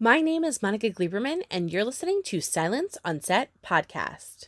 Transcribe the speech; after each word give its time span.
My 0.00 0.20
name 0.20 0.44
is 0.44 0.62
Monica 0.62 0.90
Gleiberman, 0.90 1.42
and 1.50 1.72
you're 1.72 1.84
listening 1.84 2.22
to 2.26 2.40
Silence 2.40 2.96
on 3.04 3.20
Set 3.20 3.50
podcast. 3.66 4.46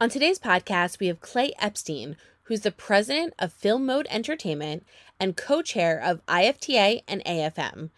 On 0.00 0.08
today's 0.08 0.38
podcast, 0.38 1.00
we 1.00 1.08
have 1.08 1.20
Clay 1.20 1.52
Epstein, 1.58 2.16
who's 2.44 2.60
the 2.60 2.70
president 2.70 3.34
of 3.40 3.52
Film 3.52 3.84
Mode 3.84 4.06
Entertainment 4.08 4.86
and 5.18 5.36
co 5.36 5.62
chair 5.62 6.00
of 6.00 6.24
IFTA 6.26 7.02
and 7.08 7.24
AFM. 7.24 7.90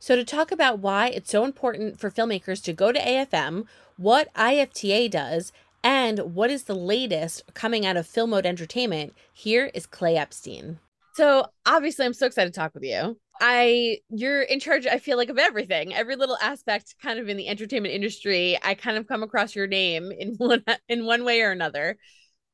So, 0.00 0.16
to 0.16 0.24
talk 0.24 0.50
about 0.50 0.80
why 0.80 1.10
it's 1.10 1.30
so 1.30 1.44
important 1.44 2.00
for 2.00 2.10
filmmakers 2.10 2.60
to 2.64 2.72
go 2.72 2.90
to 2.90 2.98
AFM, 2.98 3.66
what 3.96 4.34
IFTA 4.34 5.10
does, 5.10 5.52
and 5.86 6.34
what 6.34 6.50
is 6.50 6.64
the 6.64 6.74
latest 6.74 7.44
coming 7.54 7.86
out 7.86 7.96
of 7.96 8.08
Film 8.08 8.30
Mode 8.30 8.44
Entertainment? 8.44 9.14
Here 9.32 9.70
is 9.72 9.86
Clay 9.86 10.16
Epstein. 10.16 10.80
So 11.14 11.46
obviously, 11.64 12.04
I'm 12.04 12.12
so 12.12 12.26
excited 12.26 12.52
to 12.52 12.58
talk 12.58 12.74
with 12.74 12.82
you. 12.82 13.16
I 13.40 13.98
you're 14.08 14.42
in 14.42 14.58
charge. 14.58 14.88
I 14.88 14.98
feel 14.98 15.16
like 15.16 15.28
of 15.28 15.38
everything, 15.38 15.94
every 15.94 16.16
little 16.16 16.38
aspect, 16.42 16.96
kind 17.00 17.20
of 17.20 17.28
in 17.28 17.36
the 17.36 17.46
entertainment 17.46 17.94
industry. 17.94 18.58
I 18.64 18.74
kind 18.74 18.96
of 18.96 19.06
come 19.06 19.22
across 19.22 19.54
your 19.54 19.68
name 19.68 20.10
in 20.10 20.34
one 20.38 20.64
in 20.88 21.06
one 21.06 21.24
way 21.24 21.42
or 21.42 21.52
another. 21.52 21.98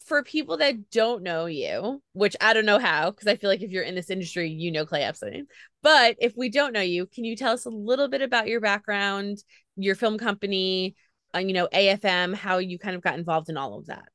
For 0.04 0.22
people 0.22 0.58
that 0.58 0.90
don't 0.90 1.22
know 1.22 1.46
you, 1.46 2.02
which 2.12 2.36
I 2.38 2.52
don't 2.52 2.66
know 2.66 2.80
how, 2.80 3.12
because 3.12 3.28
I 3.28 3.36
feel 3.36 3.48
like 3.48 3.62
if 3.62 3.70
you're 3.70 3.82
in 3.82 3.94
this 3.94 4.10
industry, 4.10 4.50
you 4.50 4.70
know 4.70 4.84
Clay 4.84 5.04
Epstein. 5.04 5.46
But 5.82 6.16
if 6.20 6.34
we 6.36 6.50
don't 6.50 6.74
know 6.74 6.82
you, 6.82 7.06
can 7.06 7.24
you 7.24 7.34
tell 7.34 7.54
us 7.54 7.64
a 7.64 7.70
little 7.70 8.08
bit 8.08 8.20
about 8.20 8.48
your 8.48 8.60
background, 8.60 9.38
your 9.76 9.94
film 9.94 10.18
company, 10.18 10.96
Uh, 11.34 11.38
you 11.38 11.52
know, 11.52 11.68
AFM, 11.72 12.34
how 12.34 12.58
you 12.58 12.78
kind 12.78 12.94
of 12.94 13.02
got 13.02 13.18
involved 13.18 13.48
in 13.48 13.56
all 13.56 13.78
of 13.78 13.86
that. 13.86 14.08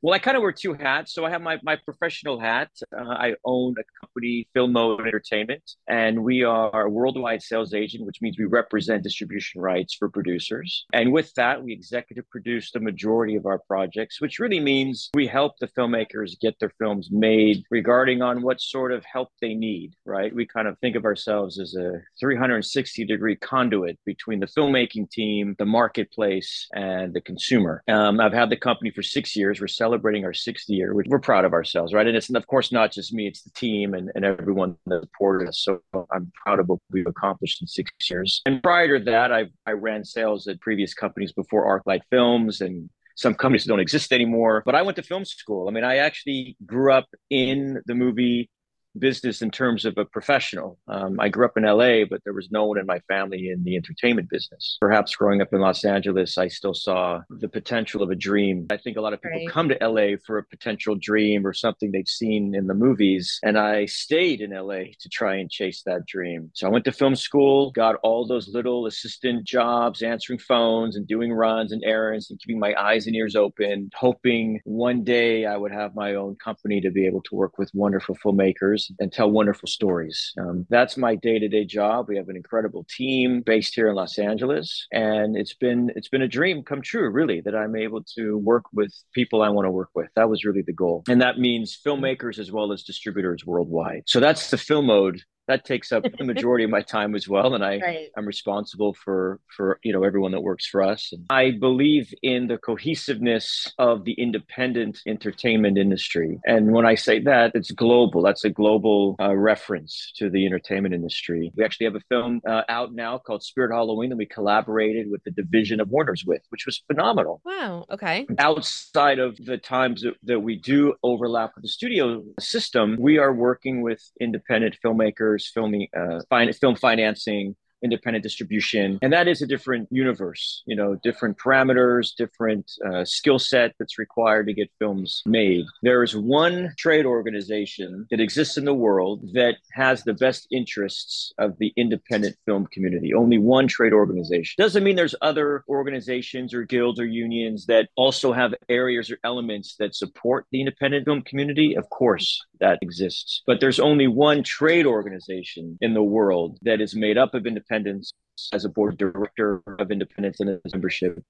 Well, 0.00 0.14
I 0.14 0.20
kind 0.20 0.36
of 0.36 0.44
wear 0.44 0.52
two 0.52 0.74
hats. 0.74 1.12
So 1.12 1.24
I 1.24 1.30
have 1.30 1.42
my, 1.42 1.58
my 1.64 1.74
professional 1.74 2.38
hat. 2.38 2.70
Uh, 2.96 3.02
I 3.02 3.34
own 3.44 3.74
a 3.80 3.82
company, 4.00 4.46
Film 4.54 4.72
Mode 4.72 5.00
Entertainment, 5.00 5.62
and 5.88 6.22
we 6.22 6.44
are 6.44 6.86
a 6.86 6.88
worldwide 6.88 7.42
sales 7.42 7.74
agent, 7.74 8.06
which 8.06 8.22
means 8.22 8.38
we 8.38 8.44
represent 8.44 9.02
distribution 9.02 9.60
rights 9.60 9.96
for 9.98 10.08
producers. 10.08 10.86
And 10.92 11.12
with 11.12 11.34
that, 11.34 11.64
we 11.64 11.72
executive 11.72 12.30
produce 12.30 12.70
the 12.70 12.78
majority 12.78 13.34
of 13.34 13.44
our 13.44 13.58
projects, 13.58 14.20
which 14.20 14.38
really 14.38 14.60
means 14.60 15.10
we 15.14 15.26
help 15.26 15.58
the 15.58 15.66
filmmakers 15.66 16.38
get 16.38 16.54
their 16.60 16.72
films 16.78 17.08
made 17.10 17.64
regarding 17.68 18.22
on 18.22 18.40
what 18.40 18.60
sort 18.60 18.92
of 18.92 19.04
help 19.04 19.30
they 19.40 19.54
need, 19.54 19.94
right? 20.04 20.32
We 20.32 20.46
kind 20.46 20.68
of 20.68 20.78
think 20.78 20.94
of 20.94 21.06
ourselves 21.06 21.58
as 21.58 21.74
a 21.74 22.00
360 22.20 23.04
degree 23.04 23.34
conduit 23.34 23.98
between 24.06 24.38
the 24.38 24.46
filmmaking 24.46 25.10
team, 25.10 25.56
the 25.58 25.66
marketplace, 25.66 26.68
and 26.72 27.12
the 27.12 27.20
consumer. 27.20 27.82
Um, 27.88 28.20
I've 28.20 28.32
had 28.32 28.48
the 28.48 28.56
company 28.56 28.92
for 28.92 29.02
six 29.02 29.34
years. 29.34 29.60
We're 29.60 29.66
celebrating 29.88 30.24
our 30.24 30.34
sixth 30.34 30.68
year, 30.68 30.94
which 30.94 31.06
we're 31.08 31.18
proud 31.18 31.44
of 31.44 31.52
ourselves, 31.54 31.94
right? 31.94 32.06
And 32.06 32.16
it's 32.16 32.28
of 32.30 32.46
course 32.46 32.70
not 32.70 32.92
just 32.92 33.12
me; 33.12 33.26
it's 33.26 33.42
the 33.42 33.50
team 33.50 33.94
and, 33.94 34.10
and 34.14 34.24
everyone 34.24 34.76
that 34.86 35.02
supported 35.02 35.48
us. 35.48 35.60
So 35.60 35.80
I'm 36.12 36.30
proud 36.44 36.60
of 36.60 36.68
what 36.68 36.78
we've 36.90 37.06
accomplished 37.06 37.62
in 37.62 37.66
six 37.66 37.90
years. 38.10 38.42
And 38.44 38.62
prior 38.62 38.98
to 38.98 39.04
that, 39.06 39.32
I 39.32 39.46
I 39.66 39.72
ran 39.72 40.04
sales 40.04 40.46
at 40.46 40.60
previous 40.60 40.92
companies 40.94 41.32
before 41.32 41.62
ArcLight 41.66 42.02
Films 42.10 42.60
and 42.60 42.90
some 43.16 43.34
companies 43.34 43.64
don't 43.64 43.80
exist 43.80 44.12
anymore. 44.12 44.62
But 44.64 44.74
I 44.74 44.82
went 44.82 44.96
to 44.96 45.02
film 45.02 45.24
school. 45.24 45.68
I 45.68 45.72
mean, 45.72 45.84
I 45.84 45.96
actually 45.96 46.56
grew 46.66 46.92
up 46.92 47.06
in 47.30 47.82
the 47.86 47.94
movie 47.94 48.50
business 48.98 49.42
in 49.42 49.50
terms 49.50 49.84
of 49.84 49.96
a 49.98 50.04
professional. 50.04 50.78
Um, 50.88 51.18
I 51.20 51.28
grew 51.28 51.44
up 51.44 51.56
in 51.56 51.64
LA, 51.64 52.04
but 52.08 52.22
there 52.24 52.32
was 52.32 52.48
no 52.50 52.66
one 52.66 52.78
in 52.78 52.86
my 52.86 53.00
family 53.00 53.48
in 53.48 53.64
the 53.64 53.76
entertainment 53.76 54.28
business. 54.30 54.76
Perhaps 54.80 55.14
growing 55.16 55.40
up 55.40 55.52
in 55.52 55.60
Los 55.60 55.84
Angeles, 55.84 56.38
I 56.38 56.48
still 56.48 56.74
saw 56.74 57.20
the 57.30 57.48
potential 57.48 58.02
of 58.02 58.10
a 58.10 58.14
dream. 58.14 58.66
I 58.70 58.76
think 58.76 58.96
a 58.96 59.00
lot 59.00 59.12
of 59.12 59.22
people 59.22 59.38
right. 59.38 59.48
come 59.48 59.68
to 59.68 59.78
LA 59.80 60.16
for 60.26 60.38
a 60.38 60.44
potential 60.44 60.96
dream 60.96 61.46
or 61.46 61.52
something 61.52 61.92
they've 61.92 62.08
seen 62.08 62.54
in 62.54 62.66
the 62.66 62.74
movies. 62.74 63.38
And 63.42 63.58
I 63.58 63.86
stayed 63.86 64.40
in 64.40 64.50
LA 64.50 64.92
to 65.00 65.08
try 65.10 65.36
and 65.36 65.50
chase 65.50 65.82
that 65.86 66.06
dream. 66.06 66.50
So 66.54 66.66
I 66.66 66.70
went 66.70 66.84
to 66.86 66.92
film 66.92 67.14
school, 67.14 67.70
got 67.72 67.96
all 68.02 68.26
those 68.26 68.48
little 68.48 68.86
assistant 68.86 69.44
jobs, 69.44 70.02
answering 70.02 70.38
phones 70.38 70.96
and 70.96 71.06
doing 71.06 71.32
runs 71.32 71.72
and 71.72 71.82
errands 71.84 72.30
and 72.30 72.38
keeping 72.40 72.58
my 72.58 72.74
eyes 72.78 73.06
and 73.06 73.14
ears 73.14 73.36
open, 73.36 73.90
hoping 73.94 74.60
one 74.64 75.04
day 75.04 75.46
I 75.46 75.56
would 75.56 75.72
have 75.72 75.94
my 75.94 76.14
own 76.14 76.36
company 76.36 76.80
to 76.80 76.90
be 76.90 77.06
able 77.06 77.22
to 77.22 77.34
work 77.34 77.58
with 77.58 77.70
wonderful 77.74 78.16
filmmakers 78.16 78.87
and 78.98 79.12
tell 79.12 79.30
wonderful 79.30 79.66
stories. 79.66 80.32
Um, 80.38 80.66
that's 80.70 80.96
my 80.96 81.14
day 81.14 81.38
to 81.38 81.48
day 81.48 81.64
job. 81.64 82.06
We 82.08 82.16
have 82.16 82.28
an 82.28 82.36
incredible 82.36 82.86
team 82.88 83.42
based 83.44 83.74
here 83.74 83.88
in 83.88 83.94
Los 83.94 84.18
Angeles, 84.18 84.86
and 84.92 85.36
it's 85.36 85.54
been 85.54 85.90
it's 85.96 86.08
been 86.08 86.22
a 86.22 86.28
dream 86.28 86.62
come 86.62 86.82
true, 86.82 87.10
really, 87.10 87.40
that 87.42 87.54
I'm 87.54 87.76
able 87.76 88.02
to 88.16 88.38
work 88.38 88.64
with 88.72 88.92
people 89.14 89.42
I 89.42 89.48
want 89.48 89.66
to 89.66 89.70
work 89.70 89.90
with. 89.94 90.08
That 90.16 90.28
was 90.28 90.44
really 90.44 90.62
the 90.66 90.72
goal, 90.72 91.04
and 91.08 91.20
that 91.22 91.38
means 91.38 91.78
filmmakers 91.84 92.38
as 92.38 92.52
well 92.52 92.72
as 92.72 92.82
distributors 92.82 93.44
worldwide. 93.44 94.02
So 94.06 94.20
that's 94.20 94.50
the 94.50 94.58
film 94.58 94.86
mode 94.86 95.22
that 95.48 95.64
takes 95.64 95.92
up 95.92 96.04
the 96.18 96.24
majority 96.24 96.64
of 96.64 96.70
my 96.70 96.82
time 96.82 97.14
as 97.14 97.28
well 97.28 97.54
and 97.54 97.64
i 97.64 97.78
right. 97.82 98.08
i'm 98.16 98.26
responsible 98.26 98.94
for 98.94 99.40
for 99.56 99.80
you 99.82 99.92
know 99.92 100.04
everyone 100.04 100.32
that 100.32 100.40
works 100.40 100.66
for 100.66 100.82
us 100.82 101.12
and 101.12 101.26
i 101.30 101.50
believe 101.50 102.12
in 102.22 102.46
the 102.46 102.58
cohesiveness 102.58 103.72
of 103.78 104.04
the 104.04 104.12
independent 104.12 105.00
entertainment 105.06 105.78
industry. 105.78 106.38
And 106.44 106.72
when 106.72 106.86
i 106.86 106.94
say 106.94 107.20
that 107.20 107.52
it's 107.54 107.70
global. 107.70 108.22
That's 108.22 108.44
a 108.44 108.50
global 108.50 109.16
uh, 109.20 109.34
reference 109.34 110.12
to 110.16 110.30
the 110.30 110.46
entertainment 110.46 110.94
industry. 110.94 111.52
We 111.56 111.64
actually 111.64 111.86
have 111.86 111.94
a 111.94 112.00
film 112.08 112.40
uh, 112.46 112.62
out 112.68 112.94
now 112.94 113.18
called 113.18 113.42
spirit 113.42 113.72
halloween 113.72 114.10
that 114.10 114.16
we 114.16 114.26
collaborated 114.26 115.10
with 115.10 115.22
the 115.24 115.30
division 115.30 115.80
of 115.80 115.88
warner's 115.88 116.24
with 116.24 116.42
which 116.50 116.66
was 116.66 116.82
phenomenal. 116.86 117.40
Wow 117.44 117.86
okay. 117.90 118.26
Outside 118.38 119.18
of 119.18 119.36
the 119.44 119.58
times 119.58 120.02
that, 120.02 120.14
that 120.24 120.40
we 120.40 120.56
do 120.56 120.94
overlap 121.02 121.52
with 121.54 121.62
the 121.62 121.68
studio 121.68 122.22
system 122.40 122.96
we 122.98 123.18
are 123.18 123.32
working 123.32 123.82
with 123.82 124.02
independent 124.20 124.76
filmmakers 124.84 125.37
filming, 125.46 125.88
uh, 125.96 126.20
film 126.58 126.76
financing, 126.76 127.56
independent 127.82 128.22
distribution. 128.22 128.98
And 129.02 129.12
that 129.12 129.28
is 129.28 129.42
a 129.42 129.46
different 129.46 129.88
universe 129.90 130.62
you 130.66 130.76
know 130.76 130.96
different 131.02 131.38
parameters 131.38 132.14
different 132.14 132.70
uh, 132.86 133.04
skill 133.04 133.38
set 133.38 133.74
that's 133.78 133.98
required 133.98 134.46
to 134.46 134.52
get 134.52 134.70
films 134.78 135.22
made. 135.26 135.64
There 135.82 136.02
is 136.02 136.16
one 136.16 136.74
trade 136.78 137.06
organization 137.06 138.06
that 138.10 138.20
exists 138.20 138.56
in 138.56 138.64
the 138.64 138.74
world 138.74 139.22
that 139.32 139.56
has 139.72 140.04
the 140.04 140.14
best 140.14 140.46
interests 140.50 141.32
of 141.38 141.56
the 141.58 141.72
independent 141.76 142.36
film 142.46 142.66
community. 142.66 143.14
Only 143.14 143.38
one 143.38 143.66
trade 143.66 143.92
organization. 143.92 144.54
Doesn't 144.58 144.84
mean 144.84 144.96
there's 144.96 145.14
other 145.22 145.64
organizations 145.68 146.54
or 146.54 146.64
guilds 146.64 147.00
or 147.00 147.06
unions 147.06 147.66
that 147.66 147.88
also 147.96 148.32
have 148.32 148.54
areas 148.68 149.10
or 149.10 149.18
elements 149.24 149.76
that 149.78 149.94
support 149.94 150.46
the 150.50 150.60
independent 150.60 151.04
film 151.06 151.22
community. 151.22 151.76
Of 151.76 151.88
course 151.90 152.44
that 152.60 152.78
exists. 152.82 153.42
But 153.46 153.60
there's 153.60 153.80
only 153.80 154.08
one 154.08 154.42
trade 154.42 154.86
organization 154.86 155.78
in 155.80 155.94
the 155.94 156.02
world 156.02 156.58
that 156.62 156.80
is 156.80 156.94
made 156.94 157.16
up 157.16 157.34
of 157.34 157.46
independent 157.46 157.67
independence 157.70 158.12
as 158.52 158.64
a 158.64 158.68
board 158.68 158.98
director 158.98 159.62
of 159.78 159.90
independence 159.90 160.40
and 160.40 160.50
as 160.50 160.72
membership 160.72 161.22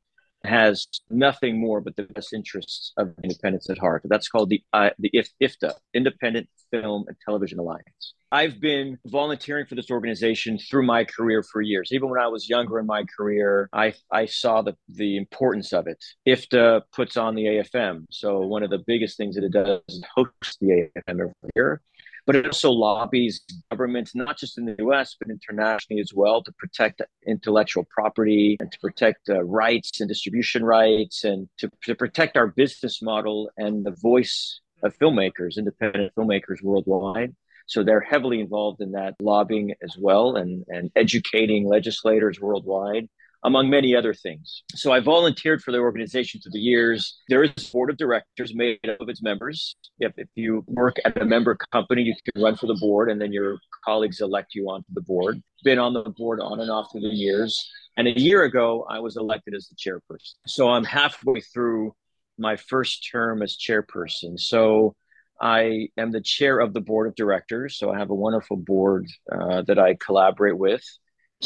has 0.45 0.87
nothing 1.11 1.59
more 1.59 1.81
but 1.81 1.97
the 1.97 2.05
best 2.05 2.33
interests 2.33 2.93
of 2.97 3.13
independence 3.25 3.69
at 3.71 3.79
heart. 3.79 4.03
That's 4.05 4.29
called 4.29 4.51
the 4.51 4.63
uh, 4.73 4.91
the 4.99 5.11
IFTA, 5.43 5.73
Independent 5.95 6.49
Film 6.71 7.07
and 7.09 7.17
Television 7.25 7.59
Alliance. 7.59 8.15
I've 8.31 8.61
been 8.61 8.99
volunteering 9.07 9.67
for 9.67 9.75
this 9.75 9.91
organization 9.91 10.59
through 10.59 10.85
my 10.87 11.05
career 11.05 11.43
for 11.43 11.61
years. 11.61 11.91
Even 11.93 12.11
when 12.11 12.21
I 12.21 12.29
was 12.29 12.49
younger 12.49 12.79
in 12.79 12.87
my 12.87 13.05
career, 13.17 13.69
I 13.73 13.95
I 14.13 14.27
saw 14.27 14.63
the 14.63 14.77
the 14.89 15.17
importance 15.17 15.73
of 15.73 15.89
it. 15.89 15.99
IFTA 16.29 16.83
puts 16.93 17.17
on 17.17 17.35
the 17.35 17.47
AFM, 17.47 18.05
so 18.11 18.41
one 18.41 18.63
of 18.63 18.71
the 18.71 18.85
biggest 18.87 19.17
things 19.17 19.35
that 19.35 19.43
it 19.43 19.53
does 19.53 19.81
is 19.89 20.05
host 20.15 20.59
the 20.61 20.89
AFM 20.97 21.21
every 21.21 21.33
year 21.57 21.83
but 22.29 22.37
it 22.37 22.45
also 22.45 22.71
lobbies 22.71 23.41
governments, 23.71 24.15
not 24.15 24.37
just 24.37 24.59
in 24.59 24.67
the 24.67 24.77
US, 24.81 25.17
but 25.19 25.31
internationally 25.31 25.99
as 25.99 26.13
well, 26.15 26.43
to 26.43 26.53
protect 26.59 27.01
intellectual 27.27 27.87
property 27.89 28.59
and 28.61 28.71
to 28.71 28.79
protect 28.81 29.31
uh, 29.31 29.43
rights 29.43 29.99
and 29.99 30.11
distribution 30.11 30.63
rights 30.63 31.25
and 31.25 31.49
to, 31.57 31.71
to 31.85 31.95
protect 31.95 32.37
our 32.37 32.49
business 32.49 33.01
model 33.01 33.51
and 33.57 33.83
the 33.83 33.97
voice 34.03 34.61
of 34.83 34.95
filmmakers, 34.99 35.57
independent 35.57 36.15
filmmakers 36.15 36.63
worldwide. 36.63 37.35
So 37.67 37.83
they're 37.83 38.03
heavily 38.03 38.41
involved 38.41 38.83
in 38.83 38.93
that 38.93 39.15
lobbying 39.23 39.73
as 39.83 39.97
well 39.99 40.37
and, 40.37 40.67
and 40.69 40.91
educating 40.95 41.67
legislators 41.67 42.39
worldwide 42.39 43.09
among 43.45 43.71
many 43.71 43.95
other 43.95 44.13
things. 44.13 44.63
So 44.75 44.93
I 44.93 45.01
volunteered 45.01 45.63
for 45.63 45.71
the 45.71 45.79
organization 45.79 46.41
through 46.41 46.53
the 46.53 46.59
years. 46.59 47.21
There 47.29 47.45
is 47.45 47.51
a 47.57 47.73
board 47.73 47.91
of 47.91 47.97
directors 47.97 48.55
made 48.55 48.79
up 48.89 49.01
of 49.01 49.09
its 49.09 49.23
members. 49.23 49.77
If, 50.01 50.13
if 50.17 50.29
you 50.35 50.65
work 50.67 50.97
at 51.05 51.21
a 51.21 51.25
member 51.25 51.57
company, 51.73 52.03
you 52.03 52.15
can 52.15 52.43
run 52.43 52.57
for 52.57 52.67
the 52.67 52.79
board 52.81 53.11
and 53.11 53.21
then 53.21 53.33
your 53.33 53.59
colleagues 53.85 54.21
elect 54.21 54.55
you 54.55 54.69
onto 54.69 54.93
the 54.93 55.03
board. 55.03 55.41
Been 55.63 55.79
on 55.79 55.93
the 55.93 56.03
board 56.03 56.41
on 56.41 56.61
and 56.61 56.71
off 56.71 56.91
through 56.91 57.03
the 57.03 57.09
years. 57.09 57.71
And 57.97 58.09
a 58.09 58.19
year 58.19 58.45
ago, 58.45 58.87
I 58.89 59.01
was 59.01 59.17
elected 59.17 59.55
as 59.55 59.69
the 59.69 59.77
chairperson. 59.77 60.35
So 60.47 60.69
I'm 60.69 60.85
halfway 60.85 61.41
through 61.41 61.95
my 62.39 62.57
first 62.57 63.09
term 63.11 63.43
as 63.43 63.57
chairperson. 63.57 64.39
So 64.39 64.95
I 65.41 65.89
am 65.97 66.11
the 66.11 66.21
chair 66.21 66.59
of 66.59 66.75
the 66.75 66.81
board 66.81 67.07
of 67.09 67.15
directors. 67.15 67.79
So 67.79 67.93
I 67.93 67.99
have 67.99 68.11
a 68.11 68.15
wonderful 68.15 68.57
board 68.57 69.07
uh, 69.31 69.63
that 69.63 69.79
I 69.79 69.95
collaborate 69.95 70.59
with. 70.59 70.83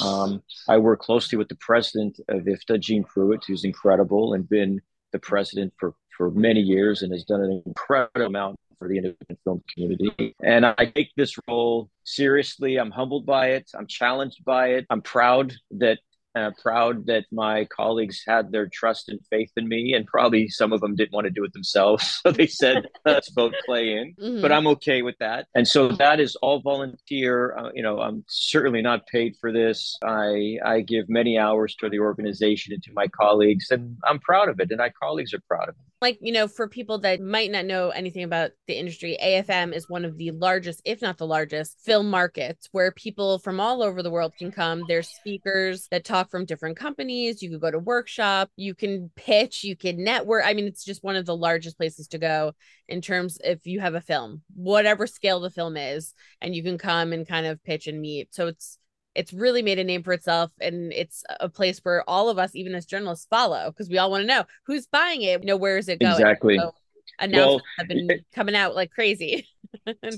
Um, 0.01 0.43
I 0.69 0.79
work 0.79 1.01
closely 1.01 1.37
with 1.37 1.49
the 1.49 1.57
president 1.57 2.19
of 2.29 2.43
IFTA, 2.43 2.81
Jean 2.81 3.05
Prewitt, 3.05 3.45
who's 3.47 3.65
incredible 3.65 4.35
and 4.35 4.49
been 4.49 4.81
the 5.13 5.19
president 5.19 5.73
for 5.79 5.95
for 6.17 6.31
many 6.31 6.61
years 6.61 7.03
and 7.03 7.13
has 7.13 7.25
done 7.25 7.41
an 7.41 7.63
incredible 7.67 8.27
amount 8.27 8.57
for 8.79 8.89
the 8.89 8.97
independent 8.97 9.39
film 9.45 9.63
community. 9.73 10.35
And 10.43 10.67
I 10.67 10.93
take 10.95 11.11
this 11.17 11.37
role 11.49 11.89
seriously. 12.05 12.77
I'm 12.77 12.91
humbled 12.91 13.25
by 13.25 13.51
it. 13.53 13.71
I'm 13.75 13.87
challenged 13.87 14.45
by 14.45 14.69
it. 14.75 14.87
I'm 14.91 15.03
proud 15.03 15.55
that 15.73 16.01
uh, 16.35 16.51
proud 16.61 17.07
that 17.07 17.25
my 17.31 17.65
colleagues 17.67 18.23
had 18.27 18.51
their 18.51 18.67
trust 18.67 19.09
and 19.09 19.21
faith 19.29 19.51
in 19.57 19.69
me, 19.69 19.95
and 19.95 20.07
probably 20.07 20.49
some 20.49 20.73
of 20.73 20.81
them 20.81 20.95
didn't 20.95 21.13
want 21.13 21.27
to 21.27 21.31
do 21.31 21.45
it 21.45 21.53
themselves. 21.53 22.21
So 22.23 22.31
they 22.31 22.47
said, 22.47 22.87
let's 23.05 23.31
vote 23.33 23.55
Clay 23.67 23.97
in. 23.97 24.15
Mm-hmm. 24.15 24.43
But 24.43 24.53
I'm 24.53 24.67
okay 24.69 25.03
with 25.03 25.17
that. 25.19 25.49
And 25.57 25.67
so 25.67 25.89
that 25.89 26.21
is 26.21 26.37
all 26.37 26.61
volunteer. 26.61 27.57
Uh, 27.57 27.71
you 27.75 27.83
know, 27.83 28.01
I'm 28.01 28.25
certainly 28.29 28.81
not 28.81 29.07
paid 29.09 29.35
for 29.41 29.51
this. 29.51 29.99
I, 30.05 30.59
I 30.65 30.81
give 30.81 31.09
many 31.09 31.39
hours 31.39 31.75
to 31.77 31.89
the 31.89 31.99
organization 31.99 32.73
and 32.73 32.83
to 32.85 32.93
my 32.93 33.09
colleagues, 33.09 33.71
and 33.73 33.97
I'm 34.05 34.21
proud 34.21 34.49
of 34.49 34.61
it. 34.61 34.71
And 34.71 34.79
my 34.79 34.91
colleagues 34.91 35.35
are 35.35 35.43
proud 35.49 35.69
of 35.69 35.75
it 35.75 35.92
like 36.03 36.19
you 36.21 36.33
know 36.33 36.47
for 36.47 36.69
people 36.69 36.99
that 36.99 37.21
might 37.21 37.51
not 37.51 37.65
know 37.65 37.91
anything 37.91 38.25
about 38.25 38.51
the 38.67 38.75
industry 38.75 39.17
afm 39.23 39.75
is 39.75 39.89
one 39.89 40.05
of 40.05 40.19
the 40.19 40.31
largest 40.33 40.83
if 40.85 41.01
not 41.01 41.17
the 41.17 41.27
largest 41.27 41.81
film 41.81 42.11
markets 42.11 42.69
where 42.73 42.93
people 42.93 43.39
from 43.39 43.61
all 43.61 43.83
over 43.83 44.03
the 44.03 44.11
world 44.11 44.33
can 44.39 44.51
come. 44.51 44.85
There's 44.89 45.09
speakers 45.09 45.89
that 45.91 46.05
talk 46.05 46.31
from 46.31 46.45
different 46.45 46.77
companies. 46.77 47.43
You 47.43 47.51
could 47.51 47.61
go 47.61 47.71
to 47.71 47.79
workshop. 47.79 48.51
You 48.57 48.75
can 48.75 49.11
pitch. 49.17 49.65
You 49.65 49.77
can 49.77 50.03
network. 50.03 50.45
I 50.45 50.55
mean 50.55 50.67
it's 50.67 50.85
just 50.85 51.05
one 51.05 51.17
of 51.17 51.27
the 51.27 51.37
largest 51.37 51.77
places 51.77 52.09
to 52.09 52.19
go 52.19 52.53
in 52.89 53.01
terms 53.01 53.39
if 53.45 53.67
you 53.67 53.81
have 53.81 53.95
a 53.95 54.01
film 54.01 54.43
whatever 54.55 55.07
scale 55.07 55.41
the 55.41 55.51
film 55.51 55.77
is 55.77 56.15
and 56.41 56.55
you 56.55 56.63
can 56.63 56.79
come 56.79 57.13
and 57.13 57.27
kind 57.27 57.47
of 57.47 57.63
pitch 57.65 57.87
and 57.87 58.01
meet. 58.01 58.35
So 58.35 58.49
it's 58.49 58.79
it's 59.15 59.33
really 59.33 59.63
made 59.63 59.79
a 59.79 59.85
name 59.85 60.03
for 60.03 60.13
itself 60.13 60.51
and 60.61 60.93
it's 60.93 61.25
a 61.41 61.49
place 61.49 61.81
where 61.81 62.09
all 62.09 62.29
of 62.29 62.39
us 62.39 62.55
even 62.55 62.75
as 62.75 62.87
journalists 62.87 63.27
follow 63.29 63.71
because 63.71 63.89
we 63.89 63.99
all 63.99 64.11
want 64.11 64.23
to 64.23 64.27
know 64.27 64.45
who's 64.67 64.87
buying 64.87 65.23
it 65.23 65.41
you 65.41 65.47
know 65.47 65.57
where 65.57 65.79
is 65.79 65.89
it 65.89 66.01
going? 66.01 66.13
Exactly. 66.13 66.59
So 66.59 66.75
announcements 67.19 67.55
well, 67.55 67.63
have 67.79 67.89
been 67.89 68.11
it, 68.11 68.25
coming 68.35 68.55
out 68.55 68.75
like 68.75 68.91
crazy. 68.91 69.47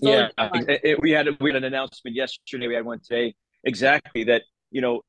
Yeah 0.02 0.28
it, 0.38 0.80
it, 0.82 1.00
we 1.00 1.12
had 1.12 1.28
we 1.40 1.50
had 1.50 1.56
an 1.56 1.64
announcement 1.64 2.16
yesterday 2.16 2.66
we 2.66 2.74
had 2.74 2.84
one 2.84 2.98
today 2.98 3.34
exactly 3.62 4.24
that 4.24 4.42
you 4.70 4.80
know 4.80 5.02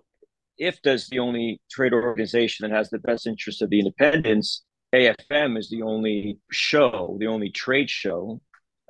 if 0.57 0.79
is 0.83 1.07
the 1.07 1.19
only 1.19 1.59
trade 1.71 1.93
organization 1.93 2.69
that 2.69 2.75
has 2.75 2.89
the 2.89 2.99
best 2.99 3.25
interest 3.25 3.63
of 3.63 3.69
the 3.71 3.79
independents 3.79 4.63
afm 4.93 5.57
is 5.57 5.69
the 5.69 5.81
only 5.81 6.37
show 6.51 7.17
the 7.19 7.25
only 7.25 7.49
trade 7.49 7.89
show 7.89 8.39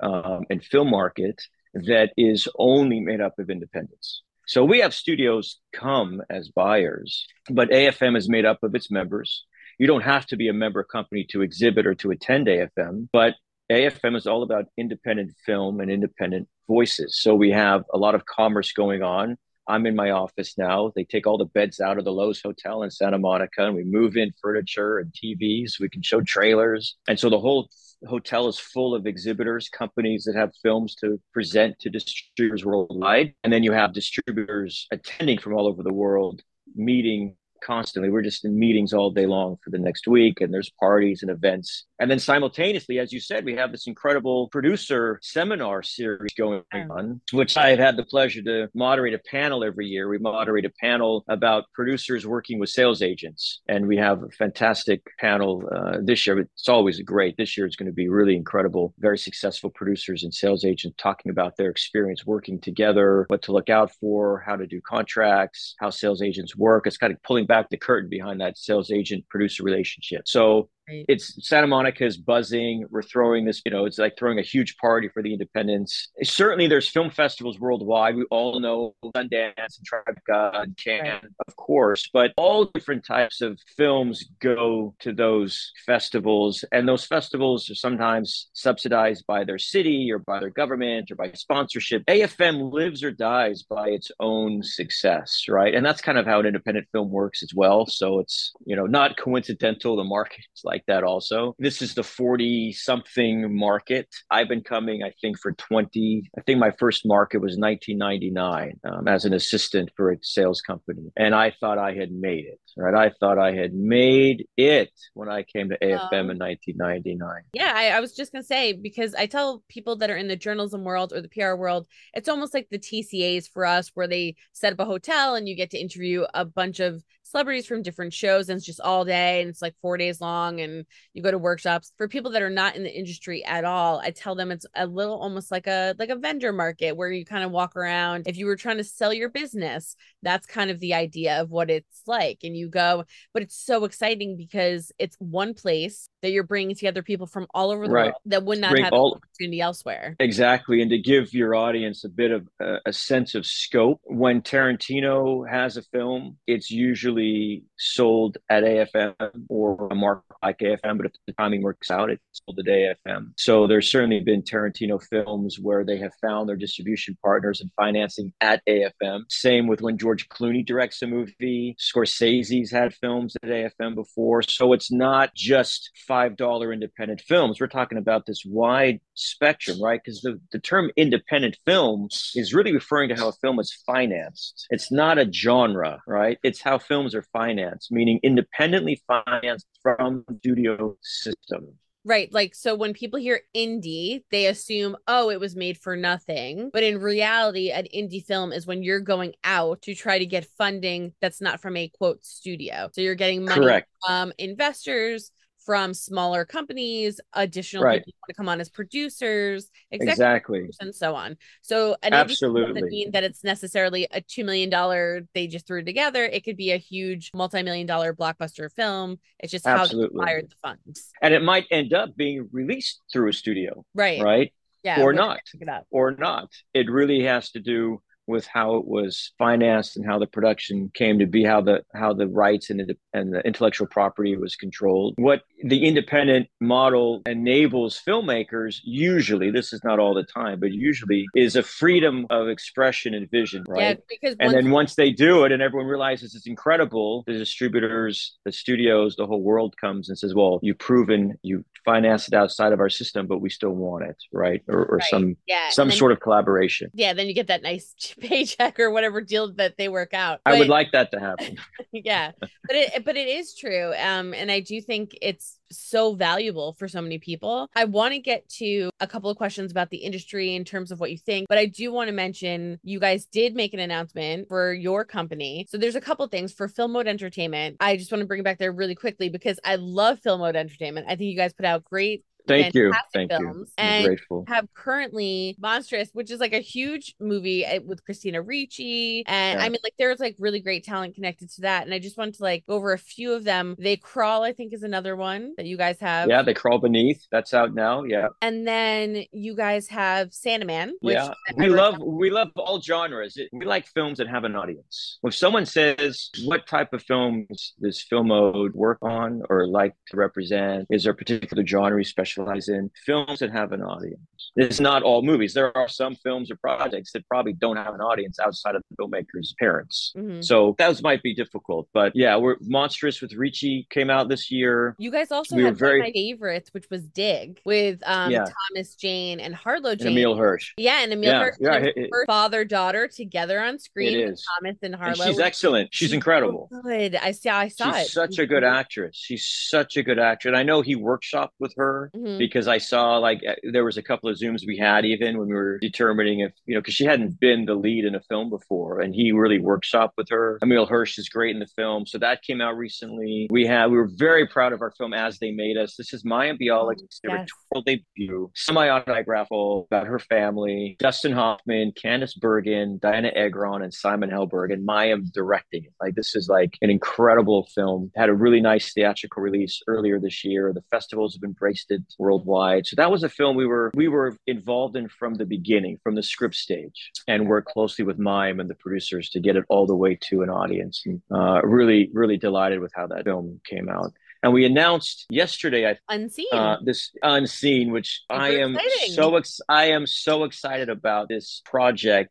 um, 0.00 0.44
and 0.50 0.62
film 0.62 0.90
market 0.90 1.40
that 1.72 2.12
is 2.16 2.48
only 2.58 3.00
made 3.00 3.22
up 3.22 3.38
of 3.38 3.48
independents 3.48 4.22
so 4.46 4.64
we 4.64 4.80
have 4.80 4.94
studios 4.94 5.58
come 5.74 6.22
as 6.30 6.48
buyers, 6.48 7.26
but 7.50 7.70
AFM 7.70 8.16
is 8.16 8.28
made 8.28 8.44
up 8.44 8.62
of 8.62 8.74
its 8.74 8.90
members. 8.90 9.44
You 9.78 9.86
don't 9.86 10.02
have 10.02 10.24
to 10.26 10.36
be 10.36 10.48
a 10.48 10.52
member 10.52 10.84
company 10.84 11.26
to 11.30 11.42
exhibit 11.42 11.86
or 11.86 11.94
to 11.96 12.12
attend 12.12 12.46
AFM, 12.46 13.08
but 13.12 13.34
AFM 13.70 14.16
is 14.16 14.26
all 14.26 14.44
about 14.44 14.66
independent 14.78 15.32
film 15.44 15.80
and 15.80 15.90
independent 15.90 16.48
voices. 16.68 17.18
So 17.20 17.34
we 17.34 17.50
have 17.50 17.84
a 17.92 17.98
lot 17.98 18.14
of 18.14 18.24
commerce 18.24 18.72
going 18.72 19.02
on. 19.02 19.36
I'm 19.68 19.86
in 19.86 19.96
my 19.96 20.10
office 20.10 20.56
now. 20.56 20.92
They 20.94 21.04
take 21.04 21.26
all 21.26 21.38
the 21.38 21.44
beds 21.44 21.80
out 21.80 21.98
of 21.98 22.04
the 22.04 22.12
Loews 22.12 22.42
Hotel 22.42 22.82
in 22.82 22.90
Santa 22.90 23.18
Monica 23.18 23.66
and 23.66 23.74
we 23.74 23.84
move 23.84 24.16
in 24.16 24.32
furniture 24.40 24.98
and 24.98 25.12
TVs. 25.12 25.80
We 25.80 25.88
can 25.88 26.02
show 26.02 26.20
trailers. 26.20 26.96
And 27.08 27.18
so 27.18 27.28
the 27.28 27.40
whole 27.40 27.68
hotel 28.06 28.48
is 28.48 28.58
full 28.58 28.94
of 28.94 29.06
exhibitors, 29.06 29.68
companies 29.68 30.24
that 30.24 30.36
have 30.36 30.52
films 30.62 30.94
to 30.96 31.20
present 31.32 31.78
to 31.80 31.90
distributors 31.90 32.64
worldwide. 32.64 33.34
And 33.42 33.52
then 33.52 33.62
you 33.62 33.72
have 33.72 33.92
distributors 33.92 34.86
attending 34.92 35.38
from 35.38 35.54
all 35.54 35.66
over 35.66 35.82
the 35.82 35.92
world, 35.92 36.42
meeting 36.74 37.36
constantly. 37.66 38.10
We're 38.10 38.22
just 38.22 38.44
in 38.44 38.58
meetings 38.58 38.92
all 38.92 39.10
day 39.10 39.26
long 39.26 39.56
for 39.62 39.70
the 39.70 39.78
next 39.78 40.06
week, 40.06 40.40
and 40.40 40.54
there's 40.54 40.70
parties 40.78 41.22
and 41.22 41.30
events. 41.30 41.84
And 41.98 42.10
then 42.10 42.18
simultaneously, 42.18 42.98
as 42.98 43.12
you 43.12 43.20
said, 43.20 43.44
we 43.44 43.54
have 43.56 43.72
this 43.72 43.86
incredible 43.86 44.48
producer 44.48 45.18
seminar 45.22 45.82
series 45.82 46.32
going 46.36 46.62
on, 46.72 47.20
which 47.32 47.56
I've 47.56 47.78
had 47.78 47.96
the 47.96 48.04
pleasure 48.04 48.42
to 48.42 48.68
moderate 48.74 49.14
a 49.14 49.18
panel 49.18 49.64
every 49.64 49.86
year. 49.86 50.08
We 50.08 50.18
moderate 50.18 50.66
a 50.66 50.72
panel 50.80 51.24
about 51.28 51.64
producers 51.74 52.26
working 52.26 52.58
with 52.58 52.68
sales 52.68 53.02
agents, 53.02 53.60
and 53.68 53.86
we 53.86 53.96
have 53.96 54.22
a 54.22 54.28
fantastic 54.28 55.02
panel 55.18 55.64
uh, 55.74 55.98
this 56.02 56.26
year. 56.26 56.38
It's 56.38 56.68
always 56.68 57.00
great. 57.00 57.36
This 57.36 57.56
year 57.56 57.66
is 57.66 57.76
going 57.76 57.86
to 57.86 57.92
be 57.92 58.08
really 58.08 58.36
incredible. 58.36 58.94
Very 58.98 59.18
successful 59.18 59.70
producers 59.70 60.22
and 60.22 60.32
sales 60.32 60.64
agents 60.64 60.96
talking 60.98 61.30
about 61.30 61.56
their 61.56 61.70
experience 61.70 62.26
working 62.26 62.60
together, 62.60 63.24
what 63.28 63.42
to 63.42 63.52
look 63.52 63.70
out 63.70 63.90
for, 64.00 64.42
how 64.46 64.56
to 64.56 64.66
do 64.66 64.80
contracts, 64.86 65.74
how 65.80 65.90
sales 65.90 66.22
agents 66.22 66.54
work. 66.56 66.86
It's 66.86 66.98
kind 66.98 67.12
of 67.12 67.22
pulling 67.22 67.46
back 67.46 67.55
the 67.70 67.76
curtain 67.76 68.10
behind 68.10 68.40
that 68.40 68.58
sales 68.58 68.90
agent 68.90 69.24
producer 69.28 69.62
relationship. 69.62 70.26
So 70.26 70.68
Right. 70.88 71.04
It's 71.08 71.46
Santa 71.46 71.66
Monica 71.66 72.04
is 72.04 72.16
buzzing. 72.16 72.86
We're 72.90 73.02
throwing 73.02 73.44
this, 73.44 73.60
you 73.64 73.72
know, 73.72 73.86
it's 73.86 73.98
like 73.98 74.16
throwing 74.16 74.38
a 74.38 74.42
huge 74.42 74.76
party 74.76 75.08
for 75.08 75.20
the 75.20 75.32
independents. 75.32 76.08
Certainly, 76.22 76.68
there's 76.68 76.88
film 76.88 77.10
festivals 77.10 77.58
worldwide. 77.58 78.14
We 78.14 78.24
all 78.30 78.60
know 78.60 78.94
Sundance 79.04 79.52
and 79.56 79.84
Tribeca 79.84 80.62
and 80.62 80.76
Cannes, 80.76 81.04
right. 81.04 81.22
of 81.48 81.56
course, 81.56 82.08
but 82.12 82.32
all 82.36 82.66
different 82.66 83.04
types 83.04 83.40
of 83.40 83.58
films 83.76 84.26
go 84.40 84.94
to 85.00 85.12
those 85.12 85.72
festivals, 85.84 86.64
and 86.70 86.88
those 86.88 87.04
festivals 87.04 87.68
are 87.68 87.74
sometimes 87.74 88.48
subsidized 88.52 89.26
by 89.26 89.42
their 89.42 89.58
city 89.58 90.10
or 90.12 90.20
by 90.20 90.38
their 90.38 90.50
government 90.50 91.10
or 91.10 91.16
by 91.16 91.32
sponsorship. 91.32 92.04
AFM 92.06 92.72
lives 92.72 93.02
or 93.02 93.10
dies 93.10 93.64
by 93.64 93.88
its 93.88 94.12
own 94.20 94.62
success, 94.62 95.46
right? 95.48 95.74
And 95.74 95.84
that's 95.84 96.00
kind 96.00 96.16
of 96.16 96.26
how 96.26 96.38
an 96.38 96.46
independent 96.46 96.86
film 96.92 97.10
works 97.10 97.42
as 97.42 97.52
well. 97.54 97.86
So 97.86 98.20
it's 98.20 98.52
you 98.64 98.76
know 98.76 98.86
not 98.86 99.16
coincidental. 99.16 99.96
The 99.96 100.04
market 100.04 100.44
is 100.54 100.62
like 100.62 100.75
like 100.76 100.86
that 100.86 101.04
also. 101.04 101.54
This 101.58 101.80
is 101.80 101.94
the 101.94 102.02
40 102.02 102.72
something 102.72 103.56
market. 103.56 104.08
I've 104.30 104.48
been 104.48 104.62
coming, 104.62 105.02
I 105.02 105.12
think, 105.20 105.38
for 105.38 105.52
20. 105.52 106.30
I 106.36 106.40
think 106.42 106.58
my 106.58 106.70
first 106.70 107.06
market 107.06 107.38
was 107.38 107.56
1999 107.56 108.80
um, 108.84 109.08
as 109.08 109.24
an 109.24 109.32
assistant 109.32 109.90
for 109.96 110.12
a 110.12 110.18
sales 110.22 110.60
company. 110.60 111.10
And 111.16 111.34
I 111.34 111.54
thought 111.58 111.78
I 111.78 111.94
had 111.94 112.12
made 112.12 112.44
it, 112.44 112.60
right? 112.76 112.94
I 112.94 113.12
thought 113.18 113.38
I 113.38 113.52
had 113.52 113.72
made 113.72 114.46
it 114.56 114.90
when 115.14 115.28
I 115.28 115.42
came 115.42 115.70
to 115.70 115.78
AFM 115.78 116.12
um, 116.12 116.30
in 116.30 116.38
1999. 116.38 117.42
Yeah, 117.54 117.72
I, 117.74 117.88
I 117.90 118.00
was 118.00 118.14
just 118.14 118.32
going 118.32 118.42
to 118.42 118.46
say, 118.46 118.74
because 118.74 119.14
I 119.14 119.26
tell 119.26 119.62
people 119.68 119.96
that 119.96 120.10
are 120.10 120.16
in 120.16 120.28
the 120.28 120.36
journalism 120.36 120.84
world 120.84 121.12
or 121.12 121.22
the 121.22 121.28
PR 121.28 121.54
world, 121.54 121.86
it's 122.12 122.28
almost 122.28 122.52
like 122.52 122.68
the 122.70 122.78
TCAs 122.78 123.48
for 123.50 123.64
us, 123.64 123.90
where 123.94 124.08
they 124.08 124.36
set 124.52 124.72
up 124.72 124.80
a 124.80 124.84
hotel 124.84 125.34
and 125.34 125.48
you 125.48 125.56
get 125.56 125.70
to 125.70 125.78
interview 125.78 126.24
a 126.34 126.44
bunch 126.44 126.80
of 126.80 127.02
celebrities 127.30 127.66
from 127.66 127.82
different 127.82 128.12
shows 128.12 128.48
and 128.48 128.56
it's 128.56 128.66
just 128.66 128.80
all 128.80 129.04
day 129.04 129.40
and 129.40 129.48
it's 129.48 129.62
like 129.62 129.74
four 129.82 129.96
days 129.96 130.20
long 130.20 130.60
and 130.60 130.86
you 131.12 131.22
go 131.22 131.30
to 131.30 131.38
workshops. 131.38 131.92
For 131.96 132.08
people 132.08 132.30
that 132.32 132.42
are 132.42 132.50
not 132.50 132.76
in 132.76 132.82
the 132.82 132.96
industry 132.96 133.44
at 133.44 133.64
all 133.64 133.98
i 133.98 134.10
tell 134.10 134.34
them 134.34 134.50
it's 134.50 134.66
a 134.74 134.86
little 134.86 135.18
almost 135.18 135.50
like 135.50 135.66
a 135.66 135.94
like 135.98 136.08
a 136.08 136.16
vendor 136.16 136.52
market 136.52 136.96
where 136.96 137.10
you 137.10 137.24
kind 137.24 137.44
of 137.44 137.50
walk 137.50 137.76
around. 137.76 138.26
If 138.26 138.36
you 138.36 138.46
were 138.46 138.56
trying 138.56 138.78
to 138.78 138.84
sell 138.84 139.12
your 139.12 139.28
business 139.28 139.96
that's 140.22 140.46
kind 140.46 140.70
of 140.70 140.80
the 140.80 140.94
idea 140.94 141.40
of 141.40 141.50
what 141.50 141.70
it's 141.70 142.02
like 142.06 142.38
and 142.42 142.56
you 142.56 142.68
go 142.68 143.04
but 143.32 143.42
it's 143.42 143.56
so 143.56 143.84
exciting 143.84 144.36
because 144.36 144.92
it's 144.98 145.16
one 145.18 145.54
place 145.54 146.08
that 146.26 146.32
you're 146.32 146.42
bringing 146.42 146.74
together 146.74 147.02
people 147.02 147.26
from 147.26 147.46
all 147.54 147.70
over 147.70 147.86
the 147.86 147.94
right. 147.94 148.06
world 148.06 148.14
that 148.26 148.44
would 148.44 148.58
not 148.58 148.72
Bring 148.72 148.82
have 148.82 148.92
all, 148.92 149.14
opportunity 149.16 149.60
elsewhere 149.60 150.16
exactly 150.18 150.82
and 150.82 150.90
to 150.90 150.98
give 150.98 151.32
your 151.32 151.54
audience 151.54 152.02
a 152.02 152.08
bit 152.08 152.32
of 152.32 152.48
uh, 152.60 152.78
a 152.84 152.92
sense 152.92 153.36
of 153.36 153.46
scope 153.46 154.00
when 154.04 154.42
tarantino 154.42 155.48
has 155.48 155.76
a 155.76 155.82
film 155.82 156.36
it's 156.46 156.70
usually 156.70 157.64
sold 157.78 158.38
at 158.50 158.64
AFM 158.64 159.14
or 159.48 159.88
a 159.90 159.94
mark 159.94 160.24
like 160.42 160.58
AFM, 160.58 160.96
but 160.96 161.06
if 161.06 161.12
the 161.26 161.32
timing 161.32 161.62
works 161.62 161.90
out, 161.90 162.10
it's 162.10 162.22
sold 162.32 162.58
at 162.58 162.66
AFM. 162.66 163.32
So 163.36 163.66
there's 163.66 163.90
certainly 163.90 164.20
been 164.20 164.42
Tarantino 164.42 165.02
films 165.02 165.58
where 165.58 165.84
they 165.84 165.98
have 165.98 166.12
found 166.20 166.48
their 166.48 166.56
distribution 166.56 167.16
partners 167.22 167.60
and 167.60 167.70
financing 167.76 168.32
at 168.40 168.62
AFM. 168.66 169.22
Same 169.28 169.66
with 169.66 169.82
when 169.82 169.98
George 169.98 170.28
Clooney 170.28 170.64
directs 170.64 171.02
a 171.02 171.06
movie. 171.06 171.76
Scorsese's 171.78 172.70
had 172.70 172.94
films 172.94 173.36
at 173.42 173.48
AFM 173.48 173.94
before. 173.94 174.42
So 174.42 174.72
it's 174.72 174.92
not 174.92 175.34
just 175.34 175.90
$5 176.16 176.72
independent 176.72 177.20
films. 177.20 177.60
We're 177.60 177.66
talking 177.66 177.98
about 177.98 178.26
this 178.26 178.42
wide 178.44 179.00
spectrum, 179.14 179.82
right? 179.82 180.00
Because 180.02 180.20
the, 180.20 180.40
the 180.52 180.58
term 180.58 180.90
independent 180.96 181.58
film 181.64 182.08
is 182.34 182.54
really 182.54 182.72
referring 182.72 183.08
to 183.10 183.16
how 183.16 183.28
a 183.28 183.32
film 183.32 183.58
is 183.60 183.72
financed. 183.86 184.66
It's 184.70 184.90
not 184.90 185.18
a 185.18 185.30
genre, 185.30 186.00
right? 186.06 186.38
It's 186.42 186.60
how 186.60 186.78
films 186.78 187.14
are 187.14 187.24
financed, 187.32 187.92
meaning 187.92 188.20
independently 188.22 189.02
financed 189.06 189.66
from 189.82 190.24
the 190.28 190.36
studio 190.38 190.96
system. 191.02 191.78
Right. 192.06 192.32
Like, 192.32 192.54
so 192.54 192.76
when 192.76 192.92
people 192.92 193.18
hear 193.18 193.40
indie, 193.54 194.22
they 194.30 194.46
assume, 194.46 194.96
oh, 195.08 195.28
it 195.28 195.40
was 195.40 195.56
made 195.56 195.76
for 195.76 195.96
nothing. 195.96 196.70
But 196.72 196.84
in 196.84 197.00
reality, 197.00 197.72
an 197.72 197.88
indie 197.92 198.24
film 198.24 198.52
is 198.52 198.64
when 198.64 198.84
you're 198.84 199.00
going 199.00 199.34
out 199.42 199.82
to 199.82 199.94
try 199.94 200.20
to 200.20 200.24
get 200.24 200.46
funding 200.56 201.14
that's 201.20 201.40
not 201.40 201.60
from 201.60 201.76
a 201.76 201.88
quote 201.98 202.24
studio. 202.24 202.90
So 202.92 203.00
you're 203.00 203.16
getting 203.16 203.44
money 203.44 203.60
Correct. 203.60 203.88
from 204.06 204.32
investors, 204.38 205.32
from 205.66 205.92
smaller 205.92 206.44
companies, 206.44 207.20
additional 207.34 207.82
Right. 207.82 208.04
people 208.04 208.16
want 208.22 208.28
to 208.28 208.34
come 208.34 208.48
on 208.48 208.60
as 208.60 208.70
producers, 208.70 209.68
Exactly. 209.90 210.70
and 210.80 210.94
so 210.94 211.14
on. 211.16 211.36
So 211.60 211.96
an 212.02 212.14
Absolutely. 212.14 212.72
doesn't 212.74 212.88
mean 212.88 213.10
that 213.10 213.24
it's 213.24 213.42
necessarily 213.44 214.06
a 214.12 214.20
two 214.20 214.44
million 214.44 214.70
dollar 214.70 215.26
they 215.34 215.48
just 215.48 215.66
threw 215.66 215.82
together. 215.84 216.24
It 216.24 216.44
could 216.44 216.56
be 216.56 216.70
a 216.70 216.76
huge 216.78 217.32
multi-million 217.34 217.86
dollar 217.86 218.14
blockbuster 218.14 218.72
film. 218.72 219.18
It's 219.40 219.50
just 219.50 219.66
how 219.66 219.76
they 219.78 219.82
Absolutely. 219.82 220.16
acquired 220.20 220.50
the 220.50 220.56
funds. 220.62 221.10
And 221.20 221.34
it 221.34 221.42
might 221.42 221.66
end 221.70 221.92
up 221.92 222.16
being 222.16 222.48
released 222.52 223.02
through 223.12 223.28
a 223.28 223.32
studio, 223.32 223.84
Right. 223.92 224.22
right? 224.22 224.54
Yeah. 224.84 225.02
or 225.02 225.12
not. 225.12 225.40
Pick 225.50 225.62
it 225.62 225.68
up. 225.68 225.84
Or 225.90 226.12
not. 226.12 226.48
It 226.72 226.88
really 226.88 227.24
has 227.24 227.50
to 227.50 227.60
do 227.60 228.00
with 228.26 228.46
how 228.46 228.76
it 228.76 228.86
was 228.86 229.32
financed 229.38 229.96
and 229.96 230.04
how 230.04 230.18
the 230.18 230.26
production 230.26 230.90
came 230.94 231.18
to 231.18 231.26
be, 231.26 231.44
how 231.44 231.60
the 231.60 231.82
how 231.94 232.12
the 232.12 232.26
rights 232.26 232.70
and 232.70 232.80
the 232.80 232.96
and 233.12 233.32
the 233.32 233.40
intellectual 233.46 233.86
property 233.86 234.36
was 234.36 234.56
controlled. 234.56 235.14
What 235.18 235.42
the 235.64 235.84
independent 235.84 236.48
model 236.60 237.22
enables 237.26 238.00
filmmakers 238.06 238.76
usually, 238.84 239.50
this 239.50 239.72
is 239.72 239.82
not 239.84 239.98
all 239.98 240.14
the 240.14 240.24
time, 240.24 240.60
but 240.60 240.72
usually 240.72 241.26
is 241.34 241.56
a 241.56 241.62
freedom 241.62 242.26
of 242.30 242.48
expression 242.48 243.14
and 243.14 243.30
vision, 243.30 243.64
Yeah, 243.68 243.74
right? 243.74 243.98
because 244.08 244.36
And 244.40 244.52
then 244.52 244.70
once 244.70 244.94
they 244.96 245.10
do 245.10 245.44
it 245.44 245.52
and 245.52 245.62
everyone 245.62 245.86
realizes 245.88 246.34
it's 246.34 246.46
incredible, 246.46 247.24
the 247.26 247.32
distributors, 247.34 248.36
the 248.44 248.52
studios, 248.52 249.16
the 249.16 249.26
whole 249.26 249.42
world 249.42 249.76
comes 249.80 250.08
and 250.08 250.18
says, 250.18 250.34
Well, 250.34 250.58
you've 250.62 250.78
proven 250.78 251.34
you 251.42 251.64
financed 251.84 252.28
it 252.28 252.34
outside 252.34 252.72
of 252.72 252.80
our 252.80 252.88
system, 252.88 253.26
but 253.28 253.38
we 253.38 253.48
still 253.48 253.70
want 253.70 254.04
it, 254.04 254.16
right? 254.32 254.60
Or, 254.68 254.84
or 254.86 254.96
Right. 254.96 255.08
some 255.08 255.36
yeah, 255.46 255.68
some 255.70 255.88
then- 255.88 255.96
sort 255.96 256.12
of 256.12 256.20
collaboration. 256.20 256.90
yeah, 256.94 257.12
then 257.12 257.26
you 257.28 257.34
get 257.34 257.46
that 257.46 257.62
nice 257.62 257.94
paycheck 258.20 258.80
or 258.80 258.90
whatever 258.90 259.20
deal 259.20 259.52
that 259.54 259.76
they 259.76 259.88
work 259.88 260.14
out. 260.14 260.40
I 260.46 260.58
would 260.58 260.68
like 260.68 260.92
that 260.92 261.10
to 261.12 261.20
happen. 261.20 261.56
yeah 262.04 262.32
but 262.40 262.76
it 262.76 263.04
but 263.04 263.16
it 263.16 263.28
is 263.28 263.54
true 263.54 263.92
um 264.00 264.34
and 264.34 264.50
i 264.50 264.60
do 264.60 264.80
think 264.80 265.16
it's 265.22 265.58
so 265.70 266.14
valuable 266.14 266.74
for 266.74 266.88
so 266.88 267.00
many 267.00 267.18
people 267.18 267.68
i 267.74 267.84
want 267.84 268.12
to 268.12 268.18
get 268.18 268.48
to 268.48 268.90
a 269.00 269.06
couple 269.06 269.30
of 269.30 269.36
questions 269.36 269.70
about 269.70 269.90
the 269.90 269.98
industry 269.98 270.54
in 270.54 270.64
terms 270.64 270.90
of 270.90 271.00
what 271.00 271.10
you 271.10 271.18
think 271.18 271.46
but 271.48 271.58
i 271.58 271.66
do 271.66 271.92
want 271.92 272.08
to 272.08 272.12
mention 272.12 272.78
you 272.82 273.00
guys 273.00 273.26
did 273.26 273.54
make 273.54 273.74
an 273.74 273.80
announcement 273.80 274.48
for 274.48 274.72
your 274.72 275.04
company 275.04 275.66
so 275.68 275.78
there's 275.78 275.96
a 275.96 276.00
couple 276.00 276.26
things 276.28 276.52
for 276.52 276.68
film 276.68 276.92
mode 276.92 277.06
entertainment 277.06 277.76
i 277.80 277.96
just 277.96 278.12
want 278.12 278.20
to 278.20 278.26
bring 278.26 278.40
it 278.40 278.44
back 278.44 278.58
there 278.58 278.72
really 278.72 278.94
quickly 278.94 279.28
because 279.28 279.58
i 279.64 279.76
love 279.76 280.18
film 280.20 280.40
mode 280.40 280.56
entertainment 280.56 281.06
i 281.08 281.16
think 281.16 281.30
you 281.30 281.36
guys 281.36 281.52
put 281.52 281.66
out 281.66 281.84
great 281.84 282.24
Thank 282.46 282.74
you. 282.74 282.92
Thank 283.12 283.32
you. 283.32 283.38
films. 283.38 283.72
I'm 283.78 283.84
And 283.84 284.04
grateful. 284.06 284.44
have 284.48 284.66
currently 284.74 285.56
Monstrous, 285.58 286.10
which 286.12 286.30
is 286.30 286.40
like 286.40 286.52
a 286.52 286.60
huge 286.60 287.14
movie 287.20 287.66
uh, 287.66 287.80
with 287.84 288.04
Christina 288.04 288.42
Ricci. 288.42 289.24
And 289.26 289.58
Yeah. 289.58 289.64
I 289.64 289.68
mean, 289.68 289.78
like, 289.82 289.94
there's 289.98 290.20
like 290.20 290.36
really 290.38 290.60
great 290.60 290.84
talent 290.84 291.14
connected 291.14 291.50
to 291.52 291.62
that. 291.62 291.84
And 291.84 291.94
I 291.94 291.98
just 291.98 292.16
wanted 292.16 292.34
to 292.34 292.42
like 292.42 292.66
go 292.66 292.74
over 292.74 292.92
a 292.92 292.98
few 292.98 293.32
of 293.32 293.44
them. 293.44 293.76
They 293.78 293.96
Crawl, 293.96 294.42
I 294.42 294.52
think, 294.52 294.72
is 294.72 294.82
another 294.82 295.16
one 295.16 295.52
that 295.56 295.66
you 295.66 295.76
guys 295.76 295.98
have. 296.00 296.28
Yeah, 296.28 296.42
they 296.42 296.54
crawl 296.54 296.78
beneath. 296.78 297.26
That's 297.30 297.54
out 297.54 297.74
now. 297.74 298.04
Yeah. 298.04 298.28
And 298.42 298.66
then 298.66 299.24
you 299.32 299.54
guys 299.56 299.88
have 299.88 300.32
Sandman, 300.32 300.94
which 301.00 301.14
yeah. 301.14 301.32
We 301.56 301.68
love 301.68 301.98
we 301.98 302.30
love 302.30 302.48
all 302.56 302.80
genres. 302.80 303.36
It, 303.36 303.48
we 303.52 303.64
like 303.64 303.86
films 303.88 304.18
that 304.18 304.28
have 304.28 304.44
an 304.44 304.54
audience. 304.54 305.18
If 305.22 305.34
someone 305.34 305.66
says 305.66 306.30
what 306.44 306.66
type 306.66 306.92
of 306.92 307.02
films 307.02 307.74
does 307.80 308.00
film 308.02 308.28
mode 308.28 308.74
work 308.74 308.98
on 309.02 309.42
or 309.48 309.66
like 309.66 309.94
to 310.08 310.16
represent, 310.16 310.86
is 310.90 311.04
there 311.04 311.12
a 311.12 311.16
particular 311.16 311.66
genre 311.66 311.98
you 311.98 312.04
specialize 312.36 312.68
in? 312.68 312.90
Films 313.04 313.38
that 313.40 313.50
have 313.50 313.72
an 313.72 313.82
audience. 313.82 314.20
It's 314.56 314.80
not 314.80 315.02
all 315.02 315.22
movies. 315.22 315.54
There 315.54 315.76
are 315.76 315.88
some 315.88 316.14
films 316.16 316.50
or 316.50 316.56
projects 316.56 317.12
that 317.12 317.26
probably 317.28 317.52
don't 317.54 317.76
have 317.76 317.94
an 317.94 318.00
audience 318.00 318.38
outside 318.38 318.74
of 318.74 318.82
the 318.90 318.96
filmmaker's 318.96 319.54
parents. 319.58 320.12
Mhm. 320.16 320.44
So 320.44 320.74
those 320.78 321.02
might 321.02 321.22
be 321.22 321.34
difficult. 321.34 321.88
But 321.92 322.12
yeah, 322.14 322.36
we're 322.36 322.56
Monstrous 322.62 323.20
with 323.20 323.32
Ricci 323.32 323.86
came 323.90 324.10
out 324.10 324.28
this 324.28 324.50
year. 324.50 324.94
You 324.98 325.10
guys 325.10 325.30
also 325.32 325.56
We 325.56 325.64
had 325.64 325.76
very- 325.76 326.00
of 326.00 326.06
my 326.06 326.12
favorites, 326.12 326.70
which 326.72 326.86
was 326.90 327.02
Dig 327.08 327.60
with 327.64 328.02
um 328.06 328.30
Yeah. 328.30 328.44
Thomas 328.74 328.94
Jane 328.94 329.40
and 329.40 329.54
Harlow 329.54 329.90
And 329.90 330.02
Emile 330.02 330.36
Hirsch. 330.36 330.72
Yeah, 330.76 331.02
and 331.02 331.12
Emile 331.12 331.30
Yeah, 331.32 331.40
Hirsch, 331.44 331.56
yeah, 331.60 331.76
it- 331.76 331.96
it- 331.96 332.10
father 332.26 332.64
daughter 332.64 333.08
together 333.08 333.60
on 333.60 333.78
screen. 333.78 334.18
It 334.18 334.26
with. 334.30 334.40
Thomas 334.60 334.76
and 334.82 334.94
And 334.94 335.02
Harlow. 335.02 335.26
she's 335.26 335.38
excellent. 335.38 335.88
She's 335.92 336.10
so 336.10 336.14
incredible. 336.16 336.68
good. 336.82 337.16
I 337.16 337.32
see. 337.32 337.48
I 337.48 337.68
saw 337.68 337.90
it. 337.96 338.02
She's 338.04 338.12
such 338.12 338.38
a 338.38 338.46
good 338.46 338.64
actress. 338.64 339.16
She's 339.16 339.46
such 339.46 339.96
a 339.96 340.02
good 340.02 340.18
actress. 340.18 340.50
And 340.50 340.56
I 340.56 340.62
know 340.62 340.82
he 340.82 340.94
workshopped 340.96 341.50
with 341.58 341.74
her 341.76 342.10
Mhm. 342.26 342.38
because 342.38 342.66
I 342.68 342.78
saw 342.78 343.18
like 343.18 343.40
uh, 343.48 343.54
there 343.72 343.84
was 343.84 343.96
a 343.96 344.02
couple 344.02 344.28
of 344.28 344.36
zooms 344.36 344.66
we 344.66 344.76
had 344.76 345.04
even 345.04 345.38
when 345.38 345.48
we 345.48 345.54
were 345.54 345.78
determining 345.78 346.40
if 346.40 346.52
you 346.66 346.74
know 346.74 346.80
because 346.80 346.94
she 346.94 347.04
hadn't 347.04 347.38
been 347.40 347.64
the 347.66 347.74
lead 347.74 348.04
in 348.04 348.14
a 348.14 348.20
film 348.22 348.50
before, 348.50 349.00
and 349.00 349.14
he 349.14 349.32
really 349.32 349.58
workshopped 349.58 350.12
with 350.16 350.28
her. 350.30 350.58
Emile 350.62 350.86
Hirsch 350.86 351.18
is 351.18 351.28
great 351.28 351.54
in 351.54 351.60
the 351.60 351.66
film, 351.76 352.04
so 352.06 352.18
that 352.18 352.42
came 352.42 352.60
out 352.60 352.76
recently. 352.76 353.46
We 353.50 353.66
had 353.66 353.90
we 353.90 353.96
were 353.96 354.10
very 354.16 354.46
proud 354.46 354.72
of 354.72 354.82
our 354.82 354.92
film 354.98 355.14
as 355.14 355.38
they 355.38 355.52
made 355.52 355.76
us. 355.76 355.96
This 355.96 356.12
is 356.12 356.24
Mayim 356.24 356.58
Bialik's 356.60 357.20
Oh, 357.28 357.32
yes. 357.32 357.46
directorial 357.72 357.82
debut, 358.16 358.50
semi-autobiographical 358.54 359.86
about 359.90 360.06
her 360.06 360.18
family. 360.18 360.96
Dustin 360.98 361.32
Hoffman, 361.32 361.92
Candice 361.92 362.38
Bergen, 362.38 362.98
Dianna 363.02 363.34
Agron, 363.36 363.82
and 363.82 363.92
Simon 363.92 364.30
Helberg, 364.30 364.72
and 364.72 364.84
Maya 364.84 365.16
directing 365.32 365.84
it. 365.84 365.92
Like 366.00 366.14
this 366.14 366.34
is 366.34 366.48
like 366.48 366.76
an 366.82 366.90
incredible 366.90 367.68
film. 367.74 368.10
Had 368.16 368.28
a 368.28 368.34
really 368.34 368.60
nice 368.60 368.92
theatrical 368.92 369.42
release 369.42 369.80
earlier 369.86 370.18
this 370.20 370.44
year. 370.44 370.72
The 370.74 370.82
festivals 370.90 371.34
have 371.34 371.42
embraced 371.44 371.90
it 371.90 372.02
worldwide. 372.18 372.86
So 372.86 372.96
that 372.96 373.10
was 373.10 373.22
a 373.22 373.28
film 373.28 373.56
we 373.56 373.66
were 373.66 373.90
we 373.94 374.08
were 374.08 374.36
involved 374.46 374.96
in 374.96 375.08
from 375.08 375.34
the 375.34 375.46
beginning, 375.46 375.98
from 376.02 376.14
the 376.14 376.22
script 376.22 376.54
stage, 376.54 377.10
and 377.28 377.48
worked 377.48 377.68
closely 377.68 378.04
with 378.04 378.18
Mayim 378.18 378.60
and 378.60 378.70
the 378.70 378.74
producers 378.74 379.30
to 379.30 379.40
get 379.40 379.56
it 379.56 379.64
all 379.68 379.86
the 379.86 379.96
way 379.96 380.18
to 380.28 380.42
an 380.42 380.50
audience. 380.50 381.02
And 381.04 381.22
uh, 381.34 381.60
really, 381.62 382.10
really 382.12 382.36
delighted 382.36 382.80
with 382.80 382.92
how 382.94 383.06
that 383.08 383.24
film 383.24 383.60
came 383.68 383.88
out. 383.88 384.12
And 384.42 384.52
we 384.52 384.64
announced 384.64 385.26
yesterday, 385.30 385.88
I 385.88 385.98
Unseen. 386.08 386.46
uh, 386.52 386.76
this 386.84 387.10
unseen, 387.22 387.90
which 387.90 388.22
I 388.30 388.50
am 388.50 388.76
exciting. 388.76 389.14
so 389.14 389.36
ex- 389.36 389.60
I 389.68 389.86
am 389.86 390.06
so 390.06 390.44
excited 390.44 390.88
about 390.88 391.28
this 391.28 391.62
project 391.64 392.30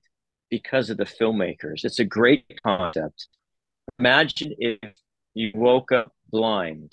because 0.50 0.90
of 0.90 0.98
the 0.98 1.06
filmmakers. 1.06 1.84
It's 1.84 2.00
a 2.00 2.06
great 2.06 2.46
concept. 2.64 3.28
Imagine 4.00 4.54
if 4.58 4.94
you 5.34 5.52
woke 5.56 5.92
up 5.92 6.14
blind, 6.30 6.92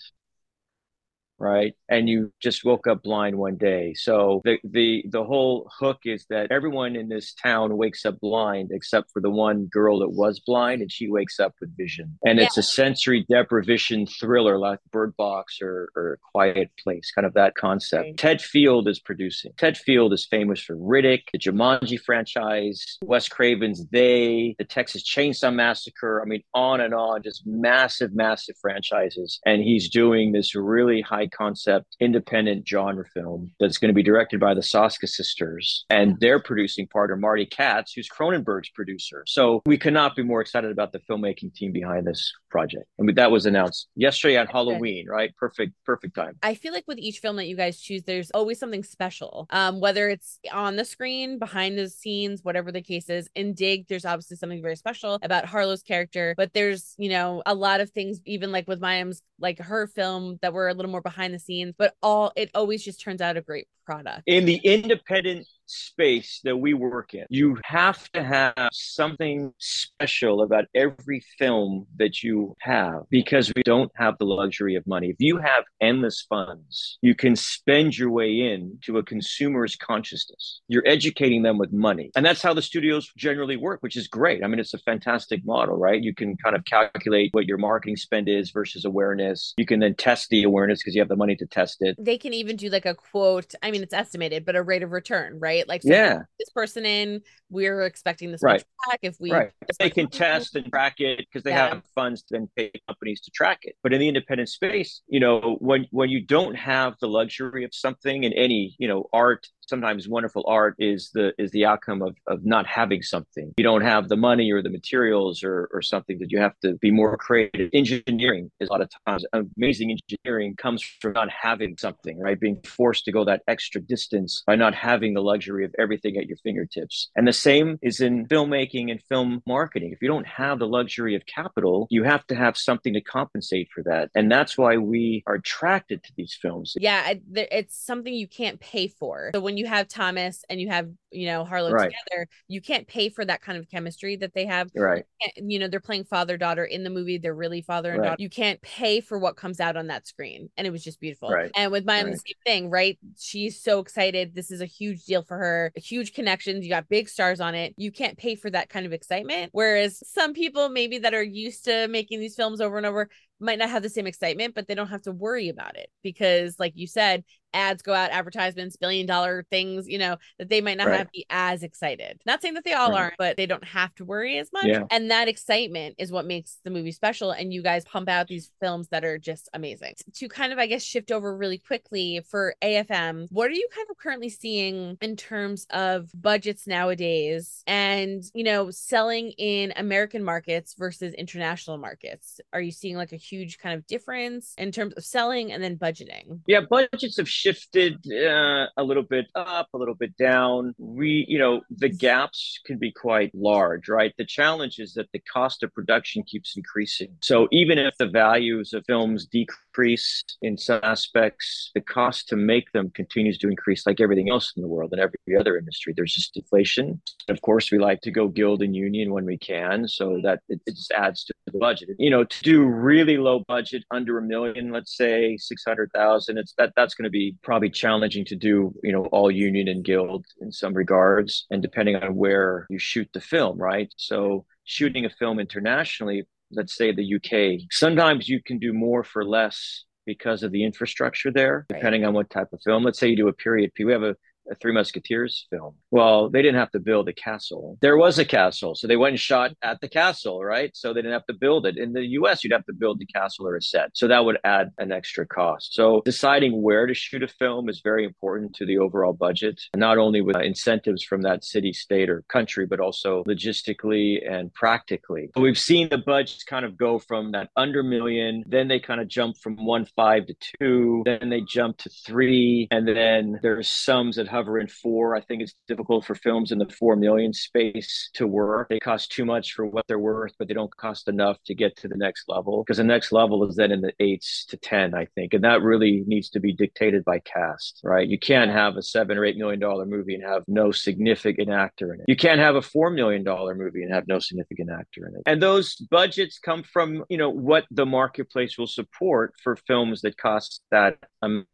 right? 1.42 1.74
And 1.88 2.08
you 2.08 2.32
just 2.40 2.64
woke 2.64 2.86
up 2.86 3.02
blind 3.02 3.36
one 3.36 3.56
day. 3.56 3.94
So 3.94 4.40
the 4.44 4.58
the 4.64 5.04
the 5.10 5.24
whole 5.24 5.68
hook 5.78 6.00
is 6.04 6.24
that 6.30 6.50
everyone 6.50 6.94
in 6.94 7.08
this 7.08 7.34
town 7.34 7.76
wakes 7.76 8.06
up 8.06 8.20
blind 8.20 8.70
except 8.72 9.10
for 9.12 9.20
the 9.20 9.30
one 9.30 9.66
girl 9.66 9.98
that 9.98 10.10
was 10.10 10.40
blind 10.40 10.80
and 10.82 10.90
she 10.90 11.10
wakes 11.10 11.40
up 11.40 11.54
with 11.60 11.76
vision. 11.76 12.16
And 12.24 12.38
it's 12.38 12.56
a 12.56 12.62
sensory 12.62 13.26
deprivation 13.28 14.06
thriller 14.06 14.56
like 14.58 14.78
Bird 14.92 15.16
Box 15.16 15.58
or 15.60 15.88
or 15.96 16.18
Quiet 16.30 16.70
Place, 16.82 17.10
kind 17.12 17.26
of 17.26 17.34
that 17.34 17.54
concept. 17.56 18.04
Right. 18.04 18.16
Ted 18.16 18.40
Field 18.40 18.88
is 18.88 19.00
producing. 19.00 19.52
Ted 19.58 19.76
Field 19.76 20.12
is 20.12 20.26
famous 20.26 20.60
for 20.60 20.76
Riddick, 20.76 21.22
the 21.32 21.38
Jumanji 21.38 22.00
franchise, 22.00 22.98
Wes 23.02 23.28
Craven's 23.28 23.84
They, 23.88 24.54
the 24.58 24.64
Texas 24.64 25.02
Chainsaw 25.02 25.52
Massacre. 25.52 26.22
I 26.22 26.28
mean, 26.28 26.42
on 26.54 26.80
and 26.80 26.94
on, 26.94 27.22
just 27.22 27.42
massive, 27.46 28.14
massive 28.14 28.56
franchises. 28.60 29.40
And 29.44 29.62
he's 29.62 29.90
doing 29.90 30.32
this 30.32 30.54
really 30.54 31.00
high 31.00 31.26
concept, 31.32 31.96
independent 32.00 32.66
genre 32.68 33.04
film 33.12 33.52
that's 33.60 33.78
going 33.78 33.88
to 33.88 33.94
be 33.94 34.02
directed 34.02 34.40
by 34.40 34.54
the 34.54 34.60
Soska 34.60 35.08
sisters. 35.08 35.84
And 35.90 36.18
their 36.20 36.40
producing 36.40 36.86
partner, 36.86 37.16
Marty 37.16 37.46
Katz, 37.46 37.92
who's 37.92 38.08
Cronenberg's 38.08 38.70
producer. 38.70 39.24
So 39.26 39.62
we 39.66 39.78
could 39.78 39.92
not 39.92 40.16
be 40.16 40.22
more 40.22 40.40
excited 40.40 40.70
about 40.70 40.92
the 40.92 41.00
filmmaking 41.00 41.54
team 41.54 41.72
behind 41.72 42.06
this 42.06 42.32
project. 42.50 42.84
And 42.98 43.08
that 43.16 43.30
was 43.30 43.46
announced 43.46 43.88
yesterday 43.94 44.36
on 44.36 44.46
Halloween, 44.46 45.06
right? 45.08 45.34
Perfect, 45.36 45.72
perfect 45.84 46.14
time. 46.14 46.36
I 46.42 46.54
feel 46.54 46.72
like 46.72 46.84
with 46.86 46.98
each 46.98 47.18
film 47.18 47.36
that 47.36 47.46
you 47.46 47.56
guys 47.56 47.80
choose, 47.80 48.02
there's 48.04 48.30
always 48.32 48.58
something 48.58 48.82
special. 48.82 49.46
Um, 49.50 49.80
whether 49.80 50.08
it's 50.08 50.38
on 50.52 50.76
the 50.76 50.84
screen, 50.84 51.38
behind 51.38 51.78
the 51.78 51.88
scenes, 51.88 52.40
whatever 52.42 52.70
the 52.72 52.82
case 52.82 53.08
is. 53.08 53.28
In 53.34 53.54
Dig, 53.54 53.88
there's 53.88 54.04
obviously 54.04 54.36
something 54.36 54.62
very 54.62 54.76
special 54.76 55.18
about 55.22 55.46
Harlow's 55.46 55.82
character, 55.82 56.34
but 56.36 56.52
there's, 56.52 56.94
you 56.98 57.08
know, 57.08 57.42
a 57.46 57.54
lot 57.54 57.80
of 57.80 57.90
things, 57.90 58.20
even 58.26 58.52
like 58.52 58.68
with 58.68 58.80
Mayim's, 58.80 59.22
like 59.38 59.58
her 59.58 59.86
film 59.86 60.38
that 60.42 60.52
were 60.52 60.68
a 60.68 60.74
little 60.74 60.90
more 60.90 61.00
behind 61.00 61.11
the 61.34 61.38
scenes, 61.38 61.74
but 61.76 61.94
all 62.02 62.32
it 62.36 62.50
always 62.54 62.84
just 62.84 63.00
turns 63.00 63.20
out 63.20 63.36
a 63.36 63.40
great 63.40 63.68
product. 63.84 64.22
in 64.26 64.44
the 64.44 64.56
independent 64.56 65.46
space 65.66 66.40
that 66.44 66.56
we 66.56 66.74
work 66.74 67.14
in, 67.14 67.26
you 67.28 67.58
have 67.64 68.10
to 68.12 68.22
have 68.22 68.68
something 68.72 69.52
special 69.58 70.42
about 70.42 70.64
every 70.74 71.22
film 71.38 71.86
that 71.96 72.22
you 72.22 72.54
have 72.60 73.02
because 73.10 73.52
we 73.54 73.62
don't 73.62 73.90
have 73.96 74.18
the 74.18 74.24
luxury 74.24 74.74
of 74.74 74.86
money. 74.86 75.10
If 75.10 75.16
you 75.18 75.38
have 75.38 75.64
endless 75.80 76.24
funds, 76.28 76.98
you 77.02 77.14
can 77.14 77.36
spend 77.36 77.96
your 77.96 78.10
way 78.10 78.32
in 78.32 78.78
to 78.82 78.98
a 78.98 79.02
consumer's 79.02 79.76
consciousness. 79.76 80.60
You're 80.68 80.86
educating 80.86 81.42
them 81.42 81.58
with 81.58 81.72
money. 81.72 82.10
And 82.16 82.24
that's 82.24 82.42
how 82.42 82.54
the 82.54 82.62
studios 82.62 83.10
generally 83.16 83.56
work, 83.56 83.82
which 83.82 83.96
is 83.96 84.08
great. 84.08 84.44
I 84.44 84.48
mean, 84.48 84.58
it's 84.58 84.74
a 84.74 84.78
fantastic 84.78 85.44
model, 85.44 85.76
right? 85.76 86.02
You 86.02 86.14
can 86.14 86.36
kind 86.36 86.56
of 86.56 86.64
calculate 86.64 87.30
what 87.32 87.46
your 87.46 87.58
marketing 87.58 87.96
spend 87.96 88.28
is 88.28 88.50
versus 88.50 88.84
awareness. 88.84 89.54
You 89.56 89.66
can 89.66 89.80
then 89.80 89.94
test 89.94 90.28
the 90.30 90.42
awareness 90.42 90.80
because 90.80 90.94
you 90.94 91.00
have 91.00 91.08
the 91.08 91.16
money 91.16 91.36
to 91.36 91.46
test 91.46 91.78
it. 91.80 91.96
They 91.98 92.18
can 92.18 92.34
even 92.34 92.56
do 92.56 92.68
like 92.68 92.86
a 92.86 92.94
quote. 92.94 93.54
I 93.62 93.70
mean, 93.70 93.82
it's 93.82 93.94
estimated, 93.94 94.44
but 94.44 94.56
a 94.56 94.62
rate 94.62 94.82
of 94.82 94.92
return, 94.92 95.38
right? 95.38 95.51
Right? 95.52 95.68
Like, 95.68 95.82
so 95.82 95.90
yeah, 95.90 96.22
this 96.38 96.48
person 96.50 96.84
in, 96.86 97.20
we're 97.50 97.82
expecting 97.82 98.32
this 98.32 98.42
right. 98.42 98.54
much 98.54 98.90
back. 98.90 98.98
If 99.02 99.16
we, 99.20 99.30
right. 99.30 99.50
they 99.78 99.90
can 99.90 100.08
test 100.08 100.56
and 100.56 100.66
track 100.66 100.94
it 100.98 101.18
because 101.18 101.42
they 101.42 101.50
yeah. 101.50 101.68
have 101.68 101.82
funds 101.94 102.22
to 102.24 102.34
then 102.34 102.48
pay 102.56 102.70
companies 102.88 103.20
to 103.22 103.30
track 103.30 103.60
it. 103.62 103.76
But 103.82 103.92
in 103.92 104.00
the 104.00 104.08
independent 104.08 104.48
space, 104.48 105.02
you 105.08 105.20
know, 105.20 105.56
when 105.60 105.86
when 105.90 106.08
you 106.08 106.24
don't 106.24 106.54
have 106.54 106.94
the 107.00 107.08
luxury 107.08 107.64
of 107.64 107.74
something 107.74 108.24
in 108.24 108.32
any, 108.32 108.74
you 108.78 108.88
know, 108.88 109.08
art 109.12 109.46
sometimes 109.68 110.08
wonderful 110.08 110.44
art 110.46 110.74
is 110.78 111.10
the 111.14 111.32
is 111.38 111.50
the 111.52 111.64
outcome 111.64 112.02
of 112.02 112.16
of 112.26 112.44
not 112.44 112.66
having 112.66 113.02
something. 113.02 113.52
You 113.56 113.64
don't 113.64 113.82
have 113.82 114.08
the 114.08 114.16
money 114.16 114.50
or 114.52 114.62
the 114.62 114.70
materials 114.70 115.42
or 115.42 115.68
or 115.72 115.82
something 115.82 116.18
that 116.18 116.30
you 116.30 116.38
have 116.38 116.58
to 116.60 116.74
be 116.74 116.90
more 116.90 117.16
creative. 117.16 117.70
Engineering 117.72 118.50
is 118.60 118.68
a 118.68 118.72
lot 118.72 118.80
of 118.80 118.90
times 119.06 119.24
amazing 119.32 119.90
engineering 119.90 120.56
comes 120.56 120.82
from 121.00 121.12
not 121.12 121.28
having 121.30 121.76
something, 121.78 122.18
right? 122.18 122.38
Being 122.38 122.60
forced 122.64 123.04
to 123.06 123.12
go 123.12 123.24
that 123.24 123.42
extra 123.48 123.80
distance 123.80 124.42
by 124.46 124.56
not 124.56 124.74
having 124.74 125.14
the 125.14 125.22
luxury 125.22 125.64
of 125.64 125.74
everything 125.78 126.16
at 126.16 126.26
your 126.26 126.36
fingertips. 126.38 127.10
And 127.16 127.26
the 127.26 127.32
same 127.32 127.78
is 127.82 128.00
in 128.00 128.26
filmmaking 128.26 128.90
and 128.90 129.00
film 129.08 129.42
marketing. 129.46 129.92
If 129.92 130.02
you 130.02 130.08
don't 130.08 130.26
have 130.26 130.58
the 130.58 130.66
luxury 130.66 131.14
of 131.14 131.26
capital, 131.26 131.86
you 131.90 132.04
have 132.04 132.26
to 132.28 132.34
have 132.34 132.56
something 132.56 132.94
to 132.94 133.00
compensate 133.00 133.68
for 133.74 133.82
that. 133.84 134.10
And 134.14 134.30
that's 134.30 134.56
why 134.56 134.76
we 134.76 135.22
are 135.26 135.34
attracted 135.34 136.02
to 136.04 136.12
these 136.16 136.36
films. 136.40 136.74
Yeah, 136.78 137.14
it's 137.34 137.76
something 137.76 138.12
you 138.12 138.28
can't 138.28 138.60
pay 138.60 138.88
for. 138.88 139.30
So 139.34 139.40
when 139.40 139.51
you 139.56 139.62
you 139.62 139.68
have 139.68 139.86
Thomas 139.86 140.44
and 140.50 140.60
you 140.60 140.68
have, 140.68 140.88
you 141.12 141.26
know, 141.26 141.44
Harlow 141.44 141.70
right. 141.70 141.90
together, 141.90 142.26
you 142.48 142.60
can't 142.60 142.86
pay 142.86 143.08
for 143.08 143.24
that 143.24 143.42
kind 143.42 143.56
of 143.56 143.68
chemistry 143.70 144.16
that 144.16 144.34
they 144.34 144.44
have. 144.46 144.70
Right. 144.74 145.04
You, 145.36 145.60
know, 145.60 145.68
they're 145.68 145.78
playing 145.78 146.04
father 146.04 146.36
daughter 146.36 146.64
in 146.64 146.82
the 146.82 146.90
movie. 146.90 147.18
They're 147.18 147.34
really 147.34 147.62
father 147.62 147.92
and 147.92 148.00
right. 148.00 148.08
daughter. 148.08 148.22
You 148.22 148.28
can't 148.28 148.60
pay 148.60 149.00
for 149.00 149.18
what 149.18 149.36
comes 149.36 149.60
out 149.60 149.76
on 149.76 149.86
that 149.86 150.08
screen. 150.08 150.50
And 150.56 150.66
it 150.66 150.70
was 150.70 150.82
just 150.82 151.00
beautiful. 151.00 151.30
Right. 151.30 151.50
And 151.54 151.70
with 151.70 151.86
right. 151.86 152.04
the 152.04 152.16
same 152.16 152.34
thing, 152.44 152.70
right? 152.70 152.98
She's 153.18 153.62
so 153.62 153.78
excited. 153.78 154.34
This 154.34 154.50
is 154.50 154.60
a 154.60 154.66
huge 154.66 155.04
deal 155.04 155.22
for 155.22 155.38
her, 155.38 155.72
huge 155.76 156.12
connections. 156.12 156.64
You 156.64 156.70
got 156.70 156.88
big 156.88 157.08
stars 157.08 157.40
on 157.40 157.54
it. 157.54 157.74
You 157.76 157.92
can't 157.92 158.18
pay 158.18 158.34
for 158.34 158.50
that 158.50 158.68
kind 158.68 158.84
of 158.84 158.92
excitement. 158.92 159.50
Whereas 159.52 160.02
some 160.08 160.34
people, 160.34 160.70
maybe 160.70 160.98
that 160.98 161.14
are 161.14 161.22
used 161.22 161.64
to 161.66 161.86
making 161.86 162.18
these 162.18 162.34
films 162.34 162.60
over 162.60 162.76
and 162.76 162.86
over, 162.86 163.08
might 163.38 163.58
not 163.58 163.70
have 163.70 163.82
the 163.82 163.88
same 163.88 164.06
excitement, 164.06 164.54
but 164.54 164.68
they 164.68 164.74
don't 164.74 164.88
have 164.88 165.02
to 165.02 165.12
worry 165.12 165.48
about 165.48 165.76
it 165.76 165.90
because, 166.02 166.56
like 166.60 166.72
you 166.76 166.86
said, 166.86 167.24
ads 167.54 167.82
go 167.82 167.92
out, 167.92 168.10
advertisements, 168.10 168.76
billion 168.76 169.06
dollar 169.06 169.44
things, 169.50 169.88
you 169.88 169.98
know, 169.98 170.16
that 170.38 170.48
they 170.48 170.60
might 170.60 170.78
not 170.78 170.88
right. 170.88 170.98
have 170.98 171.06
to 171.06 171.12
be 171.12 171.26
as 171.30 171.62
excited. 171.62 172.20
Not 172.26 172.42
saying 172.42 172.54
that 172.54 172.64
they 172.64 172.72
all 172.72 172.90
right. 172.90 172.98
aren't, 172.98 173.14
but 173.18 173.36
they 173.36 173.46
don't 173.46 173.64
have 173.64 173.94
to 173.96 174.04
worry 174.04 174.38
as 174.38 174.50
much. 174.52 174.66
Yeah. 174.66 174.84
And 174.90 175.10
that 175.10 175.28
excitement 175.28 175.96
is 175.98 176.12
what 176.12 176.26
makes 176.26 176.58
the 176.64 176.70
movie 176.70 176.92
special. 176.92 177.30
And 177.32 177.52
you 177.52 177.62
guys 177.62 177.84
pump 177.84 178.08
out 178.08 178.28
these 178.28 178.50
films 178.60 178.88
that 178.88 179.04
are 179.04 179.18
just 179.18 179.48
amazing. 179.54 179.94
To 180.14 180.28
kind 180.28 180.52
of, 180.52 180.58
I 180.58 180.66
guess, 180.66 180.82
shift 180.82 181.10
over 181.10 181.36
really 181.36 181.58
quickly 181.58 182.22
for 182.28 182.54
AFM, 182.62 183.28
what 183.30 183.48
are 183.48 183.54
you 183.54 183.68
kind 183.74 183.86
of 183.90 183.96
currently 183.96 184.28
seeing 184.28 184.96
in 185.00 185.16
terms 185.16 185.66
of 185.70 186.10
budgets 186.14 186.66
nowadays 186.66 187.62
and, 187.66 188.22
you 188.34 188.44
know, 188.44 188.70
selling 188.70 189.30
in 189.32 189.72
American 189.76 190.24
markets 190.24 190.74
versus 190.78 191.14
international 191.14 191.78
markets? 191.78 192.40
Are 192.52 192.60
you 192.60 192.72
seeing 192.72 192.96
like 192.96 193.12
a 193.12 193.16
huge 193.16 193.58
kind 193.58 193.76
of 193.76 193.86
difference 193.86 194.54
in 194.58 194.72
terms 194.72 194.94
of 194.94 195.04
selling 195.04 195.52
and 195.52 195.62
then 195.62 195.76
budgeting? 195.76 196.40
Yeah, 196.46 196.60
budgets 196.68 197.16
have 197.16 197.28
shifted 197.42 197.94
uh, 198.06 198.66
a 198.76 198.82
little 198.82 199.02
bit 199.02 199.26
up, 199.34 199.68
a 199.74 199.78
little 199.78 199.94
bit 199.94 200.16
down. 200.16 200.74
We, 200.78 201.26
you 201.28 201.38
know, 201.38 201.62
the 201.70 201.88
gaps 201.88 202.60
can 202.64 202.78
be 202.78 202.92
quite 202.92 203.34
large, 203.34 203.88
right? 203.88 204.12
The 204.16 204.24
challenge 204.24 204.78
is 204.78 204.94
that 204.94 205.10
the 205.12 205.18
cost 205.20 205.62
of 205.62 205.74
production 205.74 206.22
keeps 206.22 206.56
increasing. 206.56 207.16
So 207.20 207.48
even 207.50 207.78
if 207.78 207.96
the 207.98 208.08
values 208.08 208.72
of 208.72 208.84
films 208.86 209.26
decrease 209.26 210.22
in 210.40 210.56
some 210.56 210.80
aspects, 210.82 211.70
the 211.74 211.80
cost 211.80 212.28
to 212.28 212.36
make 212.36 212.70
them 212.72 212.90
continues 212.90 213.38
to 213.38 213.48
increase 213.48 213.86
like 213.86 214.00
everything 214.00 214.30
else 214.30 214.52
in 214.56 214.62
the 214.62 214.68
world 214.68 214.92
and 214.92 215.00
every 215.00 215.36
other 215.38 215.56
industry. 215.56 215.92
There's 215.96 216.14
just 216.14 216.36
inflation. 216.36 217.00
Of 217.28 217.40
course, 217.42 217.72
we 217.72 217.78
like 217.78 218.02
to 218.02 218.10
go 218.10 218.28
guild 218.28 218.62
and 218.62 218.76
union 218.76 219.12
when 219.12 219.24
we 219.24 219.38
can. 219.38 219.88
So 219.88 220.20
that 220.22 220.40
it, 220.48 220.60
it 220.66 220.76
just 220.76 220.92
adds 220.92 221.24
to 221.24 221.34
the 221.46 221.58
budget. 221.58 221.90
You 221.98 222.10
know, 222.10 222.24
to 222.24 222.42
do 222.42 222.64
really 222.64 223.16
low 223.16 223.40
budget 223.48 223.82
under 223.90 224.18
a 224.18 224.22
million, 224.22 224.70
let's 224.70 224.96
say 224.96 225.36
600,000, 225.36 226.38
it's 226.38 226.54
that 226.58 226.72
that's 226.76 226.94
going 226.94 227.04
to 227.04 227.10
be 227.10 227.31
probably 227.42 227.70
challenging 227.70 228.24
to 228.26 228.36
do, 228.36 228.74
you 228.82 228.92
know, 228.92 229.04
all 229.06 229.30
union 229.30 229.68
and 229.68 229.84
guild 229.84 230.26
in 230.40 230.52
some 230.52 230.74
regards, 230.74 231.46
and 231.50 231.62
depending 231.62 231.96
on 231.96 232.14
where 232.14 232.66
you 232.70 232.78
shoot 232.78 233.08
the 233.12 233.20
film, 233.20 233.58
right? 233.58 233.92
So 233.96 234.44
shooting 234.64 235.04
a 235.04 235.10
film 235.10 235.38
internationally, 235.38 236.24
let's 236.50 236.76
say 236.76 236.92
the 236.92 237.14
UK, 237.16 237.60
sometimes 237.70 238.28
you 238.28 238.42
can 238.42 238.58
do 238.58 238.72
more 238.72 239.04
for 239.04 239.24
less 239.24 239.84
because 240.04 240.42
of 240.42 240.52
the 240.52 240.64
infrastructure 240.64 241.30
there, 241.30 241.64
depending 241.68 242.02
right. 242.02 242.08
on 242.08 242.14
what 242.14 242.30
type 242.30 242.48
of 242.52 242.60
film. 242.64 242.82
Let's 242.82 242.98
say 242.98 243.08
you 243.08 243.16
do 243.16 243.28
a 243.28 243.32
period 243.32 243.72
piece. 243.74 243.86
We 243.86 243.92
have 243.92 244.02
a 244.02 244.16
a 244.50 244.54
Three 244.56 244.72
Musketeers 244.72 245.46
film. 245.50 245.74
Well, 245.90 246.30
they 246.30 246.42
didn't 246.42 246.58
have 246.58 246.70
to 246.72 246.80
build 246.80 247.08
a 247.08 247.12
castle. 247.12 247.78
There 247.80 247.96
was 247.96 248.18
a 248.18 248.24
castle. 248.24 248.74
So 248.74 248.86
they 248.86 248.96
went 248.96 249.12
and 249.12 249.20
shot 249.20 249.52
at 249.62 249.80
the 249.80 249.88
castle, 249.88 250.42
right? 250.42 250.70
So 250.74 250.92
they 250.92 251.00
didn't 251.02 251.12
have 251.12 251.26
to 251.26 251.34
build 251.34 251.66
it. 251.66 251.76
In 251.76 251.92
the 251.92 252.06
US, 252.18 252.42
you'd 252.42 252.52
have 252.52 252.66
to 252.66 252.72
build 252.72 252.98
the 252.98 253.06
castle 253.06 253.46
or 253.46 253.56
a 253.56 253.62
set. 253.62 253.90
So 253.94 254.08
that 254.08 254.24
would 254.24 254.38
add 254.44 254.70
an 254.78 254.92
extra 254.92 255.26
cost. 255.26 255.74
So 255.74 256.02
deciding 256.04 256.62
where 256.62 256.86
to 256.86 256.94
shoot 256.94 257.22
a 257.22 257.28
film 257.28 257.68
is 257.68 257.80
very 257.82 258.04
important 258.04 258.54
to 258.54 258.66
the 258.66 258.78
overall 258.78 259.12
budget, 259.12 259.60
not 259.76 259.98
only 259.98 260.20
with 260.20 260.36
incentives 260.36 261.02
from 261.02 261.22
that 261.22 261.44
city, 261.44 261.72
state, 261.72 262.10
or 262.10 262.24
country, 262.28 262.66
but 262.66 262.80
also 262.80 263.22
logistically 263.24 264.28
and 264.30 264.52
practically. 264.54 265.30
We've 265.36 265.58
seen 265.58 265.88
the 265.88 265.98
budgets 265.98 266.44
kind 266.44 266.64
of 266.64 266.76
go 266.76 266.98
from 266.98 267.32
that 267.32 267.50
under 267.56 267.82
million, 267.82 268.44
then 268.46 268.68
they 268.68 268.80
kind 268.80 269.00
of 269.00 269.08
jump 269.08 269.36
from 269.36 269.64
one 269.64 269.86
five 269.96 270.26
to 270.26 270.34
two, 270.58 271.02
then 271.04 271.28
they 271.28 271.42
jump 271.42 271.78
to 271.78 271.90
three, 272.06 272.68
and 272.70 272.86
then 272.88 273.38
there's 273.42 273.68
sums 273.68 274.16
that 274.16 274.28
hover 274.32 274.58
in 274.58 274.66
four. 274.66 275.14
I 275.14 275.20
think 275.20 275.42
it's 275.42 275.54
difficult 275.68 276.04
for 276.04 276.14
films 276.14 276.50
in 276.50 276.58
the 276.58 276.68
four 276.68 276.96
million 276.96 277.32
space 277.32 278.10
to 278.14 278.26
work. 278.26 278.68
They 278.68 278.80
cost 278.80 279.12
too 279.12 279.24
much 279.24 279.52
for 279.52 279.66
what 279.66 279.86
they're 279.86 279.98
worth, 279.98 280.32
but 280.38 280.48
they 280.48 280.54
don't 280.54 280.74
cost 280.76 281.08
enough 281.08 281.36
to 281.46 281.54
get 281.54 281.76
to 281.76 281.88
the 281.88 281.96
next 281.96 282.24
level 282.28 282.62
because 282.62 282.78
the 282.78 282.84
next 282.84 283.12
level 283.12 283.48
is 283.48 283.56
then 283.56 283.70
in 283.70 283.80
the 283.80 283.92
eights 284.00 284.44
to 284.46 284.56
10, 284.56 284.94
I 284.94 285.06
think. 285.14 285.34
And 285.34 285.44
that 285.44 285.62
really 285.62 286.02
needs 286.06 286.30
to 286.30 286.40
be 286.40 286.52
dictated 286.52 287.04
by 287.04 287.20
cast, 287.20 287.80
right? 287.84 288.08
You 288.08 288.18
can't 288.18 288.50
have 288.50 288.76
a 288.76 288.82
seven 288.82 289.18
or 289.18 289.24
eight 289.24 289.36
million 289.36 289.60
dollar 289.60 289.84
movie 289.84 290.14
and 290.14 290.24
have 290.24 290.42
no 290.48 290.72
significant 290.72 291.50
actor 291.50 291.94
in 291.94 292.00
it. 292.00 292.06
You 292.08 292.16
can't 292.16 292.40
have 292.40 292.56
a 292.56 292.62
four 292.62 292.90
million 292.90 293.22
dollar 293.22 293.54
movie 293.54 293.82
and 293.82 293.92
have 293.92 294.08
no 294.08 294.18
significant 294.18 294.70
actor 294.70 295.06
in 295.06 295.16
it. 295.16 295.22
And 295.26 295.42
those 295.42 295.76
budgets 295.76 296.38
come 296.38 296.62
from, 296.62 297.04
you 297.08 297.18
know, 297.18 297.30
what 297.30 297.66
the 297.70 297.86
marketplace 297.86 298.56
will 298.58 298.66
support 298.66 299.34
for 299.42 299.56
films 299.56 300.00
that 300.02 300.16
cost 300.16 300.62
that 300.70 300.96
amount, 301.20 301.46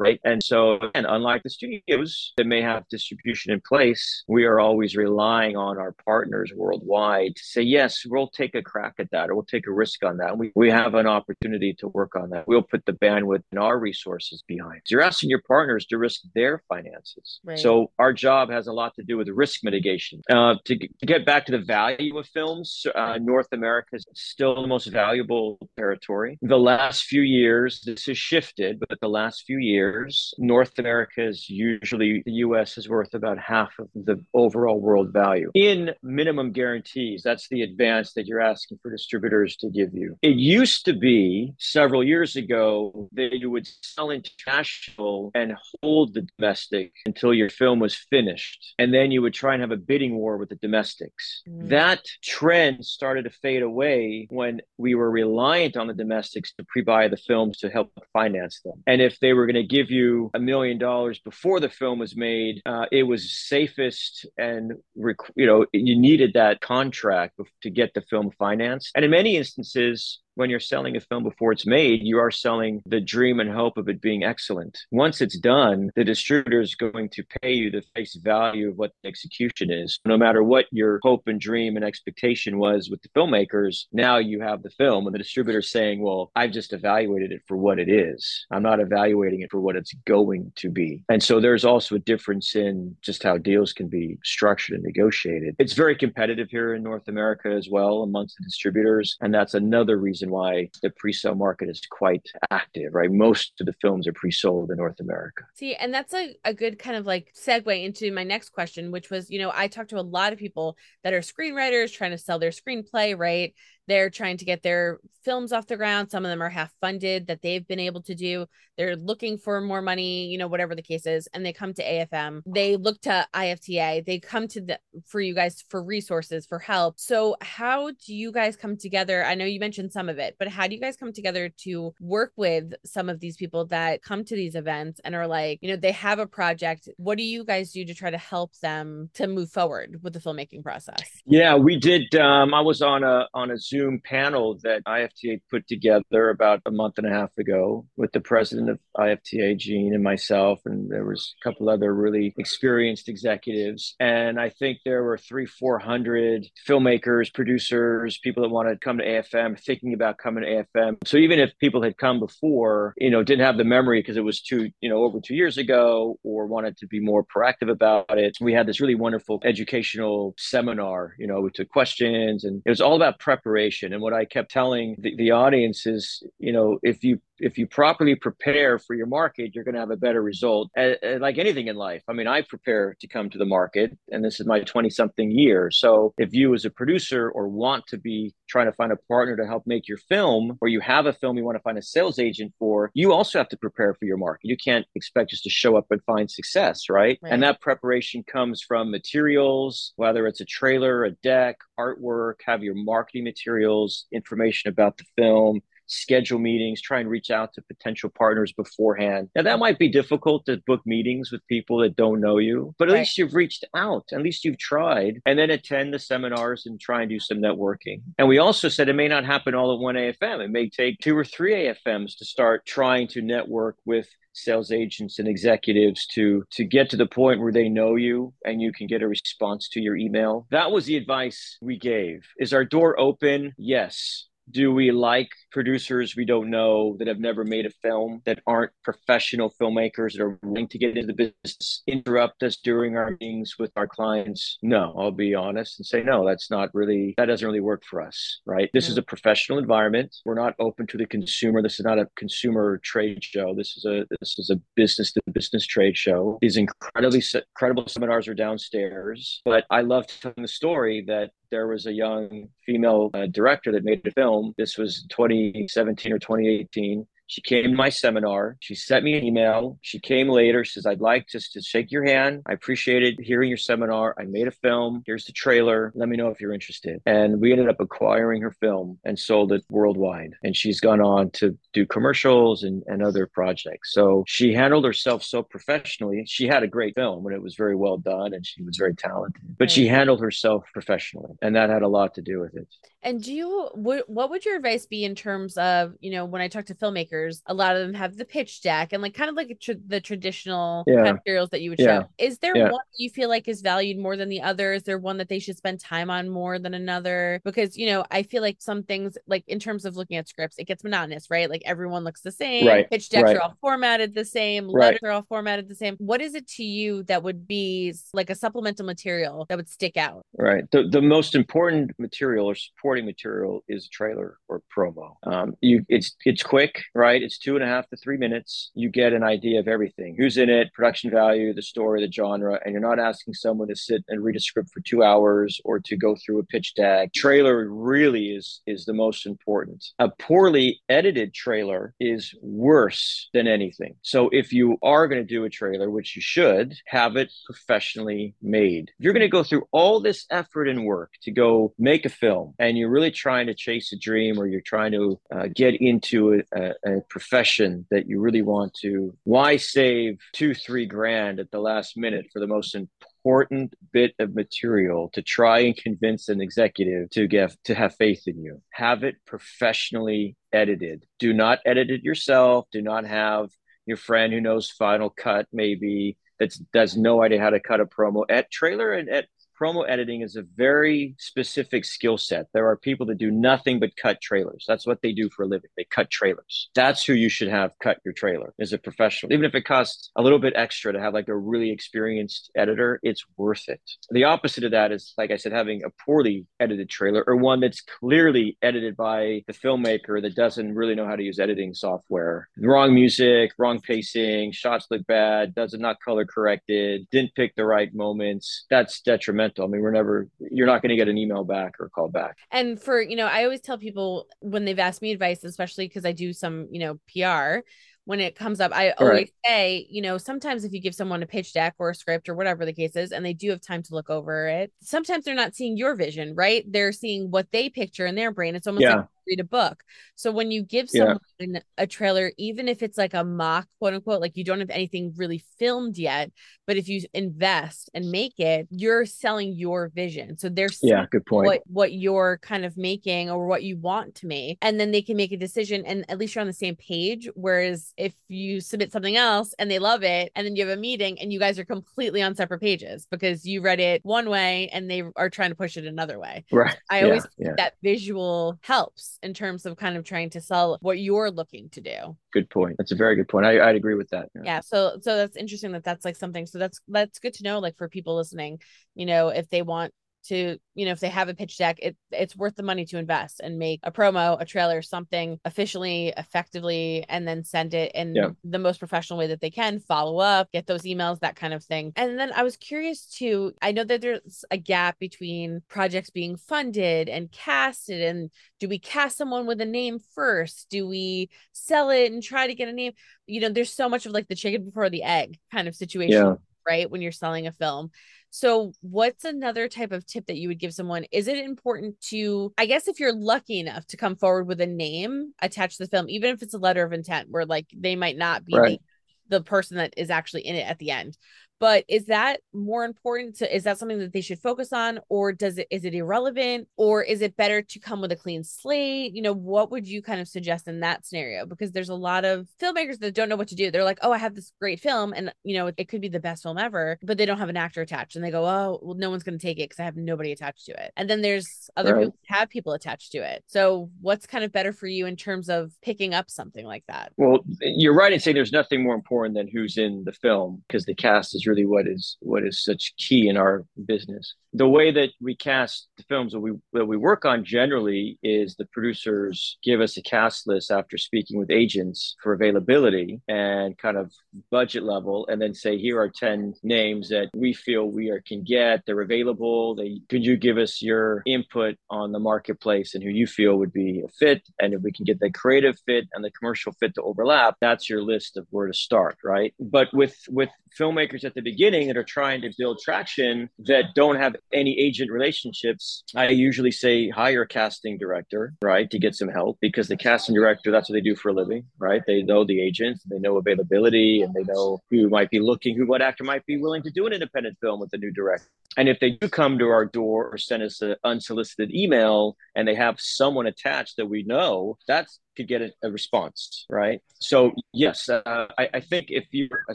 right? 0.00 0.20
And 0.24 0.42
so, 0.42 0.78
and 0.94 1.06
unlike 1.08 1.42
the 1.42 1.50
studios 1.50 2.32
that 2.36 2.46
may 2.46 2.62
have 2.62 2.88
distribution 2.88 3.52
in 3.52 3.60
place, 3.60 4.24
we 4.26 4.44
are 4.44 4.58
always 4.58 4.96
relying 4.96 5.56
on 5.56 5.78
our 5.78 5.94
partners 6.04 6.52
worldwide 6.56 7.36
to 7.36 7.42
say, 7.42 7.62
yes, 7.62 8.02
we'll 8.06 8.28
take 8.28 8.54
a 8.54 8.62
crack 8.62 8.94
at 8.98 9.10
that 9.12 9.28
or 9.28 9.34
we'll 9.34 9.44
take 9.44 9.66
a 9.66 9.72
risk 9.72 10.04
on 10.04 10.16
that. 10.16 10.38
We, 10.38 10.52
we 10.56 10.70
have 10.70 10.94
an 10.94 11.06
opportunity 11.06 11.74
to 11.80 11.88
work 11.88 12.16
on 12.16 12.30
that. 12.30 12.48
We'll 12.48 12.62
put 12.62 12.86
the 12.86 12.92
bandwidth 12.92 13.42
and 13.50 13.60
our 13.60 13.78
resources 13.78 14.42
behind. 14.46 14.80
So 14.86 14.94
you're 14.94 15.02
asking 15.02 15.30
your 15.30 15.42
partners 15.46 15.86
to 15.86 15.98
risk 15.98 16.22
their 16.34 16.62
finances. 16.68 17.40
Right. 17.44 17.58
So 17.58 17.90
our 17.98 18.12
job 18.12 18.50
has 18.50 18.66
a 18.66 18.72
lot 18.72 18.94
to 18.96 19.02
do 19.02 19.18
with 19.18 19.28
risk 19.28 19.60
mitigation. 19.62 20.22
Uh, 20.30 20.54
to, 20.64 20.78
to, 20.78 20.88
get 21.06 21.26
back 21.26 21.44
to 21.46 21.52
the 21.52 21.58
value 21.58 22.16
of 22.16 22.26
films, 22.28 22.86
uh, 22.94 23.18
North 23.20 23.48
America 23.52 23.96
is 23.96 24.04
still 24.14 24.62
the 24.62 24.68
most 24.68 24.86
valuable 24.86 25.58
territory. 25.76 26.38
The 26.40 26.58
last 26.58 27.04
few 27.04 27.22
years, 27.22 27.82
this 27.84 28.06
has 28.06 28.16
shifted, 28.16 28.80
but 28.80 28.98
the 29.00 29.08
last 29.08 29.44
few 29.46 29.58
years, 29.58 29.89
years, 29.90 30.34
North 30.38 30.78
America 30.78 31.26
is 31.26 31.48
usually 31.48 32.22
the 32.24 32.32
US 32.46 32.78
is 32.78 32.88
worth 32.88 33.14
about 33.14 33.38
half 33.38 33.72
of 33.78 33.88
the 33.94 34.22
overall 34.34 34.80
world 34.80 35.12
value. 35.12 35.50
In 35.54 35.90
minimum 36.02 36.52
guarantees, 36.52 37.22
that's 37.22 37.48
the 37.48 37.62
advance 37.62 38.12
that 38.14 38.26
you're 38.26 38.40
asking 38.40 38.78
for 38.82 38.90
distributors 38.90 39.56
to 39.56 39.68
give 39.68 39.90
you. 39.92 40.16
It 40.22 40.36
used 40.36 40.84
to 40.86 40.94
be 40.94 41.52
several 41.58 42.02
years 42.04 42.36
ago 42.36 43.08
that 43.12 43.32
you 43.32 43.50
would 43.50 43.68
sell 43.82 44.10
international 44.10 45.30
and 45.34 45.54
hold 45.82 46.14
the 46.14 46.26
domestic 46.36 46.92
until 47.06 47.34
your 47.34 47.50
film 47.50 47.78
was 47.80 47.94
finished. 47.94 48.74
And 48.78 48.92
then 48.94 49.10
you 49.10 49.22
would 49.22 49.34
try 49.34 49.54
and 49.54 49.60
have 49.62 49.70
a 49.70 49.76
bidding 49.76 50.16
war 50.16 50.36
with 50.36 50.48
the 50.48 50.56
domestics. 50.56 51.42
Mm. 51.48 51.68
That 51.68 52.00
trend 52.22 52.84
started 52.84 53.24
to 53.24 53.30
fade 53.30 53.62
away 53.62 54.26
when 54.30 54.60
we 54.78 54.94
were 54.94 55.10
reliant 55.10 55.76
on 55.76 55.86
the 55.86 55.94
domestics 55.94 56.52
to 56.54 56.64
pre 56.64 56.82
buy 56.82 57.08
the 57.08 57.16
films 57.16 57.58
to 57.58 57.70
help 57.70 57.92
finance 58.12 58.60
them. 58.64 58.82
And 58.86 59.00
if 59.00 59.18
they 59.20 59.32
were 59.32 59.46
going 59.46 59.54
to 59.54 59.76
give 59.76 59.79
you 59.88 60.30
a 60.34 60.40
million 60.40 60.78
dollars 60.78 61.20
before 61.20 61.60
the 61.60 61.68
film 61.70 62.00
was 62.00 62.16
made, 62.16 62.60
uh, 62.66 62.86
it 62.90 63.04
was 63.04 63.32
safest 63.32 64.26
and 64.36 64.72
rec- 64.96 65.32
you 65.36 65.46
know 65.46 65.64
you 65.72 65.96
needed 65.96 66.32
that 66.34 66.60
contract 66.60 67.38
to 67.62 67.70
get 67.70 67.94
the 67.94 68.02
film 68.02 68.32
financed. 68.36 68.90
And 68.96 69.04
in 69.04 69.12
many 69.12 69.36
instances, 69.36 70.18
when 70.40 70.48
you're 70.48 70.58
selling 70.58 70.96
a 70.96 71.00
film 71.00 71.22
before 71.22 71.52
it's 71.52 71.66
made, 71.66 72.00
you 72.02 72.18
are 72.18 72.30
selling 72.30 72.80
the 72.86 72.98
dream 72.98 73.40
and 73.40 73.52
hope 73.52 73.76
of 73.76 73.90
it 73.90 74.00
being 74.00 74.24
excellent. 74.24 74.78
Once 74.90 75.20
it's 75.20 75.38
done, 75.38 75.90
the 75.96 76.02
distributor 76.02 76.62
is 76.62 76.74
going 76.74 77.10
to 77.10 77.22
pay 77.42 77.52
you 77.52 77.70
the 77.70 77.82
face 77.94 78.16
value 78.16 78.70
of 78.70 78.78
what 78.78 78.90
the 79.02 79.08
execution 79.08 79.70
is. 79.70 80.00
No 80.06 80.16
matter 80.16 80.42
what 80.42 80.64
your 80.72 80.98
hope 81.02 81.24
and 81.26 81.38
dream 81.38 81.76
and 81.76 81.84
expectation 81.84 82.58
was 82.58 82.88
with 82.90 83.02
the 83.02 83.10
filmmakers, 83.10 83.84
now 83.92 84.16
you 84.16 84.40
have 84.40 84.62
the 84.62 84.70
film, 84.70 85.06
and 85.06 85.14
the 85.14 85.18
distributor 85.18 85.60
saying, 85.60 86.00
Well, 86.00 86.30
I've 86.34 86.52
just 86.52 86.72
evaluated 86.72 87.32
it 87.32 87.42
for 87.46 87.58
what 87.58 87.78
it 87.78 87.90
is. 87.90 88.46
I'm 88.50 88.62
not 88.62 88.80
evaluating 88.80 89.42
it 89.42 89.50
for 89.50 89.60
what 89.60 89.76
it's 89.76 89.92
going 90.06 90.52
to 90.56 90.70
be. 90.70 91.04
And 91.10 91.22
so 91.22 91.38
there's 91.38 91.66
also 91.66 91.96
a 91.96 91.98
difference 91.98 92.56
in 92.56 92.96
just 93.02 93.22
how 93.22 93.36
deals 93.36 93.74
can 93.74 93.88
be 93.88 94.16
structured 94.24 94.76
and 94.76 94.84
negotiated. 94.84 95.56
It's 95.58 95.74
very 95.74 95.96
competitive 95.96 96.48
here 96.48 96.74
in 96.74 96.82
North 96.82 97.08
America 97.08 97.50
as 97.50 97.68
well 97.70 98.02
amongst 98.02 98.38
the 98.38 98.44
distributors. 98.44 99.18
And 99.20 99.34
that's 99.34 99.52
another 99.52 99.98
reason 99.98 100.29
why 100.30 100.70
the 100.82 100.90
pre 100.90 101.12
sale 101.12 101.34
market 101.34 101.68
is 101.68 101.82
quite 101.90 102.26
active, 102.50 102.94
right? 102.94 103.10
Most 103.10 103.52
of 103.60 103.66
the 103.66 103.74
films 103.80 104.06
are 104.06 104.12
pre 104.12 104.30
sold 104.30 104.70
in 104.70 104.76
North 104.76 105.00
America. 105.00 105.44
See, 105.54 105.74
and 105.74 105.92
that's 105.92 106.14
a, 106.14 106.36
a 106.44 106.54
good 106.54 106.78
kind 106.78 106.96
of 106.96 107.06
like 107.06 107.34
segue 107.36 107.84
into 107.84 108.12
my 108.12 108.24
next 108.24 108.50
question, 108.50 108.90
which 108.90 109.10
was, 109.10 109.30
you 109.30 109.38
know, 109.38 109.52
I 109.54 109.68
talked 109.68 109.90
to 109.90 110.00
a 110.00 110.02
lot 110.02 110.32
of 110.32 110.38
people 110.38 110.76
that 111.04 111.12
are 111.12 111.20
screenwriters 111.20 111.92
trying 111.92 112.12
to 112.12 112.18
sell 112.18 112.38
their 112.38 112.50
screenplay, 112.50 113.16
right? 113.18 113.54
They're 113.90 114.08
trying 114.08 114.36
to 114.36 114.44
get 114.44 114.62
their 114.62 115.00
films 115.24 115.52
off 115.52 115.66
the 115.66 115.76
ground. 115.76 116.12
Some 116.12 116.24
of 116.24 116.30
them 116.30 116.40
are 116.40 116.48
half 116.48 116.72
funded 116.80 117.26
that 117.26 117.42
they've 117.42 117.66
been 117.66 117.80
able 117.80 118.02
to 118.02 118.14
do. 118.14 118.46
They're 118.78 118.94
looking 118.94 119.36
for 119.36 119.60
more 119.60 119.82
money, 119.82 120.26
you 120.26 120.38
know, 120.38 120.46
whatever 120.46 120.76
the 120.76 120.82
case 120.82 121.06
is. 121.06 121.28
And 121.34 121.44
they 121.44 121.52
come 121.52 121.74
to 121.74 121.82
AFM. 121.82 122.42
They 122.46 122.76
look 122.76 123.00
to 123.02 123.26
IFTA. 123.34 124.06
They 124.06 124.20
come 124.20 124.46
to 124.48 124.60
the 124.60 124.78
for 125.06 125.20
you 125.20 125.34
guys 125.34 125.62
for 125.68 125.82
resources, 125.82 126.46
for 126.46 126.60
help. 126.60 127.00
So 127.00 127.34
how 127.40 127.90
do 127.90 128.14
you 128.14 128.30
guys 128.30 128.56
come 128.56 128.76
together? 128.76 129.24
I 129.24 129.34
know 129.34 129.44
you 129.44 129.58
mentioned 129.58 129.92
some 129.92 130.08
of 130.08 130.18
it, 130.18 130.36
but 130.38 130.46
how 130.46 130.68
do 130.68 130.74
you 130.74 130.80
guys 130.80 130.96
come 130.96 131.12
together 131.12 131.50
to 131.64 131.92
work 132.00 132.32
with 132.36 132.72
some 132.86 133.08
of 133.08 133.18
these 133.18 133.36
people 133.36 133.66
that 133.66 134.04
come 134.04 134.24
to 134.24 134.36
these 134.36 134.54
events 134.54 135.00
and 135.04 135.16
are 135.16 135.26
like, 135.26 135.58
you 135.62 135.68
know, 135.68 135.76
they 135.76 135.92
have 135.92 136.20
a 136.20 136.26
project. 136.28 136.88
What 136.96 137.18
do 137.18 137.24
you 137.24 137.44
guys 137.44 137.72
do 137.72 137.84
to 137.84 137.92
try 137.92 138.10
to 138.10 138.18
help 138.18 138.56
them 138.58 139.10
to 139.14 139.26
move 139.26 139.50
forward 139.50 139.98
with 140.02 140.12
the 140.12 140.20
filmmaking 140.20 140.62
process? 140.62 141.02
Yeah, 141.26 141.56
we 141.56 141.76
did. 141.76 142.14
Um, 142.14 142.54
I 142.54 142.60
was 142.60 142.82
on 142.82 143.02
a 143.02 143.26
on 143.34 143.50
a 143.50 143.58
Zoom 143.58 143.79
Zoom 143.80 144.00
panel 144.04 144.58
that 144.62 144.84
IFTA 144.84 145.40
put 145.50 145.66
together 145.66 146.30
about 146.30 146.60
a 146.66 146.70
month 146.70 146.98
and 146.98 147.06
a 147.06 147.10
half 147.10 147.36
ago 147.38 147.86
with 147.96 148.12
the 148.12 148.20
president 148.20 148.68
of 148.68 148.78
IFTA, 148.96 149.56
Jean, 149.56 149.94
and 149.94 150.04
myself, 150.04 150.60
and 150.66 150.90
there 150.90 151.04
was 151.04 151.34
a 151.40 151.48
couple 151.48 151.68
other 151.68 151.94
really 151.94 152.34
experienced 152.36 153.08
executives. 153.08 153.94
And 153.98 154.38
I 154.38 154.50
think 154.50 154.78
there 154.84 155.02
were 155.02 155.16
three, 155.16 155.46
four 155.46 155.78
hundred 155.78 156.46
filmmakers, 156.68 157.32
producers, 157.32 158.18
people 158.18 158.42
that 158.42 158.50
wanted 158.50 158.74
to 158.74 158.84
come 158.84 158.98
to 158.98 159.04
AFM, 159.04 159.58
thinking 159.58 159.94
about 159.94 160.18
coming 160.18 160.44
to 160.44 160.64
AFM. 160.76 160.96
So 161.04 161.16
even 161.16 161.38
if 161.38 161.56
people 161.58 161.82
had 161.82 161.96
come 161.96 162.20
before, 162.20 162.94
you 162.98 163.10
know, 163.10 163.22
didn't 163.22 163.44
have 163.44 163.56
the 163.56 163.64
memory 163.64 164.00
because 164.00 164.16
it 164.16 164.24
was 164.24 164.42
two, 164.42 164.70
you 164.80 164.90
know, 164.90 165.04
over 165.04 165.20
two 165.20 165.34
years 165.34 165.56
ago, 165.56 166.18
or 166.22 166.46
wanted 166.46 166.76
to 166.78 166.86
be 166.86 167.00
more 167.00 167.24
proactive 167.24 167.70
about 167.70 168.18
it, 168.18 168.36
we 168.40 168.52
had 168.52 168.66
this 168.66 168.80
really 168.80 168.94
wonderful 168.94 169.40
educational 169.44 170.34
seminar. 170.36 171.14
You 171.18 171.26
know, 171.26 171.40
we 171.40 171.50
took 171.50 171.68
questions, 171.68 172.44
and 172.44 172.62
it 172.66 172.70
was 172.70 172.80
all 172.80 172.96
about 172.96 173.18
preparation 173.18 173.59
And 173.92 174.02
what 174.02 174.12
I 174.12 174.24
kept 174.24 174.50
telling 174.50 174.96
the, 174.98 175.14
the 175.16 175.30
audience 175.32 175.86
is, 175.86 176.22
you 176.38 176.52
know, 176.52 176.78
if 176.82 177.04
you 177.04 177.20
if 177.40 177.58
you 177.58 177.66
properly 177.66 178.14
prepare 178.14 178.78
for 178.78 178.94
your 178.94 179.06
market, 179.06 179.54
you're 179.54 179.64
going 179.64 179.74
to 179.74 179.80
have 179.80 179.90
a 179.90 179.96
better 179.96 180.22
result. 180.22 180.70
like 180.76 181.38
anything 181.38 181.68
in 181.68 181.76
life, 181.76 182.02
I 182.08 182.12
mean, 182.12 182.26
I 182.26 182.42
prepare 182.42 182.96
to 183.00 183.08
come 183.08 183.30
to 183.30 183.38
the 183.38 183.44
market, 183.44 183.96
and 184.10 184.24
this 184.24 184.40
is 184.40 184.46
my 184.46 184.60
20 184.60 184.90
something 184.90 185.30
year. 185.30 185.70
So 185.70 186.14
if 186.18 186.32
you, 186.32 186.54
as 186.54 186.64
a 186.64 186.70
producer, 186.70 187.30
or 187.30 187.48
want 187.48 187.86
to 187.88 187.98
be 187.98 188.34
trying 188.48 188.66
to 188.66 188.72
find 188.72 188.92
a 188.92 188.96
partner 189.08 189.36
to 189.36 189.46
help 189.46 189.66
make 189.66 189.88
your 189.88 189.98
film, 189.98 190.58
or 190.60 190.68
you 190.68 190.80
have 190.80 191.06
a 191.06 191.12
film 191.12 191.36
you 191.36 191.44
want 191.44 191.56
to 191.56 191.62
find 191.62 191.78
a 191.78 191.82
sales 191.82 192.18
agent 192.18 192.52
for, 192.58 192.90
you 192.94 193.12
also 193.12 193.38
have 193.38 193.48
to 193.48 193.56
prepare 193.56 193.94
for 193.94 194.04
your 194.04 194.18
market. 194.18 194.48
You 194.48 194.56
can't 194.56 194.86
expect 194.94 195.30
just 195.30 195.44
to 195.44 195.50
show 195.50 195.76
up 195.76 195.86
and 195.90 196.02
find 196.04 196.30
success, 196.30 196.88
right? 196.88 197.18
right. 197.22 197.32
And 197.32 197.42
that 197.42 197.60
preparation 197.60 198.22
comes 198.22 198.62
from 198.62 198.90
materials, 198.90 199.92
whether 199.96 200.26
it's 200.26 200.40
a 200.40 200.44
trailer, 200.44 201.04
a 201.04 201.10
deck, 201.10 201.58
artwork, 201.78 202.34
have 202.46 202.62
your 202.62 202.74
marketing 202.74 203.24
materials, 203.24 204.06
information 204.12 204.70
about 204.70 204.98
the 204.98 205.04
film 205.16 205.62
schedule 205.90 206.38
meetings, 206.38 206.80
try 206.80 207.00
and 207.00 207.08
reach 207.08 207.30
out 207.30 207.52
to 207.54 207.62
potential 207.62 208.10
partners 208.10 208.52
beforehand. 208.52 209.28
Now, 209.34 209.42
that 209.42 209.58
might 209.58 209.78
be 209.78 209.88
difficult 209.88 210.46
to 210.46 210.62
book 210.66 210.80
meetings 210.86 211.32
with 211.32 211.46
people 211.46 211.78
that 211.78 211.96
don't 211.96 212.20
know 212.20 212.38
you, 212.38 212.74
but 212.78 212.88
at 212.88 212.92
right. 212.92 213.00
least 213.00 213.18
you've 213.18 213.34
reached 213.34 213.64
out, 213.74 214.04
at 214.12 214.22
least 214.22 214.44
you've 214.44 214.58
tried, 214.58 215.20
and 215.26 215.38
then 215.38 215.50
attend 215.50 215.92
the 215.92 215.98
seminars 215.98 216.66
and 216.66 216.80
try 216.80 217.02
and 217.02 217.10
do 217.10 217.18
some 217.18 217.38
networking. 217.38 218.02
And 218.18 218.28
we 218.28 218.38
also 218.38 218.68
said 218.68 218.88
it 218.88 218.94
may 218.94 219.08
not 219.08 219.24
happen 219.24 219.54
all 219.54 219.74
at 219.74 219.80
one 219.80 219.96
AFM. 219.96 220.44
It 220.44 220.50
may 220.50 220.68
take 220.68 220.98
two 220.98 221.16
or 221.16 221.24
three 221.24 221.54
AFMs 221.54 222.16
to 222.18 222.24
start 222.24 222.66
trying 222.66 223.08
to 223.08 223.22
network 223.22 223.76
with 223.84 224.08
sales 224.32 224.70
agents 224.70 225.18
and 225.18 225.26
executives 225.26 226.06
to 226.06 226.44
to 226.52 226.64
get 226.64 226.88
to 226.90 226.96
the 226.96 227.06
point 227.06 227.40
where 227.40 227.52
they 227.52 227.68
know 227.68 227.96
you 227.96 228.32
and 228.44 228.62
you 228.62 228.72
can 228.72 228.86
get 228.86 229.02
a 229.02 229.08
response 229.08 229.68
to 229.68 229.80
your 229.80 229.96
email 229.96 230.46
that 230.52 230.70
was 230.70 230.86
the 230.86 230.96
advice 230.96 231.58
we 231.60 231.76
gave 231.76 232.24
is 232.38 232.52
our 232.52 232.64
door 232.64 232.98
open 232.98 233.52
yes 233.58 234.28
do 234.50 234.72
we 234.72 234.92
like 234.92 235.30
producers 235.50 236.16
we 236.16 236.24
don't 236.24 236.50
know 236.50 236.96
that 236.98 237.08
have 237.08 237.18
never 237.18 237.44
made 237.44 237.66
a 237.66 237.70
film 237.70 238.22
that 238.24 238.40
aren't 238.46 238.72
professional 238.82 239.52
filmmakers 239.60 240.12
that 240.12 240.22
are 240.22 240.38
willing 240.42 240.68
to 240.68 240.78
get 240.78 240.96
into 240.96 241.06
the 241.06 241.32
business 241.44 241.82
interrupt 241.86 242.42
us 242.42 242.56
during 242.56 242.96
our 242.96 243.16
meetings 243.20 243.56
with 243.58 243.72
our 243.76 243.86
clients? 243.86 244.58
No 244.62 244.94
i'll 244.98 245.10
be 245.10 245.34
honest 245.34 245.78
and 245.78 245.86
say 245.86 246.02
no 246.02 246.26
that's 246.26 246.50
not 246.50 246.70
really 246.74 247.14
that 247.16 247.26
doesn't 247.26 247.46
really 247.46 247.60
work 247.60 247.82
for 247.84 248.00
us 248.00 248.40
right? 248.46 248.70
This 248.72 248.88
is 248.88 248.96
a 248.96 249.02
professional 249.02 249.58
environment. 249.58 250.14
We're 250.24 250.34
not 250.34 250.54
open 250.58 250.86
to 250.88 250.96
the 250.96 251.06
consumer. 251.06 251.62
This 251.62 251.78
is 251.78 251.84
not 251.84 251.98
a 251.98 252.08
consumer 252.16 252.80
trade 252.82 253.22
show. 253.22 253.54
This 253.54 253.76
is 253.76 253.84
a 253.84 254.06
this 254.20 254.38
is 254.38 254.50
a 254.50 254.60
business 254.76 255.12
to 255.12 255.20
business 255.32 255.66
trade 255.66 255.96
show. 255.96 256.38
These 256.40 256.56
incredibly 256.56 257.22
incredible 257.34 257.86
seminars 257.88 258.28
are 258.28 258.34
downstairs 258.34 259.40
but 259.44 259.64
i 259.70 259.80
love 259.80 260.06
telling 260.06 260.42
the 260.42 260.48
story 260.48 261.04
that 261.06 261.30
there 261.50 261.66
was 261.66 261.86
a 261.86 261.92
young 261.92 262.48
female 262.64 263.10
uh, 263.14 263.26
director 263.26 263.72
that 263.72 263.84
made 263.84 264.06
a 264.06 264.10
film. 264.12 264.54
This 264.56 264.78
was 264.78 265.04
2017 265.48 266.12
or 266.12 266.18
2018. 266.18 267.06
She 267.30 267.42
came 267.42 267.62
to 267.62 267.76
my 267.76 267.90
seminar. 267.90 268.56
She 268.58 268.74
sent 268.74 269.04
me 269.04 269.16
an 269.16 269.22
email. 269.22 269.78
She 269.82 270.00
came 270.00 270.28
later. 270.28 270.64
She 270.64 270.72
says, 270.72 270.84
I'd 270.84 271.00
like 271.00 271.28
just 271.28 271.52
to 271.52 271.62
shake 271.62 271.92
your 271.92 272.04
hand. 272.04 272.42
I 272.44 272.54
appreciated 272.54 273.20
hearing 273.22 273.48
your 273.48 273.56
seminar. 273.56 274.16
I 274.18 274.24
made 274.24 274.48
a 274.48 274.50
film. 274.50 275.04
Here's 275.06 275.26
the 275.26 275.32
trailer. 275.32 275.92
Let 275.94 276.08
me 276.08 276.16
know 276.16 276.30
if 276.30 276.40
you're 276.40 276.52
interested. 276.52 277.00
And 277.06 277.40
we 277.40 277.52
ended 277.52 277.68
up 277.68 277.78
acquiring 277.78 278.42
her 278.42 278.50
film 278.50 278.98
and 279.04 279.16
sold 279.16 279.52
it 279.52 279.62
worldwide. 279.70 280.32
And 280.42 280.56
she's 280.56 280.80
gone 280.80 281.00
on 281.00 281.30
to 281.34 281.56
do 281.72 281.86
commercials 281.86 282.64
and, 282.64 282.82
and 282.88 283.00
other 283.00 283.28
projects. 283.28 283.92
So 283.92 284.24
she 284.26 284.52
handled 284.52 284.84
herself 284.84 285.22
so 285.22 285.44
professionally. 285.44 286.24
She 286.26 286.48
had 286.48 286.64
a 286.64 286.66
great 286.66 286.96
film 286.96 287.24
and 287.26 287.34
it 287.34 287.42
was 287.42 287.54
very 287.54 287.76
well 287.76 287.98
done 287.98 288.34
and 288.34 288.44
she 288.44 288.64
was 288.64 288.76
very 288.76 288.96
talented, 288.96 289.40
but 289.56 289.66
right. 289.66 289.70
she 289.70 289.86
handled 289.86 290.20
herself 290.20 290.64
professionally. 290.72 291.36
And 291.42 291.54
that 291.54 291.70
had 291.70 291.82
a 291.82 291.88
lot 291.88 292.14
to 292.14 292.22
do 292.22 292.40
with 292.40 292.56
it. 292.56 292.66
And 293.04 293.22
do 293.22 293.32
you, 293.32 293.70
what, 293.74 294.10
what 294.10 294.30
would 294.30 294.44
your 294.44 294.56
advice 294.56 294.84
be 294.84 295.04
in 295.04 295.14
terms 295.14 295.56
of, 295.56 295.94
you 296.00 296.10
know, 296.10 296.24
when 296.24 296.42
I 296.42 296.48
talk 296.48 296.66
to 296.66 296.74
filmmakers, 296.74 297.19
a 297.46 297.54
lot 297.54 297.76
of 297.76 297.82
them 297.82 297.94
have 297.94 298.16
the 298.16 298.24
pitch 298.24 298.62
deck 298.62 298.92
and 298.92 299.02
like 299.02 299.14
kind 299.14 299.28
of 299.28 299.36
like 299.36 299.58
tr- 299.60 299.72
the 299.86 300.00
traditional 300.00 300.84
yeah. 300.86 301.12
materials 301.12 301.50
that 301.50 301.60
you 301.60 301.70
would 301.70 301.78
yeah. 301.78 302.02
show. 302.02 302.08
Is 302.18 302.38
there 302.38 302.56
yeah. 302.56 302.70
one 302.70 302.80
you 302.96 303.10
feel 303.10 303.28
like 303.28 303.48
is 303.48 303.60
valued 303.60 303.98
more 303.98 304.16
than 304.16 304.28
the 304.28 304.42
other? 304.42 304.72
Is 304.72 304.82
there 304.84 304.98
one 304.98 305.18
that 305.18 305.28
they 305.28 305.38
should 305.38 305.56
spend 305.56 305.80
time 305.80 306.10
on 306.10 306.28
more 306.28 306.58
than 306.58 306.74
another? 306.74 307.40
Because, 307.44 307.76
you 307.76 307.86
know, 307.86 308.04
I 308.10 308.22
feel 308.22 308.42
like 308.42 308.56
some 308.60 308.82
things, 308.82 309.16
like 309.26 309.44
in 309.48 309.58
terms 309.58 309.84
of 309.84 309.96
looking 309.96 310.16
at 310.16 310.28
scripts, 310.28 310.56
it 310.58 310.66
gets 310.66 310.84
monotonous, 310.84 311.28
right? 311.30 311.48
Like 311.50 311.62
everyone 311.64 312.04
looks 312.04 312.20
the 312.20 312.32
same. 312.32 312.66
Right. 312.66 312.88
Pitch 312.90 313.08
decks 313.08 313.24
right. 313.24 313.36
are 313.36 313.42
all 313.42 313.56
formatted 313.60 314.14
the 314.14 314.24
same. 314.24 314.68
Letters 314.68 315.00
right. 315.02 315.08
are 315.08 315.12
all 315.12 315.26
formatted 315.28 315.68
the 315.68 315.74
same. 315.74 315.96
What 315.98 316.20
is 316.20 316.34
it 316.34 316.46
to 316.56 316.64
you 316.64 317.02
that 317.04 317.22
would 317.22 317.46
be 317.46 317.94
like 318.12 318.30
a 318.30 318.34
supplemental 318.34 318.86
material 318.86 319.46
that 319.48 319.56
would 319.56 319.68
stick 319.68 319.96
out? 319.96 320.24
Right. 320.38 320.64
The, 320.70 320.88
the 320.88 321.02
most 321.02 321.34
important 321.34 321.92
material 321.98 322.46
or 322.46 322.54
supporting 322.54 323.06
material 323.06 323.64
is 323.68 323.88
trailer 323.88 324.38
or 324.48 324.62
promo. 324.76 325.14
Um, 325.24 325.54
you 325.60 325.84
it's 325.88 326.16
it's 326.24 326.42
quick, 326.42 326.82
right? 326.94 327.09
It's 327.16 327.38
two 327.38 327.54
and 327.56 327.64
a 327.64 327.66
half 327.66 327.88
to 327.88 327.96
three 327.96 328.16
minutes. 328.16 328.70
You 328.74 328.88
get 328.88 329.12
an 329.12 329.22
idea 329.22 329.60
of 329.60 329.68
everything: 329.68 330.16
who's 330.18 330.36
in 330.36 330.48
it, 330.48 330.72
production 330.72 331.10
value, 331.10 331.52
the 331.52 331.62
story, 331.62 332.04
the 332.04 332.12
genre, 332.12 332.58
and 332.64 332.72
you're 332.72 332.80
not 332.80 332.98
asking 332.98 333.34
someone 333.34 333.68
to 333.68 333.76
sit 333.76 334.04
and 334.08 334.22
read 334.22 334.36
a 334.36 334.40
script 334.40 334.70
for 334.72 334.80
two 334.80 335.02
hours 335.02 335.60
or 335.64 335.80
to 335.80 335.96
go 335.96 336.16
through 336.16 336.38
a 336.38 336.44
pitch 336.44 336.74
deck. 336.74 337.12
Trailer 337.14 337.68
really 337.68 338.30
is 338.30 338.60
is 338.66 338.84
the 338.84 338.92
most 338.92 339.26
important. 339.26 339.84
A 339.98 340.08
poorly 340.08 340.80
edited 340.88 341.34
trailer 341.34 341.94
is 342.00 342.34
worse 342.40 343.28
than 343.32 343.46
anything. 343.46 343.94
So 344.02 344.28
if 344.32 344.52
you 344.52 344.78
are 344.82 345.08
going 345.08 345.20
to 345.20 345.34
do 345.34 345.44
a 345.44 345.50
trailer, 345.50 345.90
which 345.90 346.16
you 346.16 346.22
should, 346.22 346.74
have 346.86 347.16
it 347.16 347.32
professionally 347.46 348.34
made. 348.42 348.90
You're 348.98 349.12
going 349.12 349.22
to 349.22 349.28
go 349.28 349.42
through 349.42 349.64
all 349.72 350.00
this 350.00 350.26
effort 350.30 350.68
and 350.68 350.84
work 350.84 351.12
to 351.22 351.30
go 351.30 351.74
make 351.78 352.04
a 352.04 352.08
film, 352.08 352.54
and 352.58 352.76
you're 352.76 352.90
really 352.90 353.10
trying 353.10 353.46
to 353.46 353.54
chase 353.54 353.92
a 353.92 353.98
dream 353.98 354.38
or 354.38 354.46
you're 354.46 354.60
trying 354.60 354.92
to 354.92 355.20
uh, 355.34 355.46
get 355.54 355.80
into 355.80 356.34
a, 356.34 356.60
a, 356.60 356.72
a, 356.86 356.99
profession 357.08 357.86
that 357.90 358.08
you 358.08 358.20
really 358.20 358.42
want 358.42 358.74
to 358.82 359.16
why 359.24 359.56
save 359.56 360.18
two 360.32 360.54
three 360.54 360.86
grand 360.86 361.38
at 361.40 361.50
the 361.50 361.60
last 361.60 361.96
minute 361.96 362.26
for 362.32 362.40
the 362.40 362.46
most 362.46 362.74
important 362.74 363.74
bit 363.92 364.14
of 364.18 364.34
material 364.34 365.10
to 365.12 365.22
try 365.22 365.60
and 365.60 365.76
convince 365.76 366.28
an 366.28 366.40
executive 366.40 367.10
to 367.10 367.26
get 367.26 367.54
to 367.64 367.74
have 367.74 367.94
faith 367.96 368.22
in 368.26 368.42
you. 368.42 368.60
Have 368.72 369.04
it 369.04 369.16
professionally 369.26 370.36
edited. 370.52 371.06
Do 371.18 371.32
not 371.32 371.60
edit 371.64 371.90
it 371.90 372.02
yourself. 372.02 372.66
Do 372.72 372.82
not 372.82 373.06
have 373.06 373.50
your 373.86 373.96
friend 373.96 374.32
who 374.32 374.40
knows 374.40 374.70
Final 374.70 375.10
Cut 375.10 375.46
maybe 375.52 376.16
that 376.38 376.54
does 376.72 376.96
no 376.96 377.22
idea 377.22 377.40
how 377.40 377.50
to 377.50 377.60
cut 377.60 377.80
a 377.80 377.86
promo 377.86 378.24
at 378.28 378.50
trailer 378.50 378.92
and 378.92 379.08
at 379.08 379.26
promo 379.60 379.84
editing 379.88 380.22
is 380.22 380.36
a 380.36 380.42
very 380.56 381.14
specific 381.18 381.84
skill 381.84 382.16
set. 382.16 382.46
There 382.54 382.66
are 382.68 382.76
people 382.76 383.06
that 383.06 383.18
do 383.18 383.30
nothing 383.30 383.78
but 383.78 383.96
cut 383.96 384.20
trailers. 384.20 384.64
That's 384.66 384.86
what 384.86 385.02
they 385.02 385.12
do 385.12 385.28
for 385.28 385.42
a 385.42 385.46
living. 385.46 385.70
They 385.76 385.84
cut 385.84 386.10
trailers. 386.10 386.70
That's 386.74 387.04
who 387.04 387.12
you 387.12 387.28
should 387.28 387.48
have 387.48 387.72
cut 387.82 387.98
your 388.04 388.14
trailer 388.14 388.54
as 388.58 388.72
a 388.72 388.78
professional. 388.78 389.32
Even 389.32 389.44
if 389.44 389.54
it 389.54 389.64
costs 389.64 390.10
a 390.16 390.22
little 390.22 390.38
bit 390.38 390.54
extra 390.56 390.92
to 390.92 391.00
have 391.00 391.12
like 391.12 391.28
a 391.28 391.36
really 391.36 391.70
experienced 391.70 392.50
editor, 392.56 393.00
it's 393.02 393.24
worth 393.36 393.68
it. 393.68 393.82
The 394.10 394.24
opposite 394.24 394.64
of 394.64 394.70
that 394.70 394.92
is, 394.92 395.12
like 395.18 395.30
I 395.30 395.36
said, 395.36 395.52
having 395.52 395.84
a 395.84 395.90
poorly 396.04 396.46
edited 396.58 396.88
trailer 396.88 397.22
or 397.26 397.36
one 397.36 397.60
that's 397.60 397.82
clearly 397.82 398.56
edited 398.62 398.96
by 398.96 399.42
the 399.46 399.52
filmmaker 399.52 400.22
that 400.22 400.34
doesn't 400.34 400.74
really 400.74 400.94
know 400.94 401.06
how 401.06 401.16
to 401.16 401.22
use 401.22 401.38
editing 401.38 401.74
software. 401.74 402.48
Wrong 402.56 402.94
music, 402.94 403.52
wrong 403.58 403.80
pacing, 403.80 404.52
shots 404.52 404.86
look 404.90 405.06
bad, 405.06 405.54
doesn't 405.54 405.80
not 405.80 406.00
color 406.00 406.24
corrected, 406.24 407.06
didn't 407.10 407.34
pick 407.34 407.54
the 407.56 407.64
right 407.64 407.92
moments. 407.94 408.66
That's 408.70 409.00
detrimental 409.00 409.49
I 409.58 409.66
mean, 409.66 409.80
we're 409.80 409.90
never, 409.90 410.28
you're 410.38 410.66
not 410.66 410.82
going 410.82 410.90
to 410.90 410.96
get 410.96 411.08
an 411.08 411.18
email 411.18 411.44
back 411.44 411.74
or 411.80 411.88
call 411.88 412.08
back. 412.08 412.36
And 412.50 412.80
for, 412.80 413.00
you 413.00 413.16
know, 413.16 413.26
I 413.26 413.44
always 413.44 413.60
tell 413.60 413.78
people 413.78 414.26
when 414.40 414.64
they've 414.64 414.78
asked 414.78 415.02
me 415.02 415.12
advice, 415.12 415.44
especially 415.44 415.88
because 415.88 416.04
I 416.04 416.12
do 416.12 416.32
some, 416.32 416.68
you 416.70 416.80
know, 416.80 416.98
PR, 417.12 417.60
when 418.04 418.20
it 418.20 418.34
comes 418.34 418.60
up, 418.60 418.72
I 418.74 418.90
always 418.90 419.14
right. 419.14 419.32
say, 419.46 419.86
you 419.88 420.02
know, 420.02 420.18
sometimes 420.18 420.64
if 420.64 420.72
you 420.72 420.80
give 420.80 420.94
someone 420.94 421.22
a 421.22 421.26
pitch 421.26 421.52
deck 421.52 421.74
or 421.78 421.90
a 421.90 421.94
script 421.94 422.28
or 422.28 422.34
whatever 422.34 422.64
the 422.64 422.72
case 422.72 422.96
is, 422.96 423.12
and 423.12 423.24
they 423.24 423.34
do 423.34 423.50
have 423.50 423.60
time 423.60 423.82
to 423.84 423.94
look 423.94 424.10
over 424.10 424.48
it, 424.48 424.72
sometimes 424.82 425.24
they're 425.24 425.34
not 425.34 425.54
seeing 425.54 425.76
your 425.76 425.94
vision, 425.94 426.34
right? 426.34 426.64
They're 426.66 426.92
seeing 426.92 427.30
what 427.30 427.52
they 427.52 427.68
picture 427.68 428.06
in 428.06 428.14
their 428.14 428.32
brain. 428.32 428.56
It's 428.56 428.66
almost 428.66 428.82
yeah. 428.82 428.96
like 428.96 429.06
read 429.26 429.40
a 429.40 429.44
book. 429.44 429.82
So 430.14 430.32
when 430.32 430.50
you 430.50 430.62
give 430.62 430.90
someone 430.90 431.18
yeah. 431.38 431.60
a 431.78 431.86
trailer, 431.86 432.32
even 432.36 432.68
if 432.68 432.82
it's 432.82 432.98
like 432.98 433.14
a 433.14 433.24
mock, 433.24 433.66
quote 433.78 433.94
unquote, 433.94 434.20
like 434.20 434.36
you 434.36 434.44
don't 434.44 434.60
have 434.60 434.70
anything 434.70 435.12
really 435.16 435.44
filmed 435.58 435.96
yet, 435.96 436.30
but 436.66 436.76
if 436.76 436.88
you 436.88 437.02
invest 437.14 437.90
and 437.94 438.10
make 438.10 438.38
it, 438.38 438.68
you're 438.70 439.06
selling 439.06 439.54
your 439.54 439.88
vision. 439.88 440.38
So 440.38 440.48
they're 440.48 440.68
yeah, 440.82 441.06
good 441.10 441.26
point. 441.26 441.46
What 441.46 441.62
what 441.66 441.92
you're 441.92 442.38
kind 442.42 442.64
of 442.64 442.76
making 442.76 443.30
or 443.30 443.46
what 443.46 443.62
you 443.62 443.76
want 443.76 444.14
to 444.16 444.26
make, 444.26 444.58
and 444.62 444.78
then 444.78 444.90
they 444.90 445.02
can 445.02 445.16
make 445.16 445.32
a 445.32 445.36
decision, 445.36 445.84
and 445.84 446.04
at 446.08 446.18
least 446.18 446.34
you're 446.34 446.42
on 446.42 446.46
the 446.46 446.52
same 446.52 446.76
page. 446.76 447.28
Whereas 447.34 447.92
if 447.96 448.14
you 448.28 448.60
submit 448.60 448.92
something 448.92 449.16
else 449.16 449.54
and 449.58 449.70
they 449.70 449.78
love 449.78 450.02
it, 450.02 450.30
and 450.36 450.46
then 450.46 450.54
you 450.54 450.66
have 450.66 450.78
a 450.78 450.80
meeting 450.80 451.18
and 451.20 451.32
you 451.32 451.38
guys 451.38 451.58
are 451.58 451.64
completely 451.64 452.22
on 452.22 452.34
separate 452.34 452.60
pages 452.60 453.06
because 453.10 453.44
you 453.44 453.62
read 453.62 453.80
it 453.80 454.04
one 454.04 454.28
way 454.28 454.68
and 454.72 454.90
they 454.90 455.02
are 455.16 455.30
trying 455.30 455.50
to 455.50 455.56
push 455.56 455.76
it 455.76 455.86
another 455.86 456.18
way. 456.18 456.44
Right. 456.52 456.76
I 456.88 457.00
yeah, 457.00 457.04
always 457.06 457.26
yeah. 457.38 457.52
that 457.56 457.74
visual 457.82 458.58
helps 458.62 459.09
in 459.22 459.34
terms 459.34 459.66
of 459.66 459.76
kind 459.76 459.96
of 459.96 460.04
trying 460.04 460.30
to 460.30 460.40
sell 460.40 460.78
what 460.80 460.98
you're 460.98 461.30
looking 461.30 461.68
to 461.70 461.80
do. 461.80 462.16
Good 462.32 462.48
point. 462.50 462.76
That's 462.78 462.92
a 462.92 462.96
very 462.96 463.16
good 463.16 463.28
point. 463.28 463.46
I, 463.46 463.68
I'd 463.68 463.76
agree 463.76 463.94
with 463.94 464.10
that. 464.10 464.28
Yeah. 464.34 464.42
yeah. 464.44 464.60
So, 464.60 464.98
so 465.00 465.16
that's 465.16 465.36
interesting 465.36 465.72
that 465.72 465.84
that's 465.84 466.04
like 466.04 466.16
something. 466.16 466.46
So 466.46 466.58
that's, 466.58 466.80
that's 466.88 467.18
good 467.18 467.34
to 467.34 467.44
know, 467.44 467.58
like 467.58 467.76
for 467.76 467.88
people 467.88 468.16
listening, 468.16 468.60
you 468.94 469.06
know, 469.06 469.28
if 469.28 469.48
they 469.48 469.62
want 469.62 469.92
to 470.24 470.58
you 470.74 470.84
know 470.84 470.92
if 470.92 471.00
they 471.00 471.08
have 471.08 471.28
a 471.28 471.34
pitch 471.34 471.58
deck 471.58 471.78
it 471.80 471.96
it's 472.10 472.36
worth 472.36 472.54
the 472.56 472.62
money 472.62 472.84
to 472.84 472.98
invest 472.98 473.40
and 473.42 473.58
make 473.58 473.80
a 473.82 473.90
promo 473.92 474.40
a 474.40 474.44
trailer 474.44 474.82
something 474.82 475.38
efficiently 475.44 476.12
effectively 476.16 477.04
and 477.08 477.26
then 477.26 477.42
send 477.42 477.74
it 477.74 477.92
in 477.94 478.14
yeah. 478.14 478.28
the 478.44 478.58
most 478.58 478.78
professional 478.78 479.18
way 479.18 479.26
that 479.26 479.40
they 479.40 479.50
can 479.50 479.80
follow 479.80 480.18
up 480.18 480.50
get 480.52 480.66
those 480.66 480.82
emails 480.82 481.20
that 481.20 481.36
kind 481.36 481.54
of 481.54 481.64
thing 481.64 481.92
and 481.96 482.18
then 482.18 482.32
i 482.34 482.42
was 482.42 482.56
curious 482.56 483.06
too 483.06 483.52
i 483.62 483.72
know 483.72 483.84
that 483.84 484.00
there's 484.00 484.44
a 484.50 484.56
gap 484.56 484.98
between 484.98 485.62
projects 485.68 486.10
being 486.10 486.36
funded 486.36 487.08
and 487.08 487.32
casted 487.32 488.02
and 488.02 488.30
do 488.58 488.68
we 488.68 488.78
cast 488.78 489.16
someone 489.16 489.46
with 489.46 489.60
a 489.60 489.66
name 489.66 489.98
first 490.14 490.66
do 490.70 490.86
we 490.86 491.28
sell 491.52 491.90
it 491.90 492.12
and 492.12 492.22
try 492.22 492.46
to 492.46 492.54
get 492.54 492.68
a 492.68 492.72
name 492.72 492.92
you 493.26 493.40
know 493.40 493.48
there's 493.48 493.72
so 493.72 493.88
much 493.88 494.06
of 494.06 494.12
like 494.12 494.28
the 494.28 494.34
chicken 494.34 494.64
before 494.64 494.90
the 494.90 495.02
egg 495.02 495.38
kind 495.52 495.68
of 495.68 495.74
situation 495.74 496.26
yeah. 496.26 496.34
Right 496.66 496.90
when 496.90 497.02
you're 497.02 497.12
selling 497.12 497.46
a 497.46 497.52
film 497.52 497.90
so, 498.30 498.72
what's 498.80 499.24
another 499.24 499.68
type 499.68 499.90
of 499.90 500.06
tip 500.06 500.26
that 500.26 500.36
you 500.36 500.48
would 500.48 500.60
give 500.60 500.72
someone? 500.72 501.04
Is 501.10 501.26
it 501.26 501.36
important 501.38 502.00
to, 502.02 502.52
I 502.56 502.66
guess, 502.66 502.86
if 502.86 503.00
you're 503.00 503.12
lucky 503.12 503.58
enough 503.58 503.86
to 503.88 503.96
come 503.96 504.14
forward 504.14 504.46
with 504.46 504.60
a 504.60 504.66
name 504.66 505.32
attached 505.42 505.78
to 505.78 505.84
the 505.84 505.90
film, 505.90 506.08
even 506.08 506.30
if 506.30 506.40
it's 506.40 506.54
a 506.54 506.58
letter 506.58 506.84
of 506.84 506.92
intent 506.92 507.28
where 507.28 507.44
like 507.44 507.66
they 507.76 507.96
might 507.96 508.16
not 508.16 508.44
be 508.44 508.56
right. 508.56 508.80
the, 509.28 509.38
the 509.38 509.44
person 509.44 509.78
that 509.78 509.94
is 509.96 510.10
actually 510.10 510.46
in 510.46 510.54
it 510.54 510.68
at 510.68 510.78
the 510.78 510.92
end, 510.92 511.18
but 511.60 511.84
is 511.86 512.06
that 512.06 512.40
more 512.52 512.84
important 512.84 513.36
to 513.36 513.54
is 513.54 513.64
that 513.64 513.78
something 513.78 513.98
that 513.98 514.12
they 514.12 514.20
should 514.20 514.40
focus 514.40 514.72
on 514.72 514.98
or 515.08 515.32
does 515.32 515.58
it 515.58 515.68
is 515.70 515.84
it 515.84 515.94
irrelevant 515.94 516.66
or 516.76 517.02
is 517.02 517.20
it 517.20 517.36
better 517.36 517.62
to 517.62 517.78
come 517.78 518.00
with 518.00 518.10
a 518.10 518.16
clean 518.16 518.42
slate? 518.42 519.14
You 519.14 519.22
know 519.22 519.32
what 519.32 519.70
would 519.70 519.86
you 519.86 520.02
kind 520.02 520.20
of 520.20 520.26
suggest 520.26 520.66
in 520.66 520.80
that 520.80 521.06
scenario? 521.06 521.46
Because 521.46 521.72
there's 521.72 521.90
a 521.90 521.94
lot 521.94 522.24
of 522.24 522.48
filmmakers 522.60 522.98
that 523.00 523.14
don't 523.14 523.28
know 523.28 523.36
what 523.36 523.48
to 523.48 523.54
do. 523.54 523.70
They're 523.70 523.84
like 523.84 523.98
oh 524.02 524.12
i 524.12 524.18
have 524.18 524.34
this 524.34 524.52
great 524.58 524.80
film 524.80 525.12
and 525.14 525.32
you 525.44 525.54
know 525.54 525.70
it 525.76 525.88
could 525.88 526.00
be 526.00 526.08
the 526.08 526.20
best 526.20 526.42
film 526.42 526.58
ever 526.58 526.98
but 527.02 527.18
they 527.18 527.26
don't 527.26 527.38
have 527.38 527.48
an 527.48 527.56
actor 527.56 527.82
attached 527.82 528.16
and 528.16 528.24
they 528.24 528.30
go 528.30 528.46
oh 528.46 528.78
well 528.82 528.94
no 528.94 529.10
one's 529.10 529.22
going 529.22 529.38
to 529.38 529.42
take 529.42 529.58
it 529.58 529.68
because 529.68 529.78
i 529.78 529.84
have 529.84 529.96
nobody 529.96 530.32
attached 530.32 530.64
to 530.66 530.72
it. 530.72 530.92
And 530.96 531.08
then 531.08 531.20
there's 531.20 531.70
other 531.76 531.94
right. 531.94 532.00
people 532.06 532.18
have 532.26 532.48
people 532.48 532.72
attached 532.72 533.12
to 533.12 533.18
it. 533.18 533.44
So 533.46 533.90
what's 534.00 534.26
kind 534.26 534.44
of 534.44 534.52
better 534.52 534.72
for 534.72 534.86
you 534.86 535.06
in 535.06 535.16
terms 535.16 535.48
of 535.48 535.72
picking 535.82 536.14
up 536.14 536.30
something 536.30 536.64
like 536.64 536.84
that? 536.88 537.12
Well 537.16 537.40
you're 537.60 537.94
right 537.94 538.12
in 538.12 538.20
saying 538.20 538.34
there's 538.34 538.52
nothing 538.52 538.82
more 538.82 538.94
important 538.94 539.34
than 539.34 539.48
who's 539.48 539.76
in 539.76 540.04
the 540.04 540.12
film 540.12 540.62
because 540.66 540.86
the 540.86 540.94
cast 540.94 541.34
is 541.34 541.46
really 541.50 541.66
what 541.66 541.86
is 541.86 542.16
what 542.20 542.44
is 542.44 542.62
such 542.62 542.94
key 542.96 543.28
in 543.28 543.36
our 543.36 543.64
business. 543.92 544.34
The 544.52 544.68
way 544.68 544.90
that 544.90 545.10
we 545.20 545.36
cast 545.36 545.88
the 545.96 546.02
films 546.04 546.32
that 546.32 546.40
we 546.40 546.52
that 546.72 546.86
we 546.86 546.96
work 546.96 547.24
on 547.24 547.44
generally 547.44 548.18
is 548.22 548.48
the 548.56 548.70
producers 548.76 549.58
give 549.62 549.80
us 549.80 549.96
a 549.96 550.02
cast 550.02 550.48
list 550.48 550.70
after 550.70 550.96
speaking 550.98 551.38
with 551.38 551.50
agents 551.50 552.16
for 552.22 552.32
availability 552.32 553.20
and 553.28 553.78
kind 553.78 553.96
of 553.96 554.12
budget 554.50 554.82
level, 554.82 555.26
and 555.28 555.40
then 555.40 555.54
say 555.54 555.78
here 555.78 556.00
are 556.00 556.10
ten 556.26 556.54
names 556.62 557.08
that 557.10 557.28
we 557.34 557.52
feel 557.52 557.82
we 557.86 558.10
are, 558.10 558.22
can 558.30 558.42
get. 558.42 558.82
They're 558.86 559.08
available. 559.10 559.74
They 559.74 560.00
could 560.08 560.24
you 560.24 560.36
give 560.36 560.58
us 560.58 560.82
your 560.82 561.22
input 561.26 561.76
on 561.88 562.12
the 562.12 562.18
marketplace 562.18 562.94
and 562.94 563.04
who 563.04 563.10
you 563.10 563.26
feel 563.26 563.56
would 563.56 563.72
be 563.72 564.02
a 564.04 564.08
fit, 564.08 564.42
and 564.60 564.74
if 564.74 564.80
we 564.82 564.92
can 564.92 565.04
get 565.04 565.20
the 565.20 565.30
creative 565.30 565.78
fit 565.86 566.08
and 566.12 566.24
the 566.24 566.30
commercial 566.38 566.72
fit 566.80 566.94
to 566.96 567.02
overlap, 567.02 567.54
that's 567.60 567.88
your 567.88 568.02
list 568.02 568.36
of 568.36 568.46
where 568.50 568.66
to 568.66 568.74
start, 568.74 569.16
right? 569.22 569.54
But 569.60 569.88
with 569.92 570.16
with 570.28 570.50
filmmakers 570.78 571.24
at 571.24 571.34
the 571.34 571.39
beginning 571.42 571.88
that 571.88 571.96
are 571.96 572.04
trying 572.04 572.40
to 572.42 572.50
build 572.56 572.80
traction 572.82 573.50
that 573.66 573.94
don't 573.94 574.16
have 574.16 574.36
any 574.52 574.78
agent 574.78 575.10
relationships, 575.10 576.02
I 576.14 576.28
usually 576.28 576.70
say 576.70 577.08
hire 577.08 577.42
a 577.42 577.48
casting 577.48 577.98
director, 577.98 578.54
right, 578.62 578.90
to 578.90 578.98
get 578.98 579.14
some 579.14 579.28
help 579.28 579.58
because 579.60 579.88
the 579.88 579.96
casting 579.96 580.34
director, 580.34 580.70
that's 580.70 580.88
what 580.88 580.94
they 580.94 581.00
do 581.00 581.16
for 581.16 581.30
a 581.30 581.32
living, 581.32 581.64
right? 581.78 582.02
They 582.06 582.22
know 582.22 582.44
the 582.44 582.60
agents, 582.60 583.02
they 583.04 583.18
know 583.18 583.36
availability, 583.36 584.22
and 584.22 584.34
they 584.34 584.44
know 584.44 584.80
who 584.90 585.08
might 585.08 585.30
be 585.30 585.40
looking, 585.40 585.76
who 585.76 585.86
what 585.86 586.02
actor 586.02 586.24
might 586.24 586.46
be 586.46 586.56
willing 586.56 586.82
to 586.82 586.90
do 586.90 587.06
an 587.06 587.12
independent 587.12 587.58
film 587.60 587.80
with 587.80 587.92
a 587.92 587.98
new 587.98 588.10
director. 588.12 588.48
And 588.76 588.88
if 588.88 589.00
they 589.00 589.10
do 589.10 589.28
come 589.28 589.58
to 589.58 589.68
our 589.68 589.84
door 589.84 590.30
or 590.30 590.38
send 590.38 590.62
us 590.62 590.80
an 590.80 590.94
unsolicited 591.02 591.74
email 591.74 592.36
and 592.54 592.68
they 592.68 592.76
have 592.76 593.00
someone 593.00 593.46
attached 593.46 593.96
that 593.96 594.06
we 594.06 594.22
know, 594.22 594.78
that's 594.86 595.18
get 595.44 595.62
a, 595.62 595.72
a 595.82 595.90
response, 595.90 596.66
right? 596.68 597.00
So 597.20 597.52
yes, 597.72 598.08
uh, 598.08 598.46
I, 598.58 598.68
I, 598.74 598.80
think 598.80 599.06
if 599.10 599.26
you're 599.30 599.60
a 599.68 599.74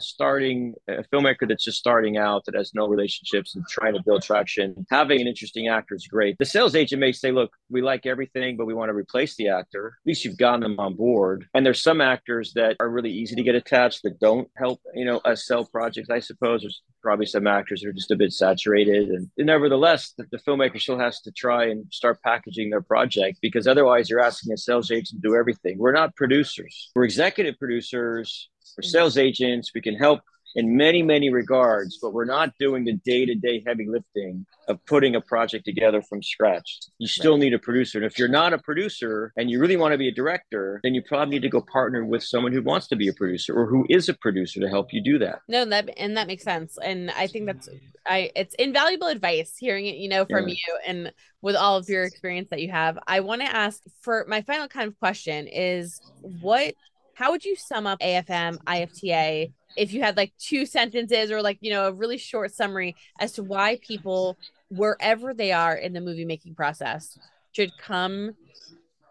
starting 0.00 0.74
a 0.88 1.04
filmmaker 1.04 1.48
that's 1.48 1.64
just 1.64 1.78
starting 1.78 2.16
out 2.16 2.44
that 2.46 2.56
has 2.56 2.72
no 2.74 2.88
relationships 2.88 3.54
and 3.54 3.64
trying 3.70 3.94
to 3.94 4.02
build 4.04 4.22
traction, 4.22 4.84
having 4.90 5.20
an 5.20 5.28
interesting 5.28 5.68
actor 5.68 5.94
is 5.94 6.08
great. 6.08 6.36
The 6.38 6.44
sales 6.44 6.74
agent 6.74 7.00
may 7.00 7.12
say, 7.12 7.30
"Look, 7.30 7.52
we 7.70 7.82
like 7.82 8.04
everything, 8.04 8.56
but 8.56 8.66
we 8.66 8.74
want 8.74 8.88
to 8.88 8.94
replace 8.94 9.36
the 9.36 9.48
actor." 9.48 9.94
At 10.02 10.08
least 10.08 10.24
you've 10.24 10.38
gotten 10.38 10.60
them 10.60 10.80
on 10.80 10.94
board. 10.94 11.46
And 11.54 11.64
there's 11.64 11.82
some 11.82 12.00
actors 12.00 12.52
that 12.54 12.76
are 12.80 12.88
really 12.88 13.12
easy 13.12 13.36
to 13.36 13.42
get 13.42 13.54
attached 13.54 14.02
that 14.02 14.18
don't 14.18 14.48
help, 14.56 14.80
you 14.94 15.04
know, 15.04 15.18
us 15.18 15.46
sell 15.46 15.64
projects. 15.64 16.10
I 16.10 16.18
suppose 16.18 16.62
there's 16.62 16.82
probably 17.00 17.26
some 17.26 17.46
actors 17.46 17.82
that 17.82 17.88
are 17.88 17.92
just 17.92 18.10
a 18.10 18.16
bit 18.16 18.32
saturated, 18.32 19.08
and 19.10 19.30
nevertheless, 19.38 20.14
the, 20.18 20.24
the 20.32 20.38
filmmaker 20.38 20.80
still 20.80 20.98
has 20.98 21.20
to 21.20 21.30
try 21.30 21.66
and 21.66 21.84
start 21.92 22.20
packaging 22.22 22.70
their 22.70 22.82
project 22.82 23.38
because 23.40 23.68
otherwise, 23.68 24.10
you're 24.10 24.20
asking 24.20 24.52
a 24.52 24.56
sales 24.56 24.90
agent 24.90 25.22
to 25.22 25.28
do 25.28 25.36
everything 25.36 25.55
everything. 25.56 25.78
We're 25.78 25.92
not 25.92 26.14
producers. 26.16 26.90
We're 26.94 27.04
executive 27.04 27.58
producers. 27.58 28.48
We're 28.76 28.82
mm-hmm. 28.82 28.90
sales 28.90 29.18
agents. 29.18 29.72
We 29.74 29.80
can 29.80 29.94
help 29.94 30.20
in 30.56 30.74
many, 30.74 31.02
many 31.02 31.30
regards, 31.30 31.98
but 32.00 32.14
we're 32.14 32.24
not 32.24 32.52
doing 32.58 32.84
the 32.84 32.94
day 33.04 33.26
to 33.26 33.34
day 33.34 33.62
heavy 33.66 33.86
lifting 33.86 34.46
of 34.68 34.84
putting 34.86 35.14
a 35.14 35.20
project 35.20 35.66
together 35.66 36.00
from 36.00 36.22
scratch. 36.22 36.80
You 36.98 37.06
still 37.06 37.32
right. 37.32 37.40
need 37.40 37.54
a 37.54 37.58
producer. 37.58 37.98
And 37.98 38.06
if 38.06 38.18
you're 38.18 38.26
not 38.26 38.54
a 38.54 38.58
producer 38.58 39.32
and 39.36 39.50
you 39.50 39.60
really 39.60 39.76
want 39.76 39.92
to 39.92 39.98
be 39.98 40.08
a 40.08 40.12
director, 40.12 40.80
then 40.82 40.94
you 40.94 41.02
probably 41.02 41.36
need 41.36 41.42
to 41.42 41.50
go 41.50 41.60
partner 41.60 42.06
with 42.06 42.24
someone 42.24 42.52
who 42.52 42.62
wants 42.62 42.88
to 42.88 42.96
be 42.96 43.06
a 43.06 43.12
producer 43.12 43.54
or 43.54 43.66
who 43.66 43.84
is 43.90 44.08
a 44.08 44.14
producer 44.14 44.58
to 44.60 44.68
help 44.68 44.94
you 44.94 45.04
do 45.04 45.18
that. 45.18 45.40
No, 45.46 45.66
that 45.66 45.90
and 45.98 46.16
that 46.16 46.26
makes 46.26 46.42
sense. 46.42 46.78
And 46.82 47.10
I 47.10 47.26
think 47.26 47.46
that's 47.46 47.68
I 48.06 48.30
it's 48.34 48.54
invaluable 48.54 49.08
advice 49.08 49.56
hearing 49.58 49.84
it, 49.84 49.96
you 49.96 50.08
know, 50.08 50.24
from 50.24 50.48
yeah. 50.48 50.54
you 50.54 50.78
and 50.86 51.12
with 51.42 51.54
all 51.54 51.76
of 51.76 51.86
your 51.88 52.04
experience 52.04 52.48
that 52.48 52.62
you 52.62 52.70
have. 52.70 52.98
I 53.06 53.20
want 53.20 53.42
to 53.42 53.54
ask 53.54 53.82
for 54.00 54.24
my 54.26 54.40
final 54.40 54.68
kind 54.68 54.88
of 54.88 54.98
question 54.98 55.48
is 55.48 56.00
what 56.20 56.74
how 57.14 57.30
would 57.30 57.44
you 57.44 57.56
sum 57.56 57.86
up 57.86 57.98
AFM, 58.00 58.58
IFTA 58.64 59.52
if 59.76 59.92
you 59.92 60.02
had 60.02 60.16
like 60.16 60.32
two 60.38 60.66
sentences 60.66 61.30
or 61.30 61.42
like, 61.42 61.58
you 61.60 61.70
know, 61.70 61.86
a 61.86 61.92
really 61.92 62.18
short 62.18 62.52
summary 62.52 62.96
as 63.20 63.32
to 63.32 63.42
why 63.42 63.78
people, 63.82 64.38
wherever 64.68 65.34
they 65.34 65.52
are 65.52 65.74
in 65.74 65.92
the 65.92 66.00
movie 66.00 66.24
making 66.24 66.54
process, 66.54 67.18
should 67.52 67.70
come 67.78 68.32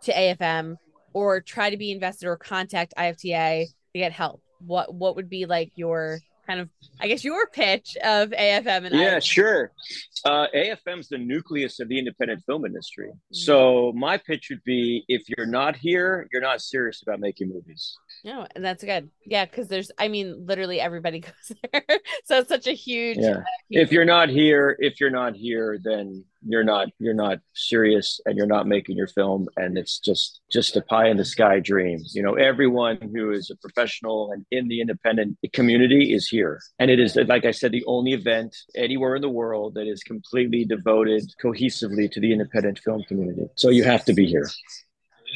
to 0.04 0.14
AFM 0.14 0.78
or 1.14 1.42
try 1.42 1.70
to 1.70 1.78
be 1.78 1.92
invested 1.92 2.28
or 2.28 2.38
contact 2.38 2.94
IFTA 2.98 3.66
to 3.66 4.00
get 4.00 4.12
help? 4.12 4.42
What 4.60 4.94
what 4.94 5.16
would 5.16 5.30
be 5.30 5.46
like 5.46 5.72
your 5.76 6.20
kind 6.48 6.60
of 6.60 6.70
I 7.00 7.08
guess 7.08 7.24
your 7.24 7.48
pitch 7.48 7.98
of 8.04 8.30
AFM 8.30 8.86
and 8.86 8.96
yeah, 8.96 9.20
sure. 9.20 9.72
Uh, 10.24 10.48
AFM 10.56 11.00
is 11.00 11.08
the 11.08 11.18
nucleus 11.18 11.80
of 11.80 11.90
the 11.90 11.98
independent 11.98 12.44
film 12.46 12.66
industry. 12.66 13.12
So 13.32 13.92
my 13.96 14.18
pitch 14.18 14.48
would 14.50 14.64
be: 14.64 15.04
if 15.08 15.24
you're 15.30 15.48
not 15.48 15.76
here, 15.76 16.28
you're 16.32 16.42
not 16.42 16.62
serious 16.62 17.02
about 17.02 17.20
making 17.20 17.50
movies. 17.50 17.98
No, 18.26 18.48
and 18.56 18.66
that's 18.66 18.84
good. 18.84 19.12
Yeah, 19.24 19.46
because 19.46 19.68
there's, 19.68 19.92
I 20.00 20.08
mean, 20.08 20.48
literally 20.48 20.82
everybody 20.82 21.20
goes 21.22 21.52
there, 21.72 21.84
so 22.26 22.40
it's 22.40 22.50
such 22.50 22.66
a 22.66 22.74
huge. 22.74 23.20
Yeah. 23.20 23.38
Uh, 23.38 23.44
if 23.70 23.92
you're 23.92 24.04
not 24.04 24.30
here, 24.30 24.76
if 24.80 25.00
you're 25.00 25.12
not 25.12 25.36
here, 25.36 25.78
then 25.82 26.26
you're 26.48 26.64
not 26.64 26.90
you're 27.00 27.14
not 27.14 27.40
serious 27.54 28.20
and 28.26 28.38
you're 28.38 28.46
not 28.46 28.68
making 28.68 28.96
your 28.96 29.08
film 29.08 29.48
and 29.58 29.78
it's 29.78 30.00
just 30.00 30.42
just 30.52 30.76
a 30.76 30.82
pie 30.82 31.08
in 31.08 31.18
the 31.18 31.26
sky 31.26 31.60
dream 31.60 32.00
you 32.12 32.22
know 32.22 32.36
everyone 32.36 32.98
who 33.14 33.32
is 33.32 33.50
a 33.50 33.56
professional 33.58 34.32
and 34.32 34.46
in 34.52 34.68
the 34.68 34.80
independent 34.80 35.38
community 35.54 36.14
is 36.14 36.28
here 36.28 36.60
and 36.78 36.92
it 36.92 37.00
is 37.00 37.16
like 37.28 37.46
i 37.46 37.52
said 37.52 37.72
the 37.72 37.84
only 37.86 38.14
event 38.14 38.56
anywhere 38.76 39.16
in 39.16 39.24
the 39.24 39.30
world 39.30 39.74
that 39.74 39.88
is 39.88 40.04
completely 40.04 40.64
devoted 40.66 41.24
cohesively 41.44 42.12
to 42.12 42.20
the 42.20 42.32
independent 42.32 42.78
film 42.80 43.04
community 43.08 43.48
so 43.56 43.70
you 43.70 43.84
have 43.84 44.06
to 44.06 44.14
be 44.14 44.26
here 44.28 44.48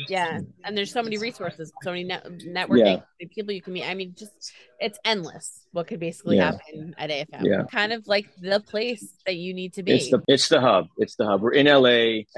yeah 0.08 0.40
and 0.64 0.78
there's 0.78 0.92
so 0.92 1.04
many 1.04 1.18
resources 1.18 1.72
so 1.84 1.90
many 1.92 2.04
net- 2.04 2.26
networking 2.26 3.04
Yeah. 3.20 3.28
people 3.34 3.54
you 3.54 3.62
can 3.62 3.74
meet 3.74 3.86
i 3.86 3.94
mean 3.94 4.16
just 4.18 4.54
it's 4.80 4.98
endless 5.06 5.66
what 5.72 5.86
could 5.88 6.00
basically 6.00 6.38
Yeah. 6.38 6.46
happen 6.52 6.96
at 6.98 7.10
afm 7.12 7.44
Yeah. 7.44 7.64
kind 7.72 7.94
of 7.94 8.08
like 8.08 8.26
the 8.42 8.60
place 8.60 9.14
that 9.28 9.36
you 9.36 9.54
need 9.54 9.74
to 9.74 9.84
be. 9.84 9.92
It's 9.94 10.10
the 10.10 10.20
it's 10.28 10.48
the 10.50 10.60
hub. 10.60 10.88
It's 10.98 11.16
the 11.16 11.26
hub. 11.28 11.42
We're 11.42 11.52
in 11.54 11.68
la 11.68 11.90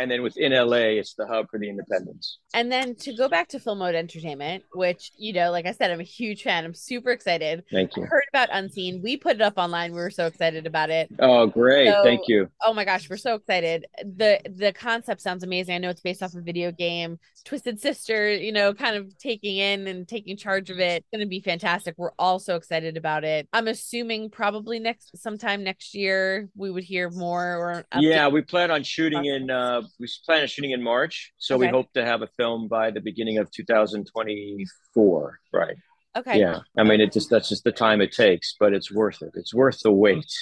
and 0.02 0.12
then 0.12 0.22
within 0.22 0.52
la 0.52 0.76
it's 0.76 1.14
the 1.14 1.26
hub 1.28 1.48
for 1.50 1.58
the 1.60 1.70
independents. 1.70 2.40
And 2.54 2.70
then 2.72 2.96
to 2.96 3.14
go 3.16 3.30
back 3.30 3.48
to 3.50 3.60
film 3.60 3.80
mode 3.80 3.96
entertainment 3.96 4.64
which 4.74 5.12
you 5.18 5.32
know 5.34 5.52
like 5.52 5.66
i 5.66 5.72
said 5.72 5.92
i'm 5.92 6.00
a 6.02 6.04
huge 6.04 6.44
fan. 6.44 6.66
I'm 6.66 6.74
super 6.74 7.12
excited. 7.12 7.64
Thank 7.72 7.96
you. 7.96 8.04
I 8.04 8.08
heard 8.08 8.24
about 8.34 8.50
unseen. 8.52 9.02
We 9.02 9.16
put 9.18 9.36
it 9.38 9.42
up 9.42 9.54
online. 9.58 9.92
We 9.94 10.00
were 10.00 10.10
so 10.10 10.26
excited 10.26 10.66
about 10.68 10.90
it. 10.90 11.10
Oh 11.20 11.48
great. 11.48 11.88
So- 11.88 12.04
thank 12.04 12.28
you. 12.28 12.50
oh 12.66 12.74
my 12.74 12.84
gosh 12.86 13.10
we're 13.10 13.18
so 13.18 13.36
excited. 13.36 13.86
The 14.04 14.40
the 14.46 14.74
concept 14.74 15.22
sounds 15.22 15.44
amazing. 15.44 15.76
I 15.76 15.78
know 15.78 15.90
it's 15.90 16.02
based 16.02 16.22
off 16.24 16.34
a 16.34 16.42
video 16.42 16.72
game. 16.72 17.18
Twisted 17.46 17.80
sister 17.80 18.34
you 18.34 18.52
know 18.52 18.74
kind 18.74 18.96
of 18.98 19.18
taking 19.18 19.58
in 19.58 19.88
and 19.88 20.06
taking 20.08 20.36
charge 20.36 20.70
of 20.70 20.80
it. 20.80 20.98
It's 21.04 21.08
going 21.12 21.26
to 21.26 21.30
be 21.30 21.40
fantastic. 21.40 21.96
We're 21.98 22.12
all 22.20 22.31
so 22.38 22.56
excited 22.56 22.98
about 22.98 23.24
it 23.24 23.48
i'm 23.54 23.68
assuming 23.68 24.30
probably 24.30 24.80
next 24.80 25.18
sometime 25.18 25.64
next 25.64 25.94
year 25.94 26.50
we 26.56 26.72
would 26.72 26.84
hear 26.84 27.10
more 27.10 27.56
or. 27.58 27.86
Yeah, 28.00 28.28
we 28.28 28.42
plan 28.42 28.72
on 28.72 28.84
shooting 28.84 29.26
in 29.26 29.50
uh 29.50 29.82
we 30.00 30.08
plan 30.26 30.42
on 30.42 30.48
shooting 30.48 30.72
in 30.72 30.82
March. 30.82 31.34
So 31.38 31.58
we 31.58 31.68
hope 31.68 31.92
to 31.94 32.06
have 32.06 32.22
a 32.22 32.28
film 32.38 32.68
by 32.68 32.92
the 32.92 33.02
beginning 33.02 33.38
of 33.38 33.52
2024. 33.52 35.40
Right. 35.54 35.76
okay 36.16 36.40
Yeah. 36.40 36.60
I 36.78 36.84
mean 36.84 37.02
it 37.02 37.12
just 37.12 37.30
that's 37.30 37.50
just 37.50 37.64
the 37.64 37.72
time 37.72 38.02
it 38.02 38.12
takes, 38.12 38.56
but 38.60 38.74
it's 38.74 38.92
worth 38.92 39.22
it. 39.22 39.32
It's 39.36 39.54
worth 39.54 39.80
the 39.82 39.92
wait. 39.92 40.34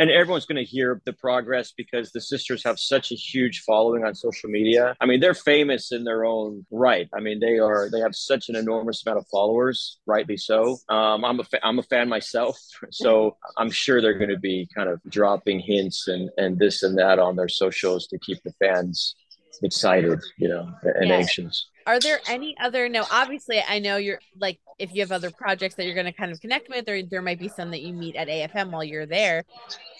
And 0.00 0.10
everyone's 0.10 0.46
going 0.46 0.64
to 0.64 0.70
hear 0.70 1.02
the 1.04 1.12
progress 1.12 1.72
because 1.76 2.12
the 2.12 2.20
sisters 2.20 2.62
have 2.64 2.78
such 2.78 3.10
a 3.10 3.16
huge 3.16 3.62
following 3.66 4.04
on 4.04 4.14
social 4.14 4.48
media. 4.48 4.96
I 5.00 5.06
mean, 5.06 5.18
they're 5.18 5.34
famous 5.34 5.90
in 5.90 6.04
their 6.04 6.24
own 6.24 6.64
right. 6.70 7.08
I 7.12 7.18
mean, 7.20 7.40
they 7.40 7.58
are 7.58 7.88
they 7.90 7.98
have 8.00 8.14
such 8.14 8.48
an 8.48 8.54
enormous 8.54 9.04
amount 9.04 9.18
of 9.18 9.26
followers, 9.28 9.98
rightly 10.06 10.36
so. 10.36 10.78
Um, 10.88 11.24
I'm 11.24 11.40
a 11.40 11.44
fa- 11.44 11.66
I'm 11.66 11.80
a 11.80 11.82
fan 11.82 12.08
myself, 12.08 12.56
so 12.90 13.36
I'm 13.56 13.70
sure 13.70 14.00
they're 14.00 14.18
going 14.18 14.30
to 14.30 14.38
be 14.38 14.68
kind 14.74 14.88
of 14.88 15.00
dropping 15.08 15.58
hints 15.60 16.06
and 16.06 16.30
and 16.38 16.58
this 16.58 16.84
and 16.84 16.96
that 16.98 17.18
on 17.18 17.34
their 17.34 17.48
socials 17.48 18.06
to 18.08 18.18
keep 18.18 18.38
the 18.44 18.52
fans 18.60 19.16
excited, 19.62 20.20
you 20.36 20.48
know, 20.48 20.70
and 20.84 21.08
Yeah. 21.08 21.16
anxious. 21.16 21.66
are 21.86 21.98
there 21.98 22.20
any 22.28 22.54
other 22.60 22.88
no 22.88 23.04
obviously 23.10 23.60
i 23.66 23.78
know 23.78 23.96
you're 23.96 24.20
like 24.38 24.60
if 24.78 24.94
you 24.94 25.00
have 25.00 25.12
other 25.12 25.30
projects 25.30 25.74
that 25.74 25.84
you're 25.84 25.94
going 25.94 26.06
to 26.06 26.12
kind 26.12 26.32
of 26.32 26.40
connect 26.40 26.68
with 26.68 26.88
or 26.88 27.02
there 27.02 27.22
might 27.22 27.38
be 27.38 27.48
some 27.48 27.70
that 27.70 27.80
you 27.80 27.92
meet 27.92 28.16
at 28.16 28.28
afm 28.28 28.70
while 28.70 28.84
you're 28.84 29.06
there 29.06 29.44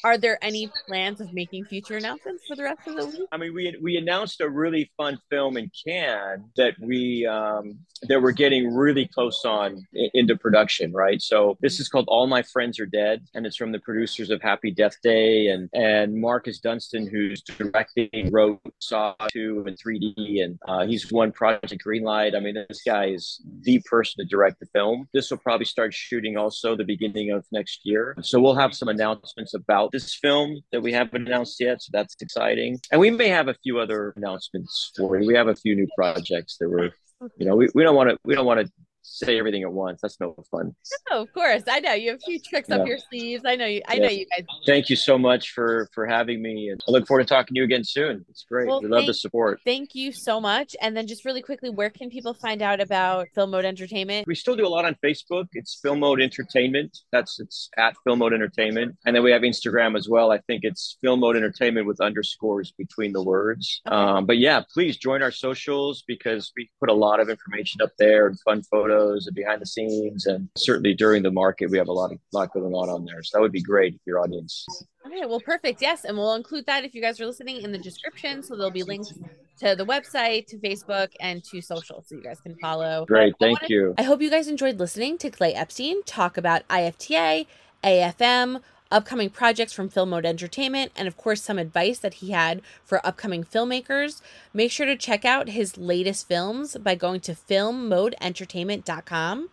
are 0.04 0.16
there 0.16 0.38
any 0.42 0.70
plans 0.86 1.20
of 1.20 1.32
making 1.32 1.64
future 1.64 1.96
announcements 1.96 2.44
for 2.46 2.56
the 2.56 2.62
rest 2.62 2.86
of 2.86 2.96
the 2.96 3.06
week 3.06 3.28
I 3.32 3.36
mean, 3.36 3.54
we 3.54 3.76
we 3.80 3.96
announced 3.96 4.40
a 4.40 4.48
really 4.48 4.90
fun 4.96 5.18
film 5.30 5.56
in 5.56 5.70
Cannes 5.86 6.44
that 6.56 6.74
we 6.80 7.26
um, 7.26 7.78
that 8.02 8.20
we're 8.20 8.32
getting 8.32 8.74
really 8.74 9.06
close 9.06 9.44
on 9.44 9.86
into 10.14 10.36
production, 10.36 10.92
right? 10.92 11.20
So 11.20 11.56
this 11.60 11.80
is 11.80 11.88
called 11.88 12.06
All 12.08 12.26
My 12.26 12.42
Friends 12.42 12.80
Are 12.80 12.86
Dead, 12.86 13.24
and 13.34 13.46
it's 13.46 13.56
from 13.56 13.72
the 13.72 13.80
producers 13.80 14.30
of 14.30 14.40
Happy 14.42 14.70
Death 14.70 14.96
Day 15.02 15.48
and 15.48 15.68
and 15.72 16.20
Marcus 16.20 16.58
Dunstan, 16.58 17.06
who's 17.06 17.42
directing, 17.42 18.30
wrote, 18.30 18.60
saw 18.78 19.14
two 19.30 19.64
and 19.66 19.76
3D, 19.78 20.42
and 20.42 20.58
uh, 20.66 20.86
he's 20.86 21.10
won 21.12 21.32
Project 21.32 21.82
Greenlight. 21.84 22.34
I 22.34 22.40
mean, 22.40 22.54
this 22.68 22.82
guy 22.86 23.06
is 23.06 23.42
the 23.60 23.80
person 23.84 24.24
to 24.24 24.28
direct 24.28 24.60
the 24.60 24.66
film. 24.72 25.08
This 25.12 25.30
will 25.30 25.38
probably 25.38 25.64
start 25.64 25.94
shooting 25.94 26.36
also 26.36 26.76
the 26.76 26.84
beginning 26.84 27.30
of 27.30 27.44
next 27.52 27.80
year. 27.84 28.16
So 28.22 28.40
we'll 28.40 28.54
have 28.54 28.74
some 28.74 28.88
announcements 28.88 29.54
about 29.54 29.92
this 29.92 30.14
film 30.14 30.60
that 30.72 30.80
we 30.80 30.92
haven't 30.92 31.26
announced 31.26 31.60
yet. 31.60 31.82
So 31.82 31.90
that's 31.92 32.16
exciting. 32.20 32.80
And 32.90 33.00
we 33.00 33.10
may 33.10 33.28
have 33.28 33.48
a 33.48 33.54
few 33.62 33.78
other 33.78 34.12
announcements 34.16 34.92
for 34.96 35.18
you. 35.18 35.26
We 35.26 35.34
have 35.34 35.48
a 35.48 35.56
few 35.56 35.74
new 35.74 35.88
projects 35.96 36.56
that 36.58 36.68
we're, 36.68 36.90
you 37.36 37.46
know, 37.46 37.56
we, 37.56 37.68
we 37.74 37.82
don't 37.82 37.96
want 37.96 38.10
to, 38.10 38.18
we 38.24 38.34
don't 38.34 38.46
want 38.46 38.60
to 38.60 38.72
say 39.08 39.38
everything 39.38 39.62
at 39.62 39.72
once. 39.72 40.00
That's 40.02 40.18
no 40.20 40.34
fun. 40.50 40.74
Oh, 41.10 41.22
of 41.22 41.32
course. 41.32 41.62
I 41.68 41.80
know 41.80 41.92
you 41.92 42.10
have 42.10 42.20
a 42.20 42.26
few 42.26 42.38
tricks 42.38 42.70
up 42.70 42.86
your 42.86 42.98
sleeves. 43.10 43.44
I 43.46 43.56
know 43.56 43.66
you. 43.66 43.82
I 43.88 43.94
Yeah. 43.94 44.02
know 44.02 44.08
you 44.10 44.26
guys. 44.26 44.44
Thank 44.66 44.90
you 44.90 44.96
so 44.96 45.18
much 45.18 45.50
for, 45.52 45.88
for 45.94 46.06
having 46.06 46.42
me. 46.42 46.68
And 46.68 46.80
I 46.86 46.90
look 46.90 47.06
forward 47.06 47.24
to 47.24 47.28
talking 47.28 47.54
to 47.54 47.58
you 47.58 47.64
again 47.64 47.84
soon. 47.84 48.24
It's 48.28 48.44
great. 48.44 48.68
Well, 48.68 48.80
we 48.82 48.88
love 48.88 49.06
the 49.06 49.14
support. 49.14 49.60
Thank 49.64 49.94
you 49.94 50.12
so 50.12 50.40
much. 50.40 50.76
And 50.80 50.96
then 50.96 51.06
just 51.06 51.24
really 51.24 51.42
quickly, 51.42 51.70
where 51.70 51.90
can 51.90 52.10
people 52.10 52.34
find 52.34 52.62
out 52.62 52.80
about 52.80 53.28
Film 53.34 53.50
Mode 53.50 53.64
Entertainment? 53.64 54.26
We 54.26 54.34
still 54.34 54.56
do 54.56 54.66
a 54.66 54.68
lot 54.68 54.84
on 54.84 54.96
Facebook. 55.04 55.46
It's 55.52 55.78
Film 55.80 56.00
Mode 56.00 56.20
Entertainment. 56.20 56.98
That's 57.12 57.40
it's 57.40 57.70
at 57.76 57.94
Film 58.04 58.18
Mode 58.20 58.32
Entertainment, 58.34 58.96
and 59.06 59.14
then 59.14 59.22
we 59.22 59.30
have 59.30 59.42
Instagram 59.42 59.96
as 59.96 60.08
well. 60.08 60.30
I 60.30 60.38
think 60.46 60.64
it's 60.64 60.96
Film 61.00 61.20
Mode 61.20 61.36
Entertainment 61.36 61.86
with 61.86 62.00
underscores 62.00 62.72
between 62.72 63.12
the 63.12 63.22
words. 63.22 63.80
Okay. 63.86 63.94
Um, 63.96 64.26
but 64.26 64.38
yeah, 64.38 64.62
please 64.72 64.96
join 64.96 65.22
our 65.22 65.30
socials 65.30 66.02
because 66.06 66.52
we 66.56 66.68
put 66.80 66.90
a 66.90 66.94
lot 66.94 67.20
of 67.20 67.28
information 67.28 67.80
up 67.82 67.90
there 67.98 68.26
and 68.26 68.38
fun 68.40 68.62
photos 68.62 68.97
and 68.98 69.34
behind 69.34 69.60
the 69.60 69.66
scenes, 69.66 70.26
and 70.26 70.48
certainly 70.56 70.94
during 70.94 71.22
the 71.22 71.30
market 71.30 71.70
we 71.70 71.78
have 71.78 71.88
a 71.88 71.92
lot 71.92 72.12
of 72.12 72.18
lot 72.32 72.52
going 72.52 72.74
on 72.74 72.88
on 72.88 73.04
there. 73.04 73.22
So 73.22 73.38
that 73.38 73.42
would 73.42 73.52
be 73.52 73.62
great 73.62 73.94
if 73.94 74.00
your 74.06 74.20
audience. 74.20 74.66
Okay, 75.06 75.24
well, 75.24 75.40
perfect. 75.40 75.80
Yes, 75.80 76.04
and 76.04 76.16
we'll 76.16 76.34
include 76.34 76.66
that 76.66 76.84
if 76.84 76.94
you 76.94 77.00
guys 77.00 77.20
are 77.20 77.26
listening 77.26 77.62
in 77.62 77.72
the 77.72 77.78
description. 77.78 78.42
So 78.42 78.56
there'll 78.56 78.70
be 78.70 78.82
links 78.82 79.12
to 79.60 79.74
the 79.74 79.86
website, 79.86 80.46
to 80.48 80.58
Facebook, 80.58 81.08
and 81.20 81.42
to 81.44 81.60
social, 81.62 82.04
so 82.06 82.14
you 82.14 82.22
guys 82.22 82.40
can 82.40 82.56
follow. 82.60 83.06
Great, 83.06 83.34
I 83.34 83.44
thank 83.44 83.60
wanna- 83.62 83.74
you. 83.74 83.94
I 83.96 84.02
hope 84.02 84.20
you 84.20 84.30
guys 84.30 84.48
enjoyed 84.48 84.78
listening 84.78 85.16
to 85.18 85.30
Clay 85.30 85.54
Epstein 85.54 86.02
talk 86.04 86.36
about 86.36 86.66
IFTA, 86.68 87.46
AFM, 87.82 88.60
upcoming 88.90 89.30
projects 89.30 89.72
from 89.72 89.88
Film 89.88 90.10
Mode 90.10 90.26
Entertainment, 90.26 90.92
and 90.96 91.08
of 91.08 91.16
course, 91.16 91.42
some 91.42 91.58
advice 91.58 91.98
that 91.98 92.14
he 92.14 92.30
had 92.30 92.62
for 92.84 93.04
upcoming 93.06 93.44
filmmakers. 93.44 94.20
Make 94.52 94.70
sure 94.70 94.86
to 94.86 94.96
check 94.96 95.24
out 95.24 95.48
his 95.50 95.76
latest 95.76 96.28
films 96.28 96.76
by 96.76 96.94
going 96.94 97.18
to 97.20 97.34
filmmodeentertainment.com. 97.34 99.48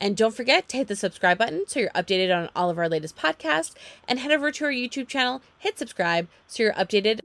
And 0.00 0.16
don't 0.16 0.34
forget 0.34 0.68
to 0.68 0.76
hit 0.76 0.86
the 0.88 0.96
subscribe 0.96 1.38
button 1.38 1.64
so 1.66 1.80
you're 1.80 1.90
updated 1.90 2.36
on 2.36 2.48
all 2.54 2.70
of 2.70 2.78
our 2.78 2.88
latest 2.88 3.16
podcasts. 3.16 3.74
And 4.06 4.20
head 4.20 4.30
over 4.30 4.52
to 4.52 4.64
our 4.64 4.70
YouTube 4.70 5.08
channel, 5.08 5.42
hit 5.58 5.76
subscribe 5.78 6.28
so 6.46 6.62
you're 6.62 6.72
updated 6.74 7.20